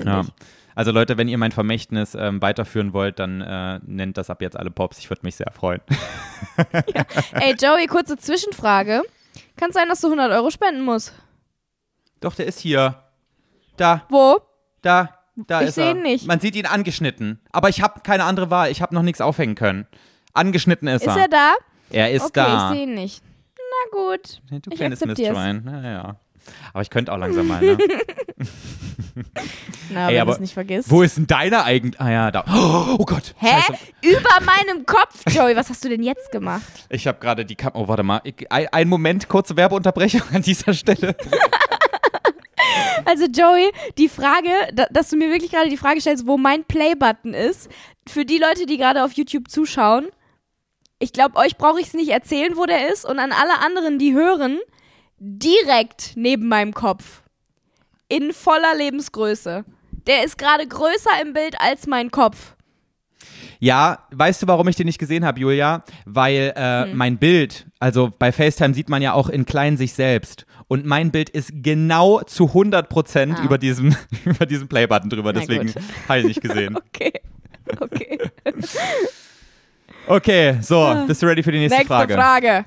[0.06, 0.22] Ja.
[0.22, 0.28] ich.
[0.76, 4.58] Also Leute, wenn ihr mein Vermächtnis ähm, weiterführen wollt, dann äh, nennt das ab jetzt
[4.58, 5.00] alle Pops.
[5.00, 5.80] Ich würde mich sehr freuen.
[7.34, 9.02] Ey, Joey, kurze Zwischenfrage.
[9.56, 11.14] Kann sein, dass du 100 Euro spenden musst.
[12.20, 13.02] Doch, der ist hier.
[13.78, 14.38] Da, Wo?
[14.82, 15.92] da, da Ich ist seh er.
[15.92, 16.28] ihn nicht.
[16.28, 17.40] Man sieht ihn angeschnitten.
[17.52, 18.70] Aber ich habe keine andere Wahl.
[18.70, 19.88] Ich habe noch nichts aufhängen können.
[20.34, 21.22] Angeschnitten ist, Ist er.
[21.24, 21.54] er da?
[21.90, 22.72] Er ist okay, da.
[22.72, 23.24] ich sehe ihn nicht.
[23.58, 24.42] Na gut.
[24.64, 25.06] Du Ich kleines.
[25.06, 25.64] Mistschwein.
[25.84, 26.16] Ja, ja.
[26.74, 27.78] Aber ich könnte auch langsam mal, ne?
[29.90, 30.90] Na, Ey, wenn du es nicht vergisst.
[30.90, 32.00] Wo ist denn deiner eigentlich?
[32.00, 32.44] Ah ja, da.
[32.48, 33.34] Oh, oh Gott.
[33.38, 33.48] Hä?
[33.48, 33.80] Scheiße.
[34.02, 35.56] Über meinem Kopf, Joey.
[35.56, 36.64] Was hast du denn jetzt gemacht?
[36.90, 37.80] Ich habe gerade die Kamera.
[37.80, 38.22] Oh, warte mal.
[38.24, 41.16] Ich, ein, ein Moment, kurze Werbeunterbrechung an dieser Stelle.
[43.06, 46.64] Also Joey, die Frage, da, dass du mir wirklich gerade die Frage stellst, wo mein
[46.64, 47.70] Play-Button ist,
[48.08, 50.08] für die Leute, die gerade auf YouTube zuschauen,
[50.98, 54.00] ich glaube, euch brauche ich es nicht erzählen, wo der ist und an alle anderen,
[54.00, 54.60] die hören,
[55.20, 57.22] direkt neben meinem Kopf.
[58.08, 59.66] In voller Lebensgröße.
[60.08, 62.56] Der ist gerade größer im Bild als mein Kopf.
[63.60, 65.84] Ja, weißt du, warum ich den nicht gesehen habe, Julia?
[66.06, 66.98] Weil äh, Hm.
[66.98, 70.46] mein Bild, also bei FaceTime sieht man ja auch in klein sich selbst.
[70.68, 73.44] Und mein Bild ist genau zu 100 Prozent Ah.
[73.44, 73.96] über diesem,
[74.26, 75.32] über diesem Playbutton drüber.
[75.34, 75.74] Na Deswegen
[76.08, 76.78] habe ich nicht gesehen.
[76.94, 77.14] Okay.
[77.80, 78.20] Okay.
[80.08, 82.14] Okay, so, bist du ready für die nächste, Nächste Frage?
[82.14, 82.66] Frage.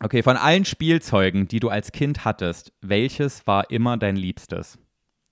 [0.00, 4.78] Okay, von allen Spielzeugen, die du als Kind hattest, welches war immer dein Liebstes?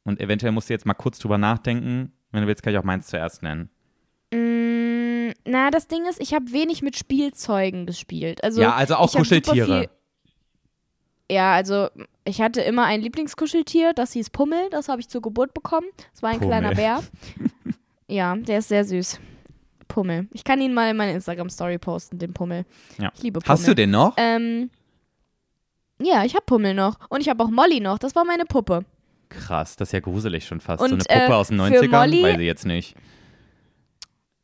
[0.04, 2.12] Und eventuell musst du jetzt mal kurz drüber nachdenken.
[2.30, 3.70] Wenn du willst, kann ich auch meins zuerst nennen.
[4.32, 8.42] Mm, na, das Ding ist, ich habe wenig mit Spielzeugen gespielt.
[8.42, 9.90] Also, ja, also auch Kuscheltiere.
[11.30, 11.88] Ja, also
[12.24, 15.86] ich hatte immer ein Lieblingskuscheltier, das hieß Pummel, das habe ich zur Geburt bekommen.
[16.12, 16.48] Das war ein Pummel.
[16.48, 17.02] kleiner Bär.
[18.06, 19.18] ja, der ist sehr süß.
[19.92, 20.26] Pummel.
[20.32, 22.64] Ich kann ihn mal in meine Instagram-Story posten, den Pummel.
[22.98, 23.12] Ja.
[23.14, 23.52] Ich liebe Pummel.
[23.58, 24.14] Hast du den noch?
[24.16, 24.70] Ähm,
[26.00, 26.98] ja, ich habe Pummel noch.
[27.10, 27.98] Und ich habe auch Molly noch.
[27.98, 28.84] Das war meine Puppe.
[29.28, 30.82] Krass, das ist ja gruselig schon fast.
[30.82, 31.88] Und, so eine Puppe äh, aus den für 90ern?
[31.90, 32.96] Molly- Weiß ich jetzt nicht.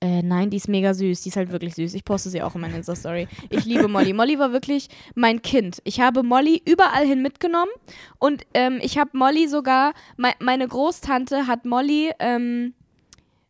[0.01, 1.23] Äh, nein, die ist mega süß.
[1.23, 1.93] Die ist halt wirklich süß.
[1.95, 3.27] Ich poste sie auch in meiner Insta-Story.
[3.51, 4.13] Ich liebe Molly.
[4.13, 5.81] Molly war wirklich mein Kind.
[5.83, 7.73] Ich habe Molly überall hin mitgenommen
[8.21, 12.75] und ähm, ich habe Molly sogar, mei- meine Großtante hat Molly ähm,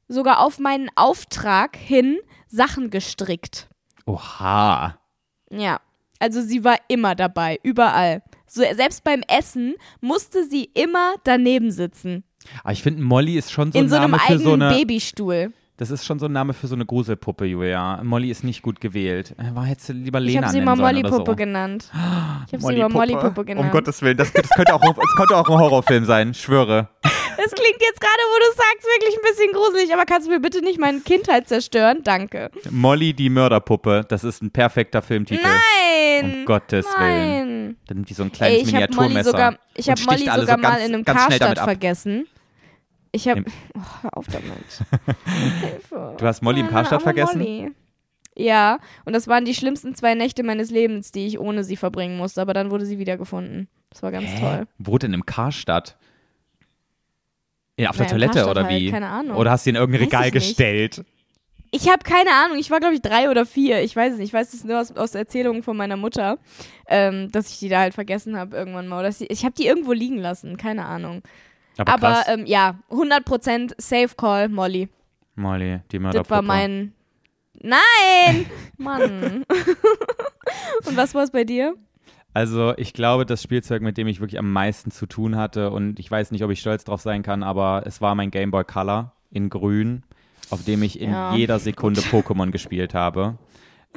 [0.09, 3.69] sogar auf meinen Auftrag hin Sachen gestrickt.
[4.07, 4.99] Oha.
[5.51, 5.81] Ja.
[6.19, 8.23] Also sie war immer dabei, überall.
[8.47, 12.25] So, selbst beim Essen musste sie immer daneben sitzen.
[12.63, 14.53] Aber ich finde, Molly ist schon so in ein so einem Name für eigenen so
[14.55, 14.71] eine.
[14.71, 15.53] Babystuhl.
[15.77, 18.03] Das ist schon so ein Name für so eine Gruselpuppe, Julia.
[18.03, 19.37] Molly ist nicht gut gewählt.
[19.39, 21.37] Äh, War hättest du lieber Lena Ich habe sie oder Molly-Puppe so.
[21.37, 21.89] genannt.
[22.47, 23.67] Ich habe sie immer Molly-Puppe genannt.
[23.67, 26.89] Um Gottes Willen, das, das, könnte auch, das könnte auch ein Horrorfilm sein, ich schwöre.
[27.41, 30.41] Das klingt jetzt gerade, wo du sagst, wirklich ein bisschen gruselig, aber kannst du mir
[30.41, 32.03] bitte nicht meine Kindheit zerstören?
[32.03, 32.51] Danke.
[32.69, 35.45] Molly die Mörderpuppe, das ist ein perfekter Filmtitel.
[35.45, 36.35] Nein!
[36.41, 37.67] Um Gottes Willen.
[37.67, 37.77] Nein!
[37.87, 39.31] Dann wie so ein kleines Ey, ich habe Molly Miniaturmesser.
[39.31, 42.27] sogar, ich hab sticht Molly sogar so mal ganz, in einem Karstadt vergessen.
[43.13, 43.45] Ich habe.
[43.77, 45.17] Oh, hör auf damit.
[45.61, 46.17] Hilfe.
[46.19, 47.39] Du hast Molly im Karstadt vergessen?
[47.39, 47.71] Molly.
[48.37, 52.17] Ja, und das waren die schlimmsten zwei Nächte meines Lebens, die ich ohne sie verbringen
[52.19, 53.69] musste, aber dann wurde sie wiedergefunden.
[53.91, 54.41] Das war ganz Hä?
[54.41, 54.67] toll.
[54.79, 55.97] Wo denn im Karstadt?
[57.79, 58.91] Ja, auf der Toilette oder halt, wie?
[58.91, 59.37] keine Ahnung.
[59.37, 61.05] Oder hast du in irgendein Weiß Regal ich gestellt?
[61.71, 62.59] Ich habe keine Ahnung.
[62.59, 63.83] Ich war, glaube ich, drei oder vier.
[63.83, 64.29] Ich weiß es nicht.
[64.29, 66.39] Ich weiß es nur aus, aus Erzählungen von meiner Mutter,
[66.89, 69.01] ähm, dass ich die da halt vergessen habe irgendwann mal.
[69.01, 70.57] Oder ich ich habe die irgendwo liegen lassen.
[70.57, 71.23] Keine Ahnung.
[71.77, 74.89] Aber, Aber ähm, ja, 100% Safe Call, Molly.
[75.37, 76.31] Molly, die Das Mörderpuppe.
[76.31, 76.93] war mein.
[77.61, 78.47] Nein!
[78.79, 79.45] Mann.
[80.87, 81.75] Und was war es bei dir?
[82.39, 85.99] Also ich glaube, das Spielzeug, mit dem ich wirklich am meisten zu tun hatte und
[85.99, 88.63] ich weiß nicht, ob ich stolz drauf sein kann, aber es war mein Game Boy
[88.63, 90.05] Color in grün,
[90.51, 91.35] auf dem ich in Ja.
[91.35, 93.39] jeder Sekunde Pokémon gespielt habe.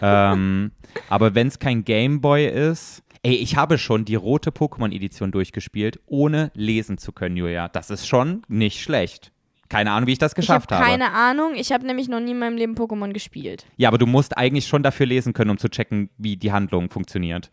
[0.01, 0.71] Ähm,
[1.09, 5.99] aber wenn es kein Game Boy ist, ey, ich habe schon die rote Pokémon-Edition durchgespielt,
[6.07, 7.67] ohne lesen zu können, Julia.
[7.67, 9.31] Das ist schon nicht schlecht.
[9.69, 10.83] Keine Ahnung, wie ich das Ich habe geschafft habe.
[10.83, 11.51] keine Ahnung.
[11.53, 13.67] Ich habe nämlich noch nie in meinem Leben Pokémon gespielt.
[13.77, 16.89] Ja, aber du musst eigentlich schon dafür lesen können, um zu checken, wie die Handlung
[16.89, 17.51] funktioniert.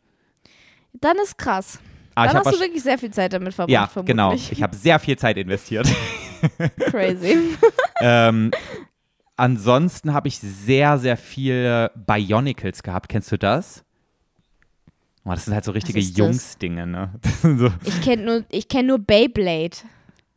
[0.95, 1.79] Dann ist krass.
[2.15, 4.13] Ah, Dann hast du wirklich sehr viel Zeit damit verbracht, ja, vermutlich.
[4.17, 4.33] genau.
[4.35, 5.89] Ich habe sehr viel Zeit investiert.
[6.91, 7.57] Crazy.
[8.01, 8.51] ähm,
[9.37, 13.09] ansonsten habe ich sehr, sehr viele Bionicles gehabt.
[13.09, 13.85] Kennst du das?
[15.25, 15.99] Oh, das sind halt so richtige?
[16.01, 17.13] Jungs-Dinge, ne?
[17.43, 19.77] So, Ich kenne nur, ich kenn nur Beyblade.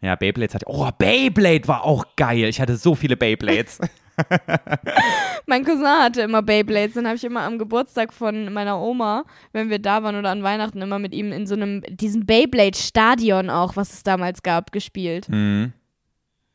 [0.01, 2.45] ja, Beyblades hatte Oh, Beyblade war auch geil.
[2.45, 3.79] Ich hatte so viele Beyblades.
[5.45, 9.69] Mein Cousin hatte immer Beyblades, dann habe ich immer am Geburtstag von meiner Oma, wenn
[9.69, 13.75] wir da waren oder an Weihnachten, immer mit ihm in so einem, diesem Beyblade-Stadion auch,
[13.75, 15.27] was es damals gab, gespielt.
[15.29, 15.73] mhm.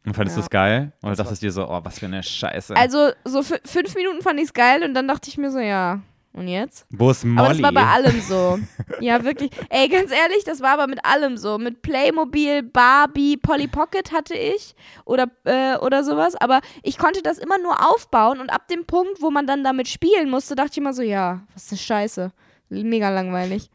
[0.07, 0.41] Und fandest Ja.
[0.43, 0.93] du es geil?
[1.03, 2.77] Oder dachtest du dir so, oh, was für eine Scheiße.
[2.77, 5.59] Also so fü- fünf Minuten fand ich es geil und dann dachte ich mir so,
[5.59, 5.99] ja,
[6.37, 6.87] und jetzt?
[6.91, 7.39] Wo ist Molly?
[7.39, 8.59] Aber das war bei allem so.
[9.01, 9.51] ja, wirklich.
[9.70, 11.59] Ey, ganz ehrlich, das war aber mit allem so.
[11.59, 14.74] Mit Playmobil, Barbie, Polly Pocket hatte ich
[15.05, 16.37] oder, äh, oder sowas.
[16.37, 19.89] Aber ich konnte das immer nur aufbauen und ab dem Punkt, wo man dann damit
[19.89, 22.32] spielen musste, dachte ich immer so, ja, was ist das Scheiße.
[22.68, 23.70] Mega langweilig.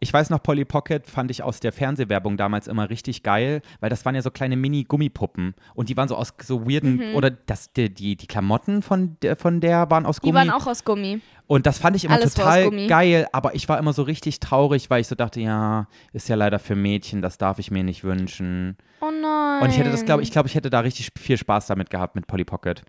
[0.00, 3.90] Ich weiß noch, Polly Pocket fand ich aus der Fernsehwerbung damals immer richtig geil, weil
[3.90, 7.72] das waren ja so kleine Mini-Gummipuppen und die waren so aus so weirden, oder das,
[7.72, 10.20] die, die, die Klamotten von der, von der waren aus Mhm.
[10.20, 10.34] Die Gummi.
[10.38, 11.20] waren auch aus Gummi.
[11.48, 12.86] und das fand ich immer Alles total Gummi.
[12.86, 16.36] geil, aber ich war immer so richtig traurig, weil ich so dachte, ja, ist ja
[16.36, 18.76] leider für Mädchen, das darf ich mir nicht wünschen.
[19.00, 19.62] Oh nein.
[19.62, 22.14] Und ich hätte das, glaube ich, glaube ich hätte da richtig viel Spaß damit gehabt
[22.14, 22.84] mit Polly Pocket.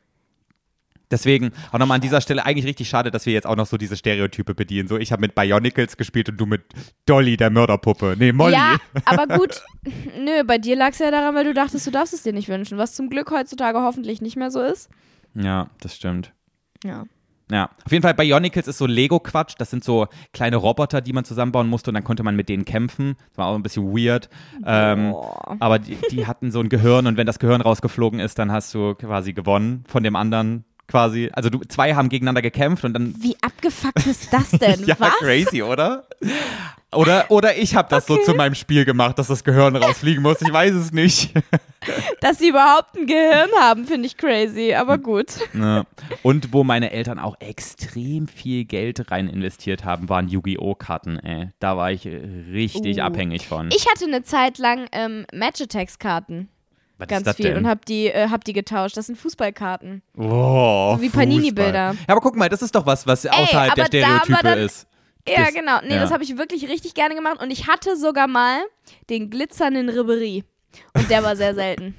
[1.12, 3.78] Deswegen auch nochmal an dieser Stelle eigentlich richtig schade, dass wir jetzt auch noch so
[3.78, 4.88] diese Stereotype bedienen.
[4.88, 6.62] So, ich habe mit Bionicles gespielt und du mit
[7.06, 8.16] Dolly, der Mörderpuppe.
[8.18, 8.54] Nee, Molly.
[8.54, 9.64] Ja, aber gut.
[10.20, 12.50] Nö, bei dir lag es ja daran, weil du dachtest, du darfst es dir nicht
[12.50, 12.78] wünschen.
[12.78, 14.90] Was zum Glück heutzutage hoffentlich nicht mehr so ist.
[15.34, 16.34] Ja, das stimmt.
[16.84, 17.06] Ja.
[17.52, 19.56] Ja, auf jeden Fall Bionicles ist so Lego-Quatsch.
[19.58, 22.64] Das sind so kleine Roboter, die man zusammenbauen musste und dann konnte man mit denen
[22.64, 23.16] kämpfen.
[23.30, 24.30] Das war auch ein bisschen weird.
[24.64, 25.16] Ähm,
[25.60, 28.74] aber die, die hatten so ein Gehirn und wenn das Gehirn rausgeflogen ist, dann hast
[28.76, 31.30] du quasi gewonnen von dem anderen quasi.
[31.32, 34.84] Also du, zwei haben gegeneinander gekämpft und dann Wie abgefuckt ist das denn?
[34.86, 35.14] ja, Was?
[35.20, 36.06] crazy, oder?
[36.92, 38.22] Oder, oder ich habe das Okay.
[38.26, 40.42] so zu meinem Spiel gemacht, dass das Gehirn rausfliegen muss.
[40.42, 41.32] Ich weiß es nicht.
[42.20, 45.28] Dass sie überhaupt ein Gehirn haben, finde ich crazy, aber gut.
[45.54, 45.86] Ja.
[46.24, 50.76] Und wo meine Eltern auch extrem viel Geld rein investiert haben, waren Yu-Gi-Oh!
[50.76, 51.50] Karten, ey.
[51.60, 53.02] Da war ich richtig Uh.
[53.04, 53.70] abhängig von.
[53.72, 56.50] Ich hatte eine Zeit lang ähm, Match-Attacks-Karten.
[57.00, 57.58] Was Ganz viel denn?
[57.60, 58.96] und hab die, äh, hab die getauscht.
[58.98, 60.02] Das sind Fußballkarten.
[60.18, 61.94] oh, So wie Panini-Bilder.
[61.94, 64.86] Ja, aber guck mal, das ist doch was, was außerhalb der Stereotype dann- ist.
[65.28, 65.80] Ja, Das- genau.
[65.82, 66.02] Nee, ja.
[66.02, 67.42] das habe ich wirklich richtig gerne gemacht.
[67.42, 68.60] Und ich hatte sogar mal
[69.10, 70.44] den glitzernden Ribery.
[70.94, 71.96] Und der war sehr selten.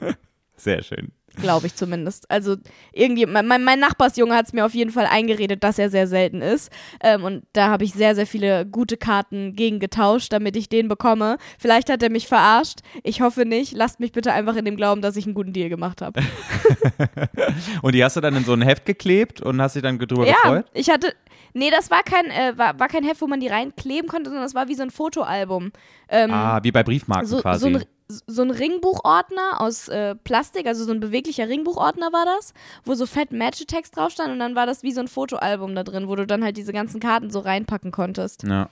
[0.56, 1.10] Sehr schön.
[1.36, 2.30] Glaube ich zumindest.
[2.30, 2.56] Also
[2.92, 6.42] irgendwie, mein, mein Nachbarsjunge hat es mir auf jeden Fall eingeredet, dass er sehr selten
[6.42, 6.70] ist.
[7.02, 10.88] Ähm, und da habe ich sehr, sehr viele gute Karten gegen getauscht, damit ich den
[10.88, 11.38] bekomme.
[11.58, 12.80] Vielleicht hat er mich verarscht.
[13.02, 13.72] Ich hoffe nicht.
[13.72, 16.20] Lasst mich bitte einfach in dem Glauben, dass ich einen guten Deal gemacht habe.
[17.82, 20.26] Und die hast du dann in so ein Heft geklebt und hast dich dann drüber
[20.26, 20.66] Ja, gefreut?
[20.74, 21.14] ich hatte.
[21.56, 24.42] Nee, das war kein, äh, war, war kein Heft, wo man die reinkleben konnte, sondern
[24.44, 25.70] das war wie so ein Fotoalbum.
[26.08, 27.60] Ähm, Ah, wie bei Briefmarken so, quasi.
[27.60, 32.52] so, ein, so ein Ringbuchordner aus äh, Plastik, also so ein beweglicher Ringbuchordner war das,
[32.84, 35.84] wo so fett Match-Text drauf stand und dann war das wie so ein Fotoalbum da
[35.84, 38.42] drin, wo du dann halt diese ganzen Karten so reinpacken konntest.
[38.44, 38.68] ja.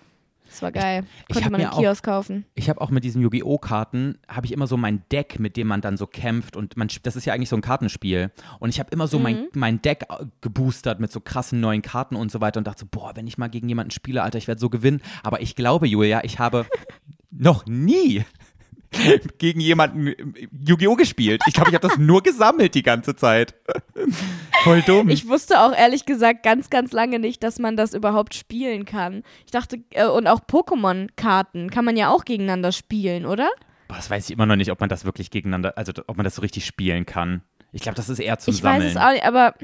[0.48, 1.04] Das war geil.
[1.28, 2.44] ich Konnte hab man im auch- Kiosk kaufen.
[2.54, 3.56] Ich habe auch mit diesen Yu-Gi-Oh!
[3.56, 6.88] Karten, habe ich immer so mein Deck, mit dem man dann so kämpft und man,
[7.04, 8.30] das ist ja eigentlich so ein Kartenspiel.
[8.59, 9.22] Und ich habe immer so Mhm.
[9.22, 12.80] mein, mein Deck äh, geboostert mit so krassen neuen Karten und so weiter und dachte
[12.80, 15.00] so, boah, wenn ich mal gegen jemanden spiele, Alter, ich werde so gewinnen.
[15.22, 16.66] Aber ich glaube, Julia, ich habe
[17.30, 18.22] noch nie
[19.39, 20.16] gegen jemanden äh,
[20.66, 20.97] Yu-Gi-Oh!
[20.97, 21.43] gespielt.
[21.47, 23.55] Ich glaube, ich habe das nur gesammelt die ganze Zeit.
[24.64, 25.09] Voll dumm.
[25.09, 29.23] Ich wusste auch ehrlich gesagt ganz, ganz lange nicht, dass man das überhaupt spielen kann.
[29.44, 33.48] Ich dachte, äh, und auch Pokémon-Karten kann man ja auch gegeneinander spielen, oder?
[33.89, 36.24] Boah, das weiß ich immer noch nicht, ob man das wirklich gegeneinander, also ob man
[36.24, 37.43] das so richtig spielen kann.
[37.73, 38.82] Ich glaube, das ist eher zum ich Sammeln.
[38.82, 39.55] weiß es auch nicht, aber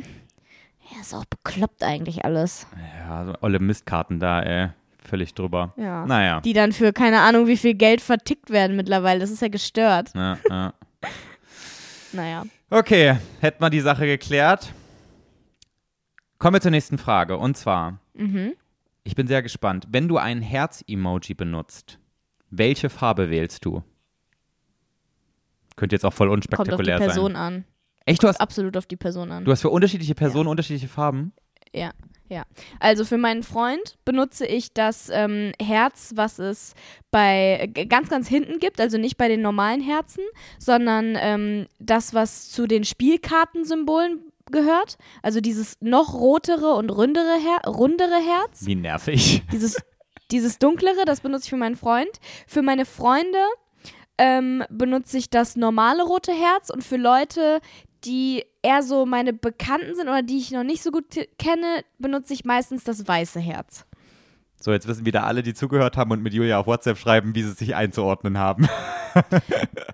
[0.90, 2.66] ja, ist auch bekloppt eigentlich alles.
[2.98, 4.70] Ja, so olle Mistkarten da, ey.
[5.08, 5.72] Völlig drüber.
[5.78, 6.04] Ja.
[6.04, 6.40] Naja.
[6.42, 9.20] Die dann für keine Ahnung wie viel Geld vertickt werden mittlerweile.
[9.20, 10.10] Das ist ja gestört.
[10.14, 10.74] Ja, ja.
[12.12, 12.44] Naja.
[12.70, 14.72] Okay, hätten wir die Sache geklärt.
[16.38, 17.36] Kommen wir zur nächsten Frage.
[17.36, 18.52] Und zwar, Mhm.
[19.04, 19.86] ich bin sehr gespannt.
[19.90, 21.98] Wenn du ein Herz-Emoji benutzt,
[22.50, 23.82] welche Farbe wählst du?
[25.76, 27.36] Könnte jetzt auch voll Kommt auf die unspektakulär Person sein.
[27.36, 27.64] an.
[28.06, 29.44] Echt, du hast, Absolut auf die Person an.
[29.44, 31.32] du hast für unterschiedliche Personen unterschiedliche Farben?
[31.72, 31.92] Ja,
[32.28, 32.44] ja.
[32.78, 36.74] Also für meinen Freund benutze ich das ähm, Herz, was es
[37.10, 40.22] bei ganz, ganz hinten gibt, also nicht bei den normalen Herzen,
[40.58, 44.20] sondern ähm, das, was zu den Spielkartensymbolen
[44.50, 44.98] gehört.
[45.22, 48.66] Also dieses noch rotere und rundere, Her rundere Herz.
[48.66, 49.42] Wie nervig.
[49.52, 49.76] Dieses,
[50.30, 52.10] dieses dunklere, das benutze ich für meinen Freund.
[52.46, 53.38] Für meine Freunde
[54.18, 57.60] ähm, benutze ich das normale rote Herz und für Leute,
[58.08, 61.04] die eher so meine Bekannten sind oder die ich noch nicht so gut
[61.38, 63.84] kenne, benutze ich meistens das weiße Herz.
[64.60, 67.42] So, jetzt wissen wieder alle, die zugehört haben und mit Julia auf WhatsApp schreiben, wie
[67.44, 68.68] sie sich einzuordnen haben.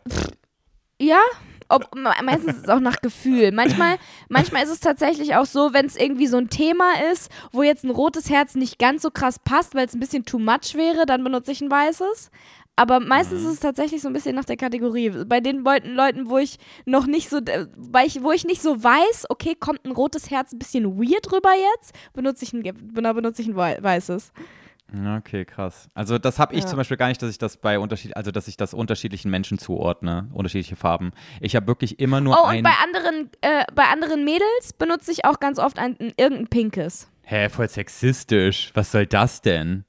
[1.00, 1.20] Ja,
[1.68, 3.50] ob, me- meistens ist es auch nach Gefühl.
[3.52, 3.96] Manchmal,
[4.28, 7.84] manchmal ist es tatsächlich auch so, wenn es irgendwie so ein Thema ist, wo jetzt
[7.84, 11.04] ein rotes Herz nicht ganz so krass passt, weil es ein bisschen too much wäre,
[11.04, 12.30] dann benutze ich ein weißes.
[12.76, 15.10] Aber meistens ist es tatsächlich so ein bisschen nach der Kategorie.
[15.26, 18.62] Bei den Leuten, Leuten wo ich noch nicht so, äh, weil ich, wo ich nicht
[18.62, 22.62] so weiß, okay, kommt ein rotes Herz ein bisschen weird rüber jetzt, benutze ich ein,
[22.92, 24.32] benutze ich ein wei- weißes.
[25.18, 25.88] Okay, krass.
[25.94, 26.66] Also das habe ich Ja.
[26.68, 29.58] zum Beispiel gar nicht, dass ich das bei Unterschied, also dass ich das unterschiedlichen Menschen
[29.58, 31.12] zuordne, unterschiedliche Farben.
[31.40, 32.58] Ich habe wirklich immer nur Oh, ein.
[32.58, 36.48] und bei anderen, äh, bei anderen Mädels benutze ich auch ganz oft ein, ein, irgendein
[36.48, 37.08] pinkes.
[37.22, 38.70] Hä, voll sexistisch.
[38.74, 39.84] Was soll das denn?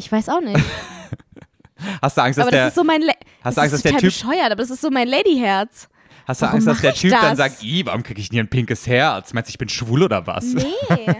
[0.00, 0.58] Ich weiß auch nicht.
[2.00, 3.02] Hast du Angst, dass aber der, das ist so mein.
[3.42, 5.88] Hast du Angst, dass der Typ, bescheuert, aber das ist so mein Ladyherz.
[6.26, 7.38] hast du warum Angst, dass der Typ dann das?
[7.38, 9.34] sagt, "Ih, warum kriege ich nie ein pinkes Herz?
[9.34, 10.44] Meinst du, ich bin schwul oder was?
[10.44, 10.64] Nee.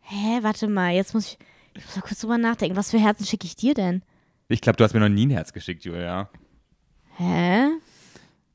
[0.00, 1.38] Hä, warte mal, jetzt muss ich.
[1.74, 2.76] Ich muss mal kurz drüber nachdenken.
[2.76, 4.02] Was für Herzen schicke ich dir denn?
[4.48, 6.28] Ich glaube, du hast mir noch nie ein Herz geschickt, Julia.
[7.16, 7.68] Hä?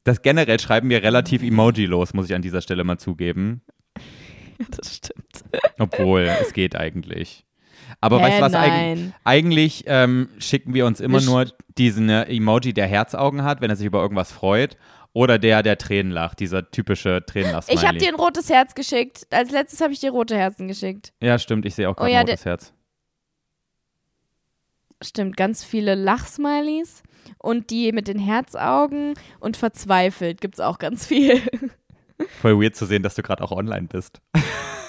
[0.04, 3.62] Das generell schreiben wir relativ emoji-los, muss ich an dieser Stelle mal zugeben.
[4.72, 5.44] Das stimmt.
[5.78, 7.47] Obwohl, es geht eigentlich.
[8.02, 8.54] Aber Hä, weißt du was?
[8.54, 11.46] Eig eigentlich ähm, schicken wir uns immer Wir sch- nur
[11.78, 14.78] diesen äh, Emoji, der Herzaugen hat, wenn er sich über irgendwas freut.
[15.14, 17.80] Oder der, der Tränen lacht, dieser typische Tränenlach-Smiley.
[17.82, 19.26] Ich habe dir ein rotes Herz geschickt.
[19.32, 21.12] Als letztes habe ich dir rote Herzen geschickt.
[21.22, 22.74] Ja, stimmt, ich sehe auch Oh gerade ja, ein rotes Herz.
[25.04, 27.04] Stimmt, ganz viele Lachsmileys.
[27.40, 31.42] Und die mit den Herzaugen und verzweifelt gibt's auch ganz viel.
[32.42, 34.22] Voll weird zu sehen, dass du gerade auch online bist.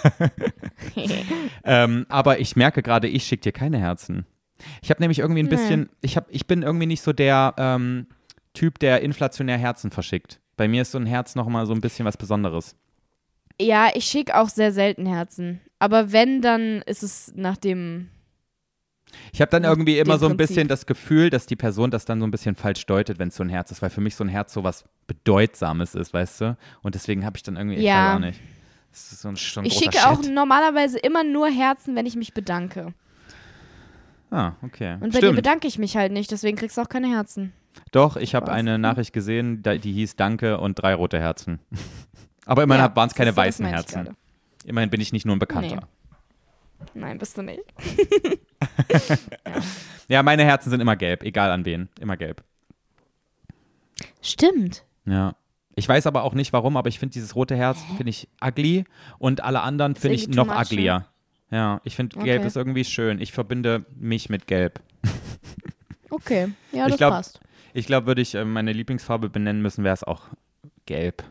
[1.65, 4.27] ähm, aber ich merke gerade, ich schicke dir keine Herzen.
[4.83, 5.51] Ich habe nämlich irgendwie ein Nee.
[5.51, 8.07] bisschen, ich, hab, ich bin irgendwie nicht so der ähm,
[8.55, 10.41] Typ, der inflationär Herzen verschickt.
[10.57, 12.77] Bei mir ist so ein Herz nochmal so ein bisschen was Besonderes.
[13.61, 15.61] ja, ich schicke auch sehr selten Herzen.
[15.79, 18.09] Aber wenn, dann ist es nach dem,
[19.33, 20.49] Ich habe dann irgendwie immer so ein Prinzip.
[20.57, 23.37] bisschen das Gefühl, dass die Person das dann so ein bisschen falsch deutet, wenn es
[23.37, 26.41] so ein Herz ist, weil für mich so ein Herz so was Bedeutsames ist, weißt
[26.41, 26.57] du?
[26.83, 28.09] Und deswegen habe ich dann irgendwie, ich Ja.
[28.09, 28.41] weiß auch nicht.
[28.91, 30.33] Das ist so ein, ein Ich schicke auch Shit.
[30.33, 32.95] normalerweise immer nur Herzen, wenn ich mich bedanke.
[34.31, 34.95] Ah, okay.
[34.95, 35.37] Und bei dir Stimmt.
[35.37, 37.53] bedanke ich mich halt nicht, deswegen kriegst du auch keine Herzen.
[37.93, 41.61] Doch, ich habe eine Nachricht gesehen, die hieß Danke und drei rote Herzen.
[42.47, 44.17] Aber immerhin Ja, waren es keine weißen Herzen.
[44.65, 45.87] Immerhin bin ich nicht nur ein Bekannter.
[46.95, 47.63] Nein, bist du nicht.
[50.09, 51.91] Ja, meine Herzen sind immer gelb, egal an wen.
[52.01, 52.43] Immer gelb.
[54.23, 54.85] Stimmt.
[55.05, 55.35] Ja.
[55.79, 58.85] Ich weiß aber auch nicht warum, aber ich finde dieses rote Herz, finde ich ugly
[59.19, 60.63] und alle anderen finde ich noch much, ne?
[60.63, 61.07] uglier.
[61.51, 62.47] Ja, ich finde gelb Okay.
[62.47, 63.21] ist irgendwie schön.
[63.21, 64.81] Ich verbinde mich mit gelb.
[66.11, 67.41] Okay, ja, Ich das glaub- passt.
[67.75, 70.23] Ich glaube, würde ich äh, meine Lieblingsfarbe benennen müssen, wäre es auch
[70.87, 71.23] gelb.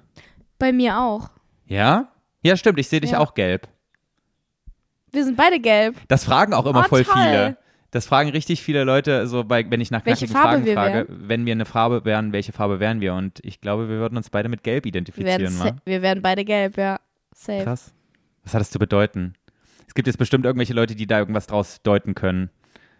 [0.60, 1.32] Bei mir auch.
[1.65, 2.10] Ja?
[2.44, 3.19] Ja, stimmt, ich sehe dich Ja.
[3.19, 3.68] auch gelb.
[5.11, 5.95] Wir sind beide gelb.
[6.07, 7.15] Das fragen auch immer Oh, voll toll.
[7.15, 7.57] viele.
[7.91, 10.73] Das fragen richtig viele Leute, so bei, wenn ich nach Welche knackigen Farbe Fragen wir
[10.73, 13.14] frage, wenn wir eine Farbe wären, welche Farbe wären wir?
[13.14, 15.76] Und ich glaube, wir würden uns beide mit gelb Wir identifizieren, wa?
[15.85, 16.99] wir werden beide gelb, ja.
[17.34, 17.64] Safe.
[17.64, 17.93] Krass.
[18.43, 19.35] Was hat das zu bedeuten?
[19.88, 22.49] Es gibt jetzt bestimmt irgendwelche Leute, die da irgendwas draus deuten können,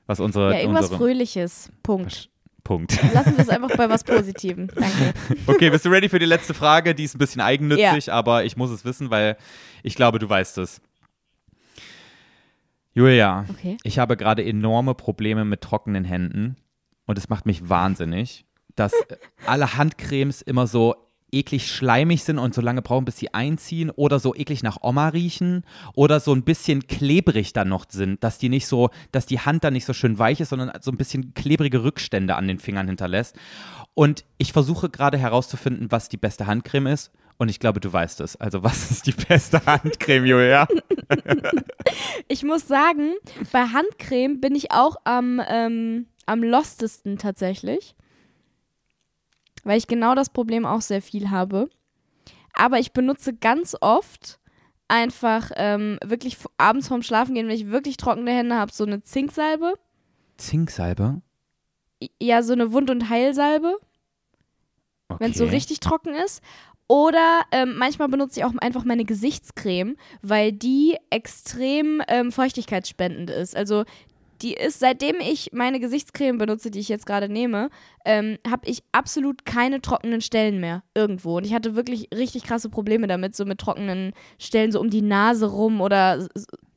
[0.06, 1.70] was unsere, Ja, irgendwas unsere Fröhliches.
[1.84, 2.30] Punkt.
[2.64, 3.00] Punkt.
[3.14, 4.68] Lassen wir es einfach bei was Positivem.
[4.76, 5.14] Danke.
[5.48, 6.94] Okay, bist du ready für die letzte Frage?
[6.94, 9.38] Die ist ein bisschen eigennützig, aber ich muss es wissen, weil
[9.84, 10.82] ich glaube, du weißt es.
[12.98, 13.78] Julia, Okay.
[13.84, 16.56] ich habe gerade enorme Probleme mit trockenen Händen
[17.06, 18.46] und es macht mich wahnsinnig,
[18.76, 20.96] dass äh, alle Handcremes immer so
[21.32, 25.10] eklig schleimig sind und so lange brauchen, bis sie einziehen oder so eklig nach Oma
[25.10, 25.64] riechen
[25.94, 29.64] oder so ein bisschen klebrig dann noch sind, dass die nicht so, dass die Hand
[29.64, 32.88] dann nicht so schön weich ist, sondern so ein bisschen klebrige Rückstände an den Fingern
[32.88, 33.36] hinterlässt.
[33.94, 37.12] Und ich versuche gerade herauszufinden, was die beste Handcreme ist.
[37.38, 38.36] Und ich glaube, du weißt es.
[38.36, 40.68] Also, was ist die beste Handcreme, Julia?
[42.28, 43.14] Ich muss sagen,
[43.54, 47.96] bei Handcreme bin ich auch am, ähm, am lostesten tatsächlich.
[49.64, 51.70] Weil ich genau das Problem auch sehr viel habe.
[52.54, 54.40] Aber ich benutze ganz oft
[54.90, 59.74] einfach ähm, wirklich abends vorm Schlafengehen, wenn ich wirklich trockene Hände habe, so eine Zinksalbe.
[60.38, 61.22] Zinksalbe?
[62.22, 63.76] Ja, so eine Wund- und Heilsalbe,
[65.10, 65.24] Okay.
[65.24, 66.42] wenn es so richtig trocken ist.
[66.88, 73.56] Oder ähm, manchmal benutze ich auch einfach meine Gesichtscreme, weil die extrem ähm, feuchtigkeitsspendend ist.
[73.56, 73.84] Also
[74.42, 77.70] die ist, seitdem ich meine Gesichtscreme benutze, die ich jetzt gerade nehme,
[78.06, 81.38] ähm, habe ich absolut keine trockenen Stellen mehr irgendwo.
[81.38, 85.02] Und ich hatte wirklich richtig krasse Probleme damit, so mit trockenen Stellen so um die
[85.02, 86.28] Nase rum oder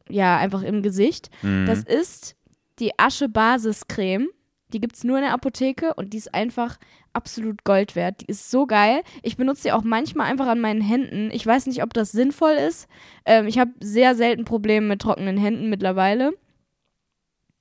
[0.08, 1.30] ja, einfach im Gesicht.
[1.42, 1.66] Mhm.
[1.66, 2.34] Das ist
[2.78, 4.28] die Asche-Basiscreme.
[4.72, 6.78] Die gibt es nur in der Apotheke und die ist einfach
[7.12, 8.20] absolut Gold wert.
[8.20, 9.02] Die ist so geil.
[9.22, 11.30] Ich benutze die auch manchmal einfach an meinen Händen.
[11.32, 12.88] Ich weiß nicht, ob das sinnvoll ist.
[13.24, 16.32] Ähm, ich habe sehr selten Probleme mit trockenen Händen mittlerweile.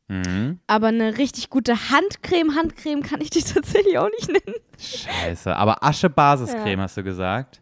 [0.07, 0.59] Mhm.
[0.67, 4.57] Aber eine richtig gute Handcreme, Handcreme kann ich die tatsächlich auch nicht nennen.
[4.77, 5.55] Scheiße.
[5.55, 7.61] Aber Asche-Basiscreme hast du gesagt.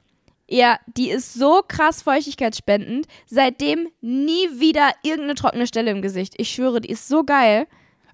[0.50, 3.06] Ja, die ist so krass feuchtigkeitsspendend.
[3.26, 6.36] Seitdem nie wieder irgendeine trockene Stelle im Gesicht.
[6.38, 7.68] Ich schwöre, die ist so geil.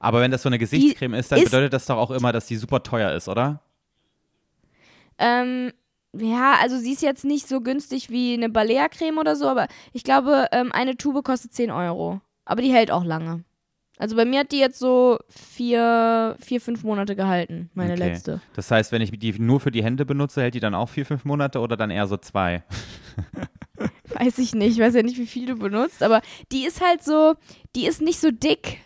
[0.03, 2.45] Aber wenn das so eine Gesichtscreme ist, dann ist- bedeutet das doch auch immer, dass
[2.45, 3.61] die super teuer ist, oder?
[5.17, 5.71] Ähm,
[6.15, 10.03] ja, also sie ist jetzt nicht so günstig wie eine Balea-Creme oder so, aber ich
[10.03, 12.21] glaube, ähm, eine Tube kostet 10 Euro.
[12.45, 13.43] Aber die hält auch lange.
[13.97, 18.09] Also bei mir hat die jetzt so vier, vier fünf Monate gehalten, meine Okay.
[18.09, 18.41] letzte.
[18.55, 21.05] Das heißt, wenn ich die nur für die Hände benutze, hält die dann auch vier,
[21.05, 22.63] fünf Monate oder dann eher so zwei?
[24.19, 26.21] Weiß ich nicht, ich weiß ja nicht, wie viel du benutzt, aber
[26.51, 27.35] die ist halt so,
[27.75, 28.79] die ist nicht so dick.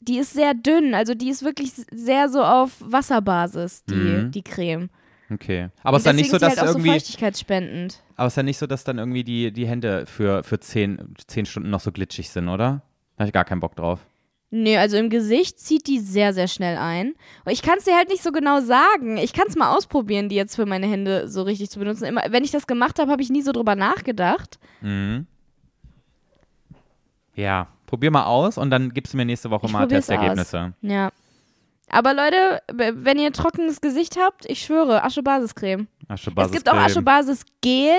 [0.00, 4.30] Die ist sehr dünn, also die ist wirklich sehr so auf Wasserbasis, die, Mhm.
[4.30, 4.90] die Creme.
[5.30, 5.68] Okay.
[5.82, 8.02] Aber es ist dann nicht so, dass halt irgendwie, so feuchtigkeitsspendend.
[8.16, 11.14] aber es ist dann nicht so, dass dann irgendwie die, die Hände für, für zehn,
[11.26, 12.82] zehn Stunden noch so glitschig sind, oder?
[13.16, 14.00] Da habe ich gar keinen Bock drauf.
[14.50, 17.12] Nee, also im Gesicht zieht die sehr, sehr schnell ein.
[17.44, 19.18] Und ich kann es dir halt nicht so genau sagen.
[19.18, 22.04] Ich kann es mal ausprobieren, die jetzt für meine Hände so richtig zu benutzen.
[22.06, 24.58] Immer, wenn ich das gemacht habe, habe ich nie so drüber nachgedacht.
[24.80, 25.26] Mhm.
[27.34, 30.74] Ja, probier mal aus und dann gibst du mir nächste Woche Ich mal Testergebnisse.
[30.82, 31.10] Ja.
[31.90, 35.88] Aber Leute, wenn ihr trockenes Gesicht habt, ich schwöre, Asche-Basiscreme.
[36.06, 37.98] Aschebasis Es gibt auch Asche-Basis-Gel,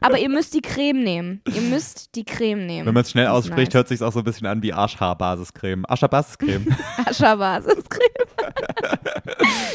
[0.00, 1.42] aber ihr müsst die Creme nehmen.
[1.52, 2.86] Ihr müsst die Creme nehmen.
[2.86, 3.74] Wenn man es schnell Das ausspricht, nice.
[3.74, 5.84] hört sich auch so ein bisschen an wie Arschhaar-Basiscreme.
[5.88, 6.66] Ascher-Basiscreme.
[7.06, 8.26] Ascha-Basiscreme.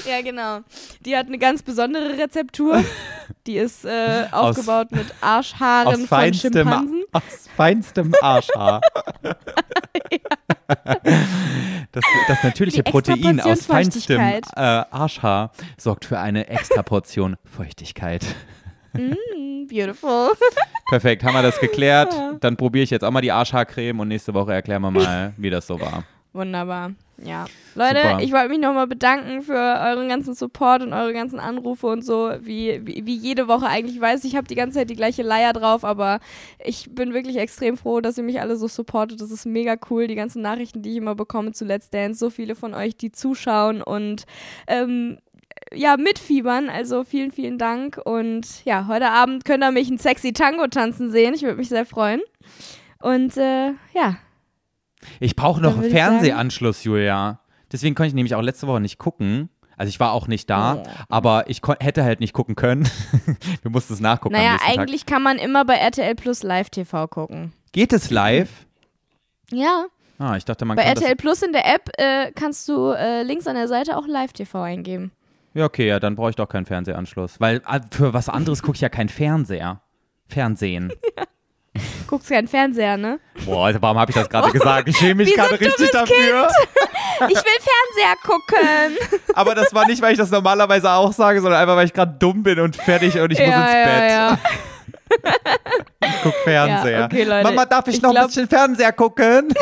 [0.09, 0.59] ja, genau.
[1.05, 2.83] Die hat eine ganz besondere Rezeptur.
[3.45, 7.03] Die ist äh, aufgebaut mit Arschhaaren aus, von feinstem, Schimpansen.
[7.11, 8.81] aus feinstem Arschhaar.
[11.91, 14.41] Das, das natürliche Protein aus feinstem äh.
[14.55, 18.25] Arschhaar sorgt für eine extra Portion Feuchtigkeit.
[18.93, 20.31] Mm, beautiful.
[20.89, 22.13] Perfekt, haben wir das geklärt.
[22.41, 25.49] Dann probiere ich jetzt auch mal die Arschhaarcreme und nächste Woche erklären wir mal, wie
[25.49, 26.03] das so war.
[26.33, 26.91] Wunderbar.
[27.23, 27.45] Ja.
[27.73, 28.19] Leute, Super.
[28.21, 32.31] ich wollte mich nochmal bedanken für euren ganzen Support und eure ganzen Anrufe und so,
[32.41, 33.95] wie, wie, wie jede Woche eigentlich.
[33.95, 36.19] Ich weiß, ich habe die ganze Zeit die gleiche Leier drauf, aber
[36.63, 39.19] ich bin wirklich extrem froh, dass ihr mich alle so supportet.
[39.21, 42.19] Das ist mega cool, die ganzen Nachrichten, die ich immer bekomme zu Let's Dance.
[42.19, 44.25] So viele von euch, die zuschauen und
[44.67, 45.17] ähm,
[45.73, 46.69] ja, mitfiebern.
[46.69, 47.99] Also vielen, vielen Dank.
[48.03, 51.33] Und ja, heute Abend könnt ihr mich ein sexy Tango tanzen sehen.
[51.33, 52.21] Ich würde mich sehr freuen.
[52.99, 54.17] Und äh, ja,
[55.19, 57.39] Ich brauche noch einen Fernsehanschluss, Julia.
[57.71, 59.49] Deswegen konnte ich nämlich auch letzte Woche nicht gucken.
[59.75, 60.83] Also ich war auch nicht da, Oh.
[61.09, 62.89] aber ich hätte halt nicht gucken können.
[63.61, 64.79] Wir mussten es nachgucken naja, nächsten Tag.
[64.79, 67.53] eigentlich kann man immer bei RTL Plus Live TV gucken.
[67.73, 68.49] Geht es live?
[69.51, 69.85] Ja,
[70.19, 73.21] Ah, ich dachte, man bei kann RTL Plus in der App äh, kannst du äh,
[73.21, 75.11] links an der Seite auch Live TV eingeben.
[75.53, 77.39] Ja, okay, ja, dann brauche ich doch keinen Fernsehanschluss.
[77.39, 79.81] Weil ah, für was anderes gucke ich ja keinen Fernseher.
[80.27, 80.91] Fernsehen.
[82.07, 83.19] Guckst keinen Fernseher, ne?
[83.45, 84.87] Boah, also warum habe ich das gerade gesagt?
[84.89, 86.47] Ich schäme mich gerade richtig dafür.
[87.29, 88.97] Ich will Fernseher gucken.
[89.33, 92.15] Aber das war nicht, weil ich das normalerweise auch sage, sondern einfach, weil ich gerade
[92.19, 94.11] dumm bin und fertig und ich muss ins Bett.
[94.11, 94.37] ja.
[96.03, 96.99] Ich guck Fernseher.
[96.99, 97.25] Ja, okay.
[97.43, 99.53] Mama, darf ich, Ich noch glaub- ein bisschen Fernseher gucken?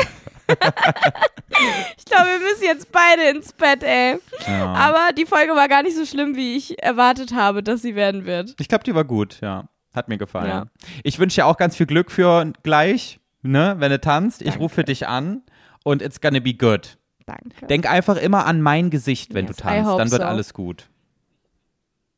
[1.96, 4.18] Ich glaube, wir müssen jetzt beide ins Bett, ey.
[4.46, 4.72] Ja.
[4.74, 8.26] Aber die Folge war gar nicht so schlimm, wie ich erwartet habe, dass sie werden
[8.26, 8.54] wird.
[8.60, 9.64] Ich glaube, die war gut, ja.
[9.96, 10.48] Hat mir gefallen.
[10.48, 10.66] Ja.
[11.02, 14.42] Ich wünsche dir auch ganz viel Glück für gleich, ne, wenn du tanzt.
[14.42, 15.42] Ich rufe dich an
[15.84, 16.98] und it's gonna be good.
[17.24, 17.66] Danke.
[17.66, 19.98] Denk einfach immer an mein Gesicht, wenn Yes, du tanzt.
[19.98, 20.28] Dann wird so.
[20.28, 20.88] alles gut.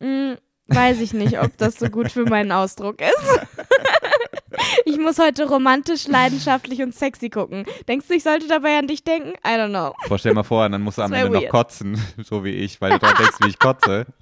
[0.03, 0.37] Hm,
[0.67, 3.47] weiß ich nicht, ob das so gut für meinen Ausdruck ist.
[4.85, 7.65] Ich muss heute romantisch, leidenschaftlich und sexy gucken.
[7.89, 9.31] Denkst du, ich sollte dabei an dich denken?
[9.47, 9.95] I don't know.
[10.09, 11.51] Boah, stell mal vor, dann musst du am Ende noch weird.
[11.53, 14.07] kotzen, so wie ich, weil du dran denkst, wie ich kotze.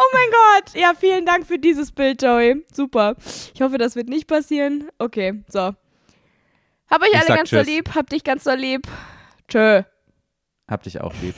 [0.00, 0.74] Oh mein Gott.
[0.80, 2.64] Ja, vielen Dank für dieses Bild, Joey.
[2.72, 3.16] Super.
[3.54, 4.88] Ich hoffe, das wird nicht passieren.
[4.98, 5.58] Okay, so.
[6.90, 7.66] Hab euch Ich alle ganz tschüss.
[7.66, 7.94] lieb.
[7.94, 8.86] Hab dich ganz doll lieb.
[9.48, 9.82] Tschö.
[10.68, 11.34] Hab dich auch lieb.